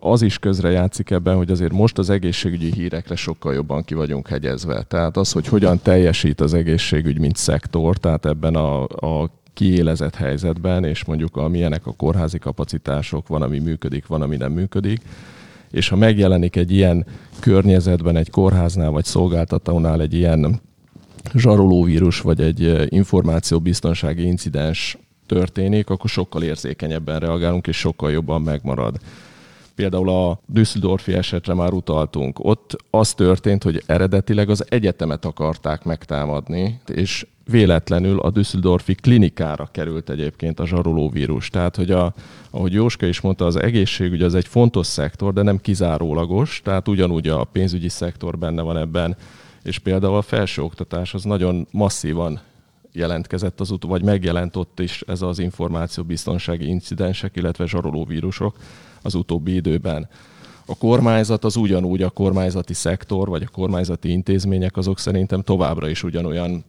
az 0.00 0.22
is 0.22 0.38
közre 0.38 0.70
játszik 0.70 1.10
ebben, 1.10 1.36
hogy 1.36 1.50
azért 1.50 1.72
most 1.72 1.98
az 1.98 2.10
egészségügyi 2.10 2.72
hírekre 2.72 3.16
sokkal 3.16 3.54
jobban 3.54 3.84
ki 3.84 3.94
vagyunk 3.94 4.28
hegyezve. 4.28 4.82
Tehát 4.82 5.16
az, 5.16 5.32
hogy 5.32 5.48
hogyan 5.48 5.80
teljesít 5.82 6.40
az 6.40 6.54
egészségügy, 6.54 7.18
mint 7.18 7.36
szektor, 7.36 7.96
tehát 7.96 8.26
ebben 8.26 8.54
a, 8.54 8.82
a 8.84 9.30
kiélezett 9.58 10.14
helyzetben, 10.14 10.84
és 10.84 11.04
mondjuk 11.04 11.36
a 11.36 11.48
milyenek 11.48 11.86
a 11.86 11.92
kórházi 11.92 12.38
kapacitások, 12.38 13.28
van, 13.28 13.42
ami 13.42 13.58
működik, 13.58 14.06
van, 14.06 14.22
ami 14.22 14.36
nem 14.36 14.52
működik, 14.52 15.00
és 15.70 15.88
ha 15.88 15.96
megjelenik 15.96 16.56
egy 16.56 16.72
ilyen 16.72 17.06
környezetben, 17.40 18.16
egy 18.16 18.30
kórháznál 18.30 18.90
vagy 18.90 19.04
szolgáltatónál 19.04 20.00
egy 20.00 20.14
ilyen 20.14 20.60
zsarolóvírus 21.34 22.20
vagy 22.20 22.40
egy 22.40 22.86
információbiztonsági 22.88 24.26
incidens 24.26 24.98
történik, 25.26 25.90
akkor 25.90 26.10
sokkal 26.10 26.42
érzékenyebben 26.42 27.18
reagálunk, 27.18 27.66
és 27.66 27.76
sokkal 27.76 28.10
jobban 28.10 28.42
megmarad. 28.42 28.96
Például 29.78 30.08
a 30.08 30.40
Düsseldorfi 30.46 31.12
esetre 31.12 31.54
már 31.54 31.72
utaltunk. 31.72 32.44
Ott 32.44 32.76
az 32.90 33.14
történt, 33.14 33.62
hogy 33.62 33.82
eredetileg 33.86 34.50
az 34.50 34.64
egyetemet 34.68 35.24
akarták 35.24 35.84
megtámadni, 35.84 36.80
és 36.86 37.26
véletlenül 37.44 38.20
a 38.20 38.30
Düsseldorfi 38.30 38.94
klinikára 38.94 39.68
került 39.72 40.10
egyébként 40.10 40.60
a 40.60 40.66
zsarolóvírus. 40.66 41.50
Tehát, 41.50 41.76
hogy 41.76 41.90
a, 41.90 42.14
ahogy 42.50 42.72
Jóska 42.72 43.06
is 43.06 43.20
mondta, 43.20 43.46
az 43.46 43.56
egészségügy 43.56 44.22
az 44.22 44.34
egy 44.34 44.46
fontos 44.46 44.86
szektor, 44.86 45.32
de 45.32 45.42
nem 45.42 45.58
kizárólagos, 45.58 46.60
tehát 46.64 46.88
ugyanúgy 46.88 47.28
a 47.28 47.44
pénzügyi 47.44 47.88
szektor 47.88 48.38
benne 48.38 48.62
van 48.62 48.76
ebben, 48.76 49.16
és 49.62 49.78
például 49.78 50.16
a 50.16 50.22
felsőoktatás 50.22 51.14
az 51.14 51.24
nagyon 51.24 51.66
masszívan 51.70 52.40
jelentkezett 52.92 53.60
az 53.60 53.70
ut- 53.70 53.84
vagy 53.84 54.02
megjelent 54.02 54.56
ott 54.56 54.80
is 54.80 55.02
ez 55.06 55.22
az 55.22 55.38
információbiztonsági 55.38 56.68
incidensek, 56.68 57.36
illetve 57.36 57.66
zsarolóvírusok 57.66 58.56
az 59.02 59.14
utóbbi 59.14 59.54
időben. 59.54 60.08
A 60.66 60.76
kormányzat 60.76 61.44
az 61.44 61.56
ugyanúgy, 61.56 62.02
a 62.02 62.10
kormányzati 62.10 62.74
szektor, 62.74 63.28
vagy 63.28 63.42
a 63.42 63.48
kormányzati 63.52 64.10
intézmények 64.10 64.76
azok 64.76 64.98
szerintem 64.98 65.42
továbbra 65.42 65.88
is 65.88 66.02
ugyanolyan 66.02 66.64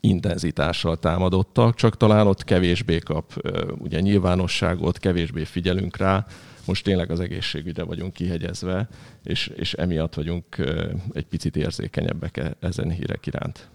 intenzitással 0.00 0.98
támadottak, 0.98 1.74
csak 1.74 1.96
talán 1.96 2.26
ott 2.26 2.44
kevésbé 2.44 2.98
kap 2.98 3.48
ugye 3.78 4.00
nyilvánosságot, 4.00 4.98
kevésbé 4.98 5.44
figyelünk 5.44 5.96
rá. 5.96 6.26
Most 6.66 6.84
tényleg 6.84 7.10
az 7.10 7.20
egészségügyre 7.20 7.82
vagyunk 7.82 8.12
kihegyezve, 8.12 8.88
és, 9.22 9.46
és 9.46 9.74
emiatt 9.74 10.14
vagyunk 10.14 10.44
egy 11.12 11.26
picit 11.26 11.56
érzékenyebbek 11.56 12.36
e, 12.36 12.56
ezen 12.60 12.90
hírek 12.90 13.26
iránt. 13.26 13.68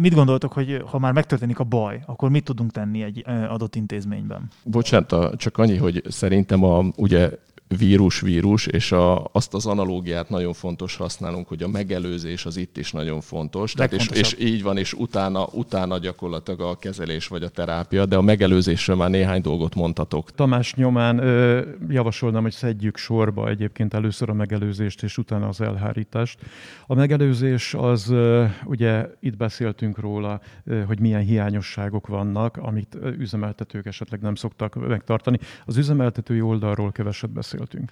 Mit 0.00 0.14
gondoltok, 0.14 0.52
hogy 0.52 0.82
ha 0.86 0.98
már 0.98 1.12
megtörténik 1.12 1.58
a 1.58 1.64
baj, 1.64 2.02
akkor 2.06 2.30
mit 2.30 2.44
tudunk 2.44 2.70
tenni 2.70 3.02
egy 3.02 3.24
adott 3.48 3.74
intézményben? 3.76 4.48
Bocsánat, 4.64 5.36
csak 5.36 5.58
annyi, 5.58 5.76
hogy 5.76 6.02
szerintem 6.08 6.64
a, 6.64 6.84
ugye 6.96 7.30
vírus-vírus, 7.76 8.66
és 8.66 8.92
a, 8.92 9.28
azt 9.32 9.54
az 9.54 9.66
analógiát 9.66 10.28
nagyon 10.28 10.52
fontos 10.52 10.96
használnunk, 10.96 11.48
hogy 11.48 11.62
a 11.62 11.68
megelőzés 11.68 12.46
az 12.46 12.56
itt 12.56 12.76
is 12.76 12.92
nagyon 12.92 13.20
fontos. 13.20 13.72
Tehát 13.72 13.92
és, 13.92 14.08
és 14.08 14.36
így 14.38 14.62
van, 14.62 14.76
és 14.76 14.92
utána, 14.92 15.46
utána 15.52 15.98
gyakorlatilag 15.98 16.60
a 16.60 16.76
kezelés 16.76 17.26
vagy 17.26 17.42
a 17.42 17.48
terápia, 17.48 18.06
de 18.06 18.16
a 18.16 18.20
megelőzésről 18.20 18.96
már 18.96 19.10
néhány 19.10 19.40
dolgot 19.40 19.74
mondhatok. 19.74 20.30
Tamás 20.30 20.74
nyomán 20.74 21.18
ö, 21.18 21.62
javasolnám, 21.88 22.42
hogy 22.42 22.52
szedjük 22.52 22.96
sorba 22.96 23.48
egyébként 23.48 23.94
először 23.94 24.28
a 24.28 24.34
megelőzést, 24.34 25.02
és 25.02 25.18
utána 25.18 25.48
az 25.48 25.60
elhárítást. 25.60 26.38
A 26.86 26.94
megelőzés 26.94 27.74
az, 27.74 28.10
ö, 28.10 28.44
ugye 28.64 29.06
itt 29.20 29.36
beszéltünk 29.36 29.98
róla, 29.98 30.40
ö, 30.64 30.82
hogy 30.82 31.00
milyen 31.00 31.22
hiányosságok 31.22 32.06
vannak, 32.06 32.56
amit 32.56 32.98
üzemeltetők 33.18 33.86
esetleg 33.86 34.20
nem 34.20 34.34
szoktak 34.34 34.74
megtartani. 34.88 35.38
Az 35.66 35.76
üzemeltetői 35.76 36.40
oldalról 36.40 36.92
keveset 36.92 37.30
beszél 37.30 37.57
beszéltünk. 37.58 37.90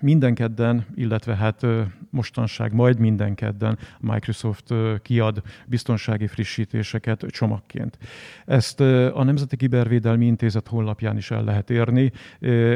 Minden 0.00 0.34
kedden, 0.34 0.86
illetve 0.94 1.36
hát 1.36 1.66
mostanság 2.10 2.72
majd 2.72 2.98
minden 2.98 3.34
kedden 3.34 3.78
a 4.00 4.12
Microsoft 4.12 4.74
kiad 5.02 5.42
biztonsági 5.66 6.26
frissítéseket 6.26 7.24
csomagként. 7.28 7.98
Ezt 8.46 8.80
a 9.14 9.24
Nemzeti 9.24 9.56
Kibervédelmi 9.56 10.26
Intézet 10.26 10.68
honlapján 10.68 11.16
is 11.16 11.30
el 11.30 11.44
lehet 11.44 11.70
érni. 11.70 12.12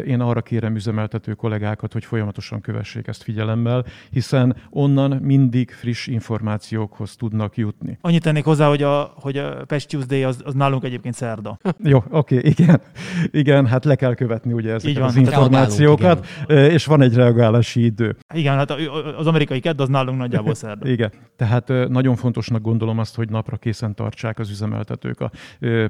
Én 0.06 0.20
arra 0.20 0.42
kérem 0.42 0.74
üzemeltető 0.74 1.34
kollégákat, 1.34 1.92
hogy 1.92 2.04
folyamatosan 2.04 2.60
kövessék 2.60 3.06
ezt 3.06 3.22
figyelemmel, 3.22 3.84
hiszen 4.10 4.56
onnan 4.70 5.10
mindig 5.10 5.70
friss 5.70 6.06
információkhoz 6.06 7.16
tudnak 7.16 7.56
jutni. 7.56 7.98
Annyit 8.00 8.22
tennék 8.22 8.44
hozzá, 8.44 8.68
hogy 8.68 8.82
a, 8.82 9.12
hogy 9.16 9.36
a 9.36 9.64
Patch 9.64 9.86
Tuesday 9.86 10.24
az, 10.24 10.40
az 10.44 10.54
nálunk 10.54 10.84
egyébként 10.84 11.14
szerda. 11.14 11.58
Jó, 11.82 12.04
oké, 12.10 12.36
okay, 12.36 12.50
igen. 12.50 12.80
Igen, 13.30 13.66
hát 13.66 13.84
le 13.84 13.94
kell 13.94 14.14
követni 14.14 14.52
ugye 14.52 14.72
ezeket 14.72 15.02
az 15.02 15.16
információkat 15.16 16.25
és 16.46 16.84
van 16.84 17.02
egy 17.02 17.14
reagálási 17.14 17.84
idő. 17.84 18.16
Igen, 18.34 18.54
hát 18.54 18.70
az 19.16 19.26
amerikai 19.26 19.60
kedd 19.60 19.80
az 19.80 19.88
nálunk 19.88 20.18
nagyjából 20.18 20.54
szerda. 20.64 20.88
Igen, 20.88 21.12
tehát 21.36 21.68
nagyon 21.88 22.16
fontosnak 22.16 22.62
gondolom 22.62 22.98
azt, 22.98 23.14
hogy 23.14 23.30
napra 23.30 23.56
készen 23.56 23.94
tartsák 23.94 24.38
az 24.38 24.50
üzemeltetők 24.50 25.20
a 25.20 25.30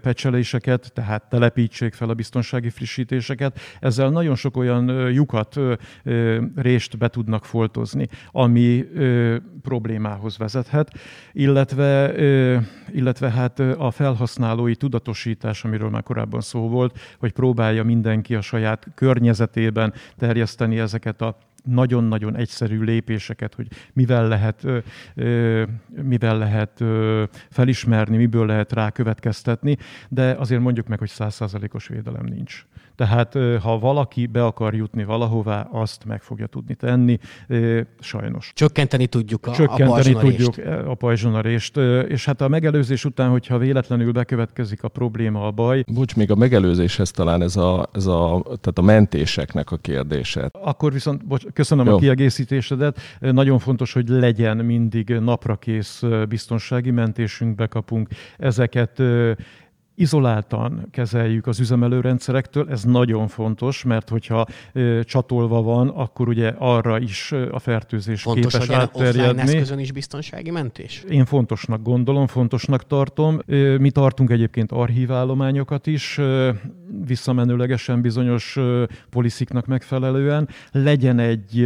pecseléseket, 0.02 0.90
tehát 0.94 1.28
telepítsék 1.28 1.94
fel 1.94 2.08
a 2.08 2.14
biztonsági 2.14 2.70
frissítéseket. 2.70 3.58
Ezzel 3.80 4.10
nagyon 4.10 4.34
sok 4.34 4.56
olyan 4.56 5.10
lyukat, 5.10 5.60
rést 6.54 6.98
be 6.98 7.08
tudnak 7.08 7.44
foltozni, 7.44 8.08
ami 8.30 8.84
problémához 9.62 10.38
vezethet, 10.38 10.90
illetve, 11.32 12.14
illetve 12.92 13.30
hát 13.30 13.60
a 13.60 13.90
felhasználói 13.90 14.76
tudatosítás, 14.76 15.64
amiről 15.64 15.90
már 15.90 16.02
korábban 16.02 16.40
szó 16.40 16.68
volt, 16.68 16.98
hogy 17.18 17.32
próbálja 17.32 17.84
mindenki 17.84 18.34
a 18.34 18.40
saját 18.40 18.86
környezetében 18.94 19.92
terjeszteni 20.26 20.78
ezeket 20.78 21.20
a 21.20 21.36
nagyon-nagyon 21.64 22.36
egyszerű 22.36 22.82
lépéseket, 22.82 23.54
hogy 23.54 23.66
mivel 23.92 24.28
lehet, 24.28 24.66
mivel 26.02 26.38
lehet 26.38 26.84
felismerni, 27.50 28.16
miből 28.16 28.46
lehet 28.46 28.72
rá 28.72 28.90
következtetni, 28.90 29.76
de 30.08 30.30
azért 30.30 30.60
mondjuk 30.60 30.86
meg, 30.86 30.98
hogy 30.98 31.08
százszázalékos 31.08 31.86
védelem 31.86 32.24
nincs. 32.24 32.66
Tehát 32.96 33.38
ha 33.62 33.78
valaki 33.78 34.26
be 34.26 34.44
akar 34.44 34.74
jutni 34.74 35.04
valahová, 35.04 35.68
azt 35.72 36.04
meg 36.04 36.22
fogja 36.22 36.46
tudni 36.46 36.74
tenni, 36.74 37.18
sajnos. 38.00 38.52
Csökkenteni 38.54 39.06
tudjuk 39.06 39.46
a, 39.46 39.52
Csökkenteni 39.52 40.14
a 40.14 40.18
tudjuk 40.18 40.54
a 40.86 40.94
pajzsonarést, 40.94 41.76
és 42.08 42.24
hát 42.24 42.40
a 42.40 42.48
megelőzés 42.48 43.04
után, 43.04 43.30
hogyha 43.30 43.58
véletlenül 43.58 44.12
bekövetkezik 44.12 44.82
a 44.82 44.88
probléma, 44.88 45.46
a 45.46 45.50
baj. 45.50 45.84
Bocs, 45.94 46.16
még 46.16 46.30
a 46.30 46.34
megelőzéshez 46.34 47.10
talán 47.10 47.42
ez 47.42 47.56
a, 47.56 47.88
ez 47.92 48.06
a, 48.06 48.42
tehát 48.44 48.78
a 48.78 48.82
mentéseknek 48.82 49.70
a 49.70 49.76
kérdése. 49.76 50.48
Akkor 50.52 50.92
viszont, 50.92 51.26
bocs, 51.26 51.44
köszönöm 51.52 51.86
Jó. 51.86 51.94
a 51.94 51.98
kiegészítésedet, 51.98 53.00
nagyon 53.20 53.58
fontos, 53.58 53.92
hogy 53.92 54.08
legyen 54.08 54.56
mindig 54.56 55.08
naprakész 55.08 56.02
biztonsági 56.28 56.90
mentésünk, 56.90 57.54
bekapunk 57.54 58.08
ezeket 58.38 59.02
izoláltan 59.96 60.86
kezeljük 60.90 61.46
az 61.46 61.60
üzemelőrendszerektől, 61.60 62.70
ez 62.70 62.84
nagyon 62.84 63.28
fontos, 63.28 63.84
mert 63.84 64.08
hogyha 64.08 64.46
csatolva 65.02 65.62
van, 65.62 65.88
akkor 65.88 66.28
ugye 66.28 66.52
arra 66.58 66.98
is 66.98 67.32
a 67.50 67.58
fertőzés 67.58 68.22
Fontos, 68.22 68.52
képes 68.52 68.68
hogy 68.68 68.76
átterjedni. 68.76 69.40
eszközön 69.40 69.78
is 69.78 69.92
biztonsági 69.92 70.50
mentés? 70.50 71.04
Én 71.08 71.24
fontosnak 71.24 71.82
gondolom, 71.82 72.26
fontosnak 72.26 72.86
tartom. 72.86 73.38
Mi 73.78 73.90
tartunk 73.90 74.30
egyébként 74.30 74.72
archívállományokat 74.72 75.86
is, 75.86 76.20
visszamenőlegesen 77.06 78.00
bizonyos 78.00 78.58
polisziknak 79.10 79.66
megfelelően. 79.66 80.48
Legyen 80.72 81.18
egy, 81.18 81.62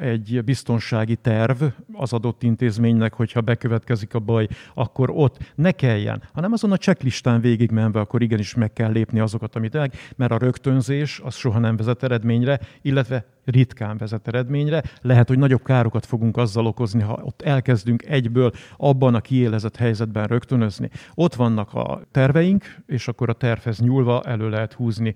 egy 0.00 0.40
biztonsági 0.44 1.16
terv 1.16 1.62
az 1.92 2.12
adott 2.12 2.42
intézménynek, 2.42 3.14
hogyha 3.14 3.40
bekövetkezik 3.40 4.14
a 4.14 4.18
baj, 4.18 4.48
akkor 4.74 5.10
ott 5.14 5.38
ne 5.54 5.70
kelljen, 5.70 6.22
hanem 6.32 6.52
azon 6.52 6.72
a 6.72 6.76
checklistán 6.76 7.40
végigmenve, 7.62 8.00
akkor 8.00 8.22
igenis 8.22 8.54
meg 8.54 8.72
kell 8.72 8.90
lépni 8.90 9.20
azokat, 9.20 9.56
amit 9.56 9.74
el, 9.74 9.90
mert 10.16 10.32
a 10.32 10.38
rögtönzés 10.38 11.20
az 11.24 11.34
soha 11.34 11.58
nem 11.58 11.76
vezet 11.76 12.02
eredményre, 12.02 12.60
illetve 12.82 13.24
ritkán 13.44 13.96
vezet 13.96 14.28
eredményre. 14.28 14.82
Lehet, 15.00 15.28
hogy 15.28 15.38
nagyobb 15.38 15.62
károkat 15.62 16.06
fogunk 16.06 16.36
azzal 16.36 16.66
okozni, 16.66 17.02
ha 17.02 17.20
ott 17.24 17.42
elkezdünk 17.42 18.04
egyből 18.04 18.52
abban 18.76 19.14
a 19.14 19.20
kiélezett 19.20 19.76
helyzetben 19.76 20.26
rögtönözni. 20.26 20.90
Ott 21.14 21.34
vannak 21.34 21.74
a 21.74 22.00
terveink, 22.10 22.64
és 22.86 23.08
akkor 23.08 23.28
a 23.28 23.32
tervhez 23.32 23.78
nyúlva 23.78 24.22
elő 24.22 24.48
lehet 24.48 24.72
húzni, 24.72 25.14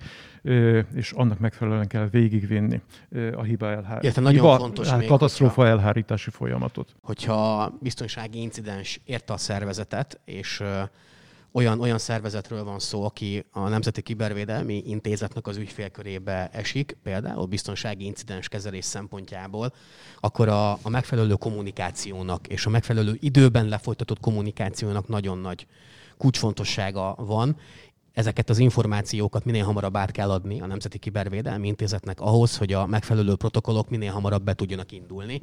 és 0.95 1.13
annak 1.13 1.39
megfelelően 1.39 1.87
kell 1.87 2.09
végigvinni 2.11 2.81
a 3.35 3.43
hiba 3.43 3.67
elhárítás. 3.67 4.03
Illetve 4.03 4.23
nagyon 4.23 4.41
hiba, 4.41 4.57
fontos 4.59 4.89
hát 4.89 4.99
még, 4.99 5.09
katasztrófa 5.09 5.55
hogyha- 5.61 5.79
elhárítási 5.79 6.31
folyamatot. 6.31 6.95
hogyha 7.03 7.73
biztonsági 7.81 8.41
incidens 8.41 9.01
érte 9.05 9.33
a 9.33 9.37
szervezetet, 9.37 10.21
és 10.25 10.63
olyan, 11.57 11.81
olyan 11.81 11.99
szervezetről 11.99 12.65
van 12.65 12.79
szó, 12.79 13.05
aki 13.05 13.45
a 13.51 13.69
Nemzeti 13.69 14.03
Kibervédelmi 14.03 14.83
Intézetnek 14.87 15.47
az 15.47 15.57
ügyfélkörébe 15.57 16.49
esik, 16.53 16.97
például 17.03 17.47
biztonsági 17.47 18.05
incidens 18.05 18.49
kezelés 18.49 18.85
szempontjából, 18.85 19.73
akkor 20.21 20.49
a, 20.49 20.73
a 20.73 20.89
megfelelő 20.89 21.35
kommunikációnak 21.35 22.47
és 22.47 22.67
a 22.67 22.71
megfelelő 22.71 23.17
időben 23.21 23.69
lefolytatott 23.69 24.21
kommunikációnak 24.21 25.09
nagyon 25.09 25.39
nagy 25.39 25.67
kulcsfontossága 26.17 27.15
van. 27.19 27.57
Ezeket 28.17 28.51
az 28.51 28.59
információkat 28.59 29.45
minél 29.45 29.65
hamarabb 29.65 29.97
át 29.97 30.11
kell 30.11 30.31
adni 30.31 30.61
a 30.61 30.67
Nemzeti 30.67 30.99
Kibervédelmi 30.99 31.67
Intézetnek 31.67 32.21
ahhoz, 32.21 32.57
hogy 32.57 32.73
a 32.73 32.87
megfelelő 32.87 33.35
protokollok 33.35 33.91
minél 33.91 34.13
hamarabb 34.13 34.43
be 34.43 34.55
tudjanak 34.55 34.93
indulni. 34.93 35.43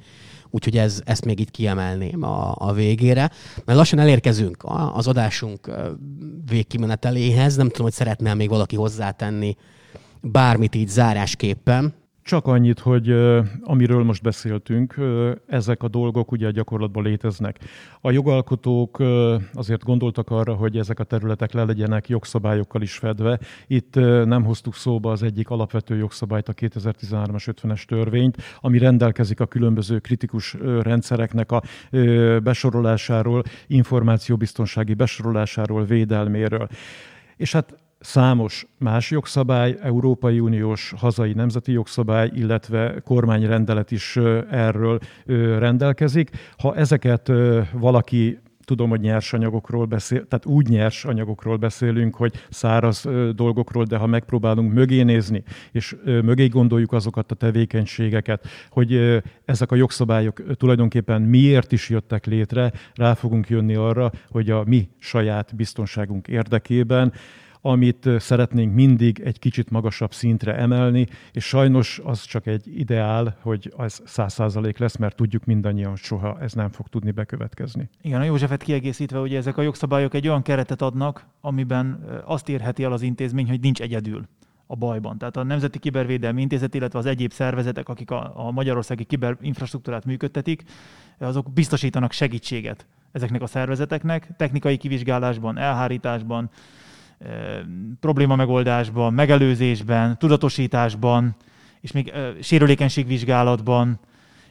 Úgyhogy 0.49 0.77
ez, 0.77 1.01
ezt 1.05 1.25
még 1.25 1.39
így 1.39 1.51
kiemelném 1.51 2.23
a, 2.23 2.55
a 2.57 2.73
végére. 2.73 3.31
Mert 3.65 3.77
lassan 3.77 3.99
elérkezünk 3.99 4.63
az 4.93 5.07
adásunk 5.07 5.71
végkimeneteléhez. 6.49 7.55
Nem 7.55 7.67
tudom, 7.67 7.83
hogy 7.83 7.93
szeretne 7.93 8.33
még 8.33 8.49
valaki 8.49 8.75
hozzátenni 8.75 9.55
bármit 10.21 10.75
így 10.75 10.87
zárásképpen. 10.87 11.93
Csak 12.23 12.47
annyit, 12.47 12.79
hogy 12.79 13.09
amiről 13.61 14.03
most 14.03 14.21
beszéltünk, 14.21 14.95
ezek 15.47 15.83
a 15.83 15.87
dolgok 15.87 16.31
ugye 16.31 16.51
gyakorlatban 16.51 17.03
léteznek. 17.03 17.59
A 18.01 18.11
jogalkotók 18.11 18.99
azért 19.53 19.83
gondoltak 19.83 20.29
arra, 20.29 20.53
hogy 20.53 20.77
ezek 20.77 20.99
a 20.99 21.03
területek 21.03 21.51
le 21.51 21.63
legyenek 21.63 22.09
jogszabályokkal 22.09 22.81
is 22.81 22.97
fedve. 22.97 23.39
Itt 23.67 23.95
nem 24.25 24.43
hoztuk 24.43 24.75
szóba 24.75 25.11
az 25.11 25.23
egyik 25.23 25.49
alapvető 25.49 25.95
jogszabályt, 25.95 26.49
a 26.49 26.53
2013-as 26.53 27.53
50-es 27.61 27.83
törvényt, 27.85 28.37
ami 28.61 28.77
rendelkezik 28.77 29.39
a 29.39 29.45
különböző 29.45 29.99
kritikus 29.99 30.57
rendszereknek 30.81 31.51
a 31.51 31.61
besorolásáról, 32.43 33.43
információbiztonsági 33.67 34.93
besorolásáról, 34.93 35.85
védelméről. 35.85 36.67
És 37.37 37.51
hát 37.51 37.77
számos 38.03 38.67
más 38.77 39.11
jogszabály, 39.11 39.77
Európai 39.81 40.39
Uniós, 40.39 40.93
hazai 40.97 41.33
nemzeti 41.33 41.71
jogszabály, 41.71 42.31
illetve 42.33 42.99
kormányrendelet 43.03 43.91
is 43.91 44.19
erről 44.49 44.99
rendelkezik. 45.59 46.29
Ha 46.57 46.75
ezeket 46.75 47.31
valaki 47.71 48.39
tudom, 48.65 48.89
hogy 48.89 48.99
nyers 48.99 49.33
anyagokról 49.33 49.85
beszél, 49.85 50.27
tehát 50.27 50.45
úgy 50.45 50.69
nyers 50.69 51.05
anyagokról 51.05 51.57
beszélünk, 51.57 52.15
hogy 52.15 52.33
száraz 52.49 53.07
dolgokról, 53.35 53.83
de 53.83 53.97
ha 53.97 54.05
megpróbálunk 54.05 54.73
mögé 54.73 55.01
nézni, 55.01 55.43
és 55.71 55.95
mögé 56.03 56.47
gondoljuk 56.47 56.91
azokat 56.91 57.31
a 57.31 57.35
tevékenységeket, 57.35 58.47
hogy 58.69 59.21
ezek 59.45 59.71
a 59.71 59.75
jogszabályok 59.75 60.55
tulajdonképpen 60.57 61.21
miért 61.21 61.71
is 61.71 61.89
jöttek 61.89 62.25
létre, 62.25 62.71
rá 62.95 63.13
fogunk 63.13 63.49
jönni 63.49 63.75
arra, 63.75 64.11
hogy 64.29 64.49
a 64.49 64.63
mi 64.65 64.89
saját 64.99 65.55
biztonságunk 65.55 66.27
érdekében 66.27 67.13
amit 67.65 68.09
szeretnénk 68.19 68.73
mindig 68.73 69.19
egy 69.19 69.39
kicsit 69.39 69.69
magasabb 69.69 70.13
szintre 70.13 70.55
emelni, 70.55 71.07
és 71.31 71.45
sajnos 71.45 72.01
az 72.03 72.23
csak 72.23 72.47
egy 72.47 72.79
ideál, 72.79 73.37
hogy 73.41 73.73
az 73.77 74.01
száz 74.05 74.33
százalék 74.33 74.77
lesz, 74.77 74.95
mert 74.95 75.15
tudjuk 75.15 75.45
mindannyian, 75.45 75.89
hogy 75.89 75.99
soha 75.99 76.39
ez 76.39 76.53
nem 76.53 76.69
fog 76.69 76.87
tudni 76.87 77.11
bekövetkezni. 77.11 77.89
Igen, 78.01 78.21
a 78.21 78.23
Józsefet 78.23 78.63
kiegészítve, 78.63 79.19
ugye 79.19 79.37
ezek 79.37 79.57
a 79.57 79.61
jogszabályok 79.61 80.13
egy 80.13 80.27
olyan 80.27 80.41
keretet 80.41 80.81
adnak, 80.81 81.25
amiben 81.41 82.05
azt 82.25 82.49
érheti 82.49 82.83
el 82.83 82.91
az 82.91 83.01
intézmény, 83.01 83.49
hogy 83.49 83.59
nincs 83.59 83.81
egyedül 83.81 84.27
a 84.67 84.75
bajban. 84.75 85.17
Tehát 85.17 85.37
a 85.37 85.43
Nemzeti 85.43 85.79
Kibervédelmi 85.79 86.41
Intézet, 86.41 86.73
illetve 86.73 86.99
az 86.99 87.05
egyéb 87.05 87.31
szervezetek, 87.31 87.89
akik 87.89 88.11
a, 88.11 88.47
a 88.47 88.51
magyarországi 88.51 89.03
kiberinfrastruktúrát 89.03 90.05
működtetik, 90.05 90.63
azok 91.17 91.53
biztosítanak 91.53 92.11
segítséget 92.11 92.85
ezeknek 93.11 93.41
a 93.41 93.47
szervezeteknek, 93.47 94.27
technikai 94.37 94.77
kivizsgálásban, 94.77 95.57
elhárításban, 95.57 96.49
probléma 97.99 98.35
megoldásban, 98.35 99.13
megelőzésben, 99.13 100.17
tudatosításban, 100.17 101.35
és 101.81 101.91
még 101.91 102.13
sérülékenységvizsgálatban, 102.41 103.99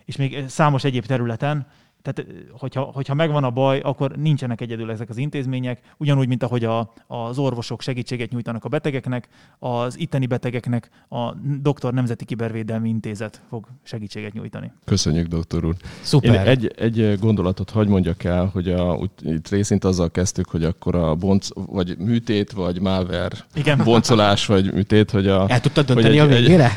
és 0.04 0.16
még 0.16 0.44
számos 0.46 0.84
egyéb 0.84 1.06
területen. 1.06 1.66
Tehát, 2.02 2.26
hogyha, 2.50 2.80
hogyha 2.80 3.14
megvan 3.14 3.44
a 3.44 3.50
baj, 3.50 3.80
akkor 3.80 4.16
nincsenek 4.16 4.60
egyedül 4.60 4.90
ezek 4.90 5.08
az 5.08 5.16
intézmények, 5.16 5.80
ugyanúgy, 5.96 6.28
mint 6.28 6.42
ahogy 6.42 6.64
a, 6.64 6.92
az 7.06 7.38
orvosok 7.38 7.80
segítséget 7.82 8.30
nyújtanak 8.30 8.64
a 8.64 8.68
betegeknek, 8.68 9.28
az 9.58 9.98
itteni 9.98 10.26
betegeknek 10.26 10.90
a 11.08 11.32
Doktor 11.60 11.92
Nemzeti 11.92 12.24
Kibervédelmi 12.24 12.88
Intézet 12.88 13.42
fog 13.48 13.66
segítséget 13.82 14.32
nyújtani. 14.32 14.72
Köszönjük, 14.84 15.26
doktor 15.26 15.64
úr. 15.64 15.74
Szuper. 16.00 16.34
Én 16.34 16.40
egy, 16.40 16.72
egy 16.76 17.18
gondolatot 17.20 17.70
hagy 17.70 17.88
mondjak 17.88 18.24
el, 18.24 18.46
hogy 18.52 18.68
a, 18.68 18.94
úgy, 18.94 19.10
itt 19.22 19.48
részint 19.48 19.84
azzal 19.84 20.10
kezdtük, 20.10 20.48
hogy 20.48 20.64
akkor 20.64 20.94
a 20.94 21.14
bonc, 21.14 21.48
vagy 21.54 21.98
műtét, 21.98 22.52
vagy 22.52 22.80
malware 22.80 23.36
Igen. 23.54 23.80
boncolás, 23.84 24.46
vagy 24.46 24.72
műtét, 24.72 25.10
hogy 25.10 25.26
a... 25.26 25.48
El 25.48 25.60
tudtad 25.60 25.86
hogy 25.86 25.94
dönteni 25.94 26.18
a 26.18 26.26
végére? 26.26 26.76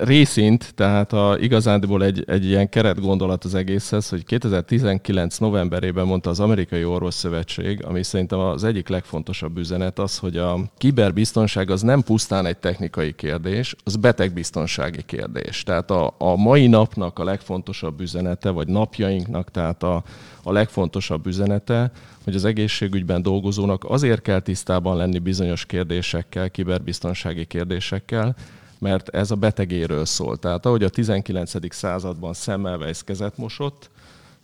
Részint, 0.00 0.74
tehát 0.74 1.12
a, 1.12 1.36
igazándiból 1.40 2.04
egy, 2.04 2.24
egy 2.26 2.44
ilyen 2.44 2.68
keret 2.68 3.00
gondolat 3.00 3.44
az 3.44 3.54
egészhez, 3.54 4.03
hogy 4.08 4.24
2019 4.24 5.38
novemberében 5.38 6.06
mondta 6.06 6.30
az 6.30 6.40
Amerikai 6.40 6.84
Orvos 6.84 7.14
Szövetség, 7.14 7.84
ami 7.84 8.02
szerintem 8.02 8.38
az 8.38 8.64
egyik 8.64 8.88
legfontosabb 8.88 9.58
üzenet 9.58 9.98
az, 9.98 10.18
hogy 10.18 10.36
a 10.36 10.58
kiberbiztonság 10.78 11.70
az 11.70 11.82
nem 11.82 12.02
pusztán 12.02 12.46
egy 12.46 12.58
technikai 12.58 13.14
kérdés, 13.14 13.74
az 13.84 13.96
betegbiztonsági 13.96 15.02
kérdés. 15.02 15.62
Tehát 15.62 15.90
a, 15.90 16.14
a 16.18 16.36
mai 16.36 16.66
napnak 16.66 17.18
a 17.18 17.24
legfontosabb 17.24 18.00
üzenete, 18.00 18.50
vagy 18.50 18.68
napjainknak, 18.68 19.50
tehát 19.50 19.82
a, 19.82 20.02
a 20.42 20.52
legfontosabb 20.52 21.26
üzenete, 21.26 21.92
hogy 22.24 22.34
az 22.34 22.44
egészségügyben 22.44 23.22
dolgozónak 23.22 23.84
azért 23.84 24.22
kell 24.22 24.40
tisztában 24.40 24.96
lenni 24.96 25.18
bizonyos 25.18 25.66
kérdésekkel, 25.66 26.50
kiberbiztonsági 26.50 27.44
kérdésekkel, 27.44 28.36
mert 28.78 29.08
ez 29.08 29.30
a 29.30 29.34
betegéről 29.34 30.04
szól. 30.04 30.36
Tehát 30.36 30.66
ahogy 30.66 30.82
a 30.82 30.88
19. 30.88 31.74
században 31.74 32.34
Semmelweis 32.34 33.02
kezet 33.04 33.36
mosott, 33.36 33.90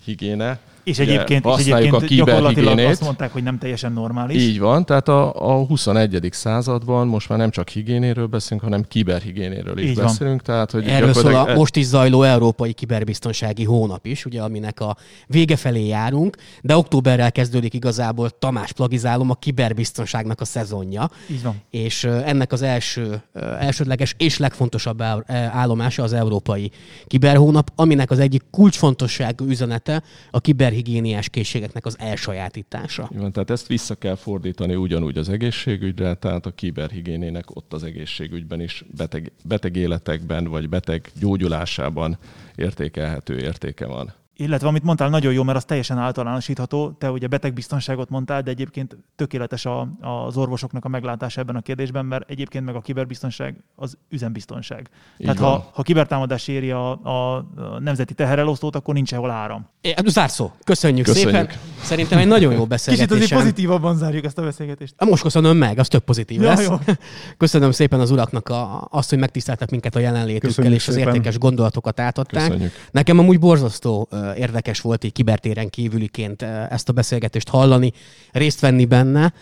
Hygiene 0.07 0.59
És 0.85 0.99
ugye 0.99 1.13
egyébként, 1.13 1.45
és 1.45 1.51
használjuk 1.51 1.95
egyébként 1.95 2.21
a 2.21 2.25
gyakorlatilag 2.25 2.79
azt 2.79 3.03
mondták, 3.05 3.33
hogy 3.33 3.43
nem 3.43 3.59
teljesen 3.59 3.93
normális. 3.93 4.43
Így 4.43 4.59
van, 4.59 4.85
tehát 4.85 5.09
a, 5.09 5.33
a 5.35 5.65
21. 5.65 6.29
században 6.31 7.07
most 7.07 7.29
már 7.29 7.39
nem 7.39 7.51
csak 7.51 7.69
higiénéről 7.69 8.27
beszélünk, 8.27 8.63
hanem 8.63 8.85
kiberhigiénéről 8.89 9.79
is 9.79 9.89
Így 9.89 9.97
van. 9.97 10.05
beszélünk. 10.05 10.43
Tehát, 10.43 10.71
hogy 10.71 10.87
Erről 10.87 11.13
szól 11.13 11.35
a 11.35 11.55
most 11.55 11.77
is 11.77 11.85
zajló 11.85 12.23
Európai 12.23 12.73
Kiberbiztonsági 12.73 13.65
Hónap 13.65 14.07
is, 14.07 14.25
ugye, 14.25 14.43
aminek 14.43 14.81
a 14.81 14.97
vége 15.27 15.57
felé 15.57 15.87
járunk, 15.87 16.37
de 16.63 16.77
októberrel 16.77 17.33
kezdődik 17.33 17.75
igazából 17.75 18.31
Tamás 18.31 18.73
plagizálom 18.73 19.31
a 19.31 19.35
kiberbiztonságnak 19.35 20.41
a 20.41 20.45
szezonja. 20.45 21.11
Így 21.31 21.43
van. 21.43 21.63
És 21.71 22.05
ennek 22.05 22.53
az 22.53 22.63
első, 22.63 23.23
elsődleges 23.59 24.15
és 24.19 24.39
legfontosabb 24.39 25.03
állomása 25.51 26.03
az 26.03 26.13
Európai 26.13 26.71
Kiberhónap, 27.07 27.71
aminek 27.77 28.11
az 28.11 28.19
egyik 28.19 28.43
kulcsfontosságú 28.51 29.45
üzenete 29.45 30.03
a 30.31 30.41
kiberhigiéniás 30.71 31.29
készségeknek 31.29 31.87
az 31.87 31.97
elsajátítása. 31.99 33.11
Van, 33.15 33.33
tehát 33.33 33.51
ezt 33.51 33.67
vissza 33.67 33.95
kell 33.95 34.15
fordítani 34.15 34.75
ugyanúgy 34.75 35.19
az 35.19 35.29
egészségügyre, 35.29 36.15
tehát 36.15 36.47
a 36.47 36.51
kiberhigiénének 36.51 37.57
ott 37.57 37.73
az 37.73 37.85
egészségügyben 37.85 38.61
is 38.61 38.85
beteg, 38.97 39.33
beteg 39.45 39.77
életekben 39.77 40.45
vagy 40.45 40.69
beteg 40.69 41.11
gyógyulásában 41.21 42.19
értékelhető 42.55 43.39
értéke 43.39 43.87
van. 43.87 44.13
Illetve 44.41 44.69
amit 44.69 44.83
mondtál, 44.83 45.09
nagyon 45.09 45.33
jó, 45.33 45.43
mert 45.43 45.57
az 45.57 45.65
teljesen 45.65 45.99
általánosítható. 45.99 46.91
Te 46.99 47.11
ugye 47.11 47.27
betegbiztonságot 47.27 48.09
mondtál, 48.09 48.43
de 48.43 48.51
egyébként 48.51 48.97
tökéletes 49.17 49.65
a, 49.67 49.89
az 50.01 50.37
orvosoknak 50.37 50.85
a 50.85 50.89
meglátása 50.89 51.41
ebben 51.41 51.57
a 51.57 51.61
kérdésben, 51.61 52.07
mert 52.07 52.31
egyébként 52.31 52.65
meg 52.65 52.75
a 52.75 52.81
kiberbiztonság 52.81 53.57
az 53.75 53.97
üzembiztonság. 54.09 54.89
Így 55.19 55.27
Tehát 55.27 55.39
van. 55.39 55.51
ha, 55.51 55.71
ha 55.73 55.83
kibertámadás 55.83 56.49
éri 56.49 56.71
a, 56.71 57.05
a, 57.05 57.37
a 57.37 57.45
nemzeti 57.79 58.15
teherelosztót, 58.15 58.77
akkor 58.77 58.95
nincs 58.95 59.09
sehol 59.09 59.31
áram. 59.31 59.67
É, 59.81 59.95
Zárszó. 60.05 60.51
Köszönjük, 60.65 61.07
Köszönjük. 61.07 61.31
szépen. 61.31 61.57
Szerintem 61.83 62.19
egy 62.19 62.27
nagyon 62.27 62.51
jó 62.51 62.55
Kicsit 62.57 62.69
beszélgetés. 62.69 63.17
azért 63.17 63.41
pozitívabban 63.41 63.97
zárjuk 63.97 64.25
ezt 64.25 64.39
a 64.39 64.43
beszélgetést. 64.43 64.95
Most 64.99 65.23
köszönöm 65.23 65.57
meg, 65.57 65.79
az 65.79 65.89
tök 65.89 66.03
pozitív 66.05 66.41
Ja, 66.41 66.49
lesz. 66.49 66.67
jó. 66.67 66.77
Köszönöm 67.37 67.71
szépen 67.71 68.01
az 68.01 68.11
uraknak 68.11 68.49
a, 68.49 68.89
azt, 68.91 69.11
hogy 69.11 69.19
megtiszteltek 69.19 69.71
minket 69.71 69.95
a 69.97 69.99
jelenlétükkel, 69.99 70.49
Köszönjük 70.49 70.75
és 70.75 70.89
az 70.89 70.95
szépen. 70.95 71.09
értékes 71.15 71.39
gondolatokat 71.39 72.01
átadták. 72.01 72.47
Köszönjük. 72.47 72.73
Nekem 72.91 73.19
amúgy 73.19 73.39
borzasztó 73.39 74.09
érdekes 74.37 74.81
volt 74.81 75.05
így 75.05 75.13
kibertéren 75.13 75.69
kívüliként 75.71 76.43
ezt 76.43 76.89
a 76.89 76.93
beszélgetést 76.93 77.49
hallani, 77.49 77.93
részt 78.33 78.61
venni 78.61 78.85
benne. 78.85 79.33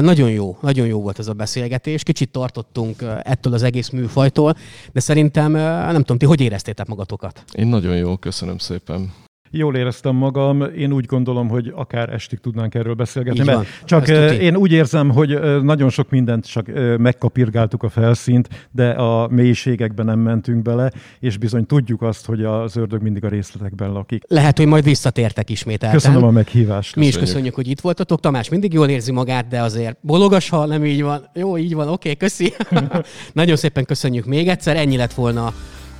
Nagyon 0.00 0.30
jó, 0.30 0.56
nagyon 0.60 0.86
jó 0.86 1.00
volt 1.02 1.18
ez 1.18 1.28
a 1.28 1.32
beszélgetés. 1.32 2.02
Kicsit 2.02 2.30
tartottunk 2.30 3.04
ettől 3.22 3.52
az 3.54 3.62
egész 3.62 3.88
műfajtól, 3.88 4.56
de 4.92 5.00
szerintem, 5.00 5.52
nem 5.52 5.94
tudom, 5.94 6.18
ti 6.18 6.26
hogy 6.26 6.40
éreztétek 6.40 6.86
magatokat? 6.86 7.44
Én 7.52 7.66
nagyon 7.66 7.96
jó, 7.96 8.16
köszönöm 8.16 8.58
szépen. 8.58 9.12
Jól 9.54 9.76
éreztem 9.76 10.16
magam, 10.16 10.62
én 10.76 10.92
úgy 10.92 11.06
gondolom, 11.06 11.48
hogy 11.48 11.72
akár 11.74 12.12
estig 12.12 12.38
tudnánk 12.38 12.74
erről 12.74 12.94
beszélgetni, 12.94 13.40
Így 13.40 13.46
mert 13.46 13.58
van. 13.58 13.66
csak 13.84 14.08
eh, 14.08 14.42
én 14.42 14.56
úgy 14.56 14.72
érzem, 14.72 15.10
hogy 15.10 15.32
eh, 15.32 15.60
nagyon 15.62 15.90
sok 15.90 16.10
mindent 16.10 16.46
csak 16.46 16.68
eh, 16.68 16.96
megkapirgáltuk 16.98 17.82
a 17.82 17.88
felszínt, 17.88 18.48
de 18.70 18.90
a 18.90 19.28
mélységekben 19.28 20.06
nem 20.06 20.18
mentünk 20.18 20.62
bele, 20.62 20.92
és 21.20 21.36
bizony 21.36 21.66
tudjuk 21.66 22.02
azt, 22.02 22.26
hogy 22.26 22.44
az 22.44 22.76
ördög 22.76 23.02
mindig 23.02 23.24
a 23.24 23.28
részletekben 23.28 23.92
lakik. 23.92 24.24
Lehet, 24.28 24.56
hogy 24.56 24.66
majd 24.66 24.84
visszatértek 24.84 25.50
ismételten. 25.50 25.98
Köszönöm 25.98 26.24
a 26.24 26.30
meghívást. 26.30 26.96
Mi 26.96 27.02
is 27.02 27.08
Köszönjük. 27.08 27.32
köszönjük, 27.32 27.54
hogy 27.54 27.68
itt 27.68 27.80
voltatok. 27.80 28.20
Tamás 28.20 28.48
mindig 28.48 28.72
jól 28.72 28.88
érzi 28.88 29.12
magát, 29.12 29.48
de 29.48 29.60
azért 29.60 29.96
bologas, 30.00 30.48
ha 30.48 30.66
nem 30.66 30.84
így 30.84 31.02
van. 31.02 31.28
Jó, 31.34 31.58
így 31.58 31.74
van, 31.74 31.88
oké, 31.88 32.14
köszi. 32.14 32.52
Nagyon 33.32 33.56
szépen 33.56 33.84
köszönjük 33.84 34.24
még 34.24 34.48
egyszer. 34.48 34.76
Ennyi 34.76 34.96
lett 34.96 35.12
volna 35.12 35.52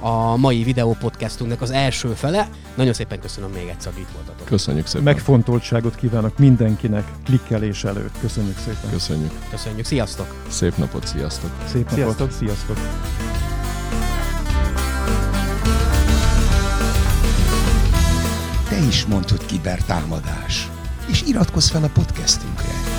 a 0.03 0.36
mai 0.36 0.62
videó 0.62 0.96
podcastunknak 1.00 1.61
az 1.61 1.70
első 1.70 2.09
fele. 2.09 2.48
Nagyon 2.74 2.92
szépen 2.92 3.20
köszönöm 3.20 3.50
még 3.50 3.68
egyszer, 3.68 3.92
hogy 3.92 4.03
itt 4.03 4.14
voltatok. 4.14 4.46
Köszönjük 4.46 4.86
szépen. 4.86 5.03
Megfontoltságot 5.03 5.94
kívánok 5.94 6.38
mindenkinek 6.38 7.05
klikkelés 7.24 7.84
előtt. 7.84 8.14
Köszönjük 8.20 8.59
szépen. 8.59 8.90
Köszönjük. 8.90 9.30
Köszönjük, 9.50 9.84
sziasztok! 9.84 10.44
Szép 10.48 10.76
napot, 10.76 11.07
sziasztok. 11.07 11.50
Szép 11.66 11.90
napot. 11.90 11.96
Sziasztok. 11.96 12.30
Sziasztok. 12.32 12.76
Te 18.68 18.78
is 18.78 19.07
hogy 19.07 19.46
kibertámadás. 19.46 20.70
És 21.07 21.22
iratkozz 21.22 21.68
fel 21.68 21.84
a 21.84 21.88
podcastünkre. 21.88 22.91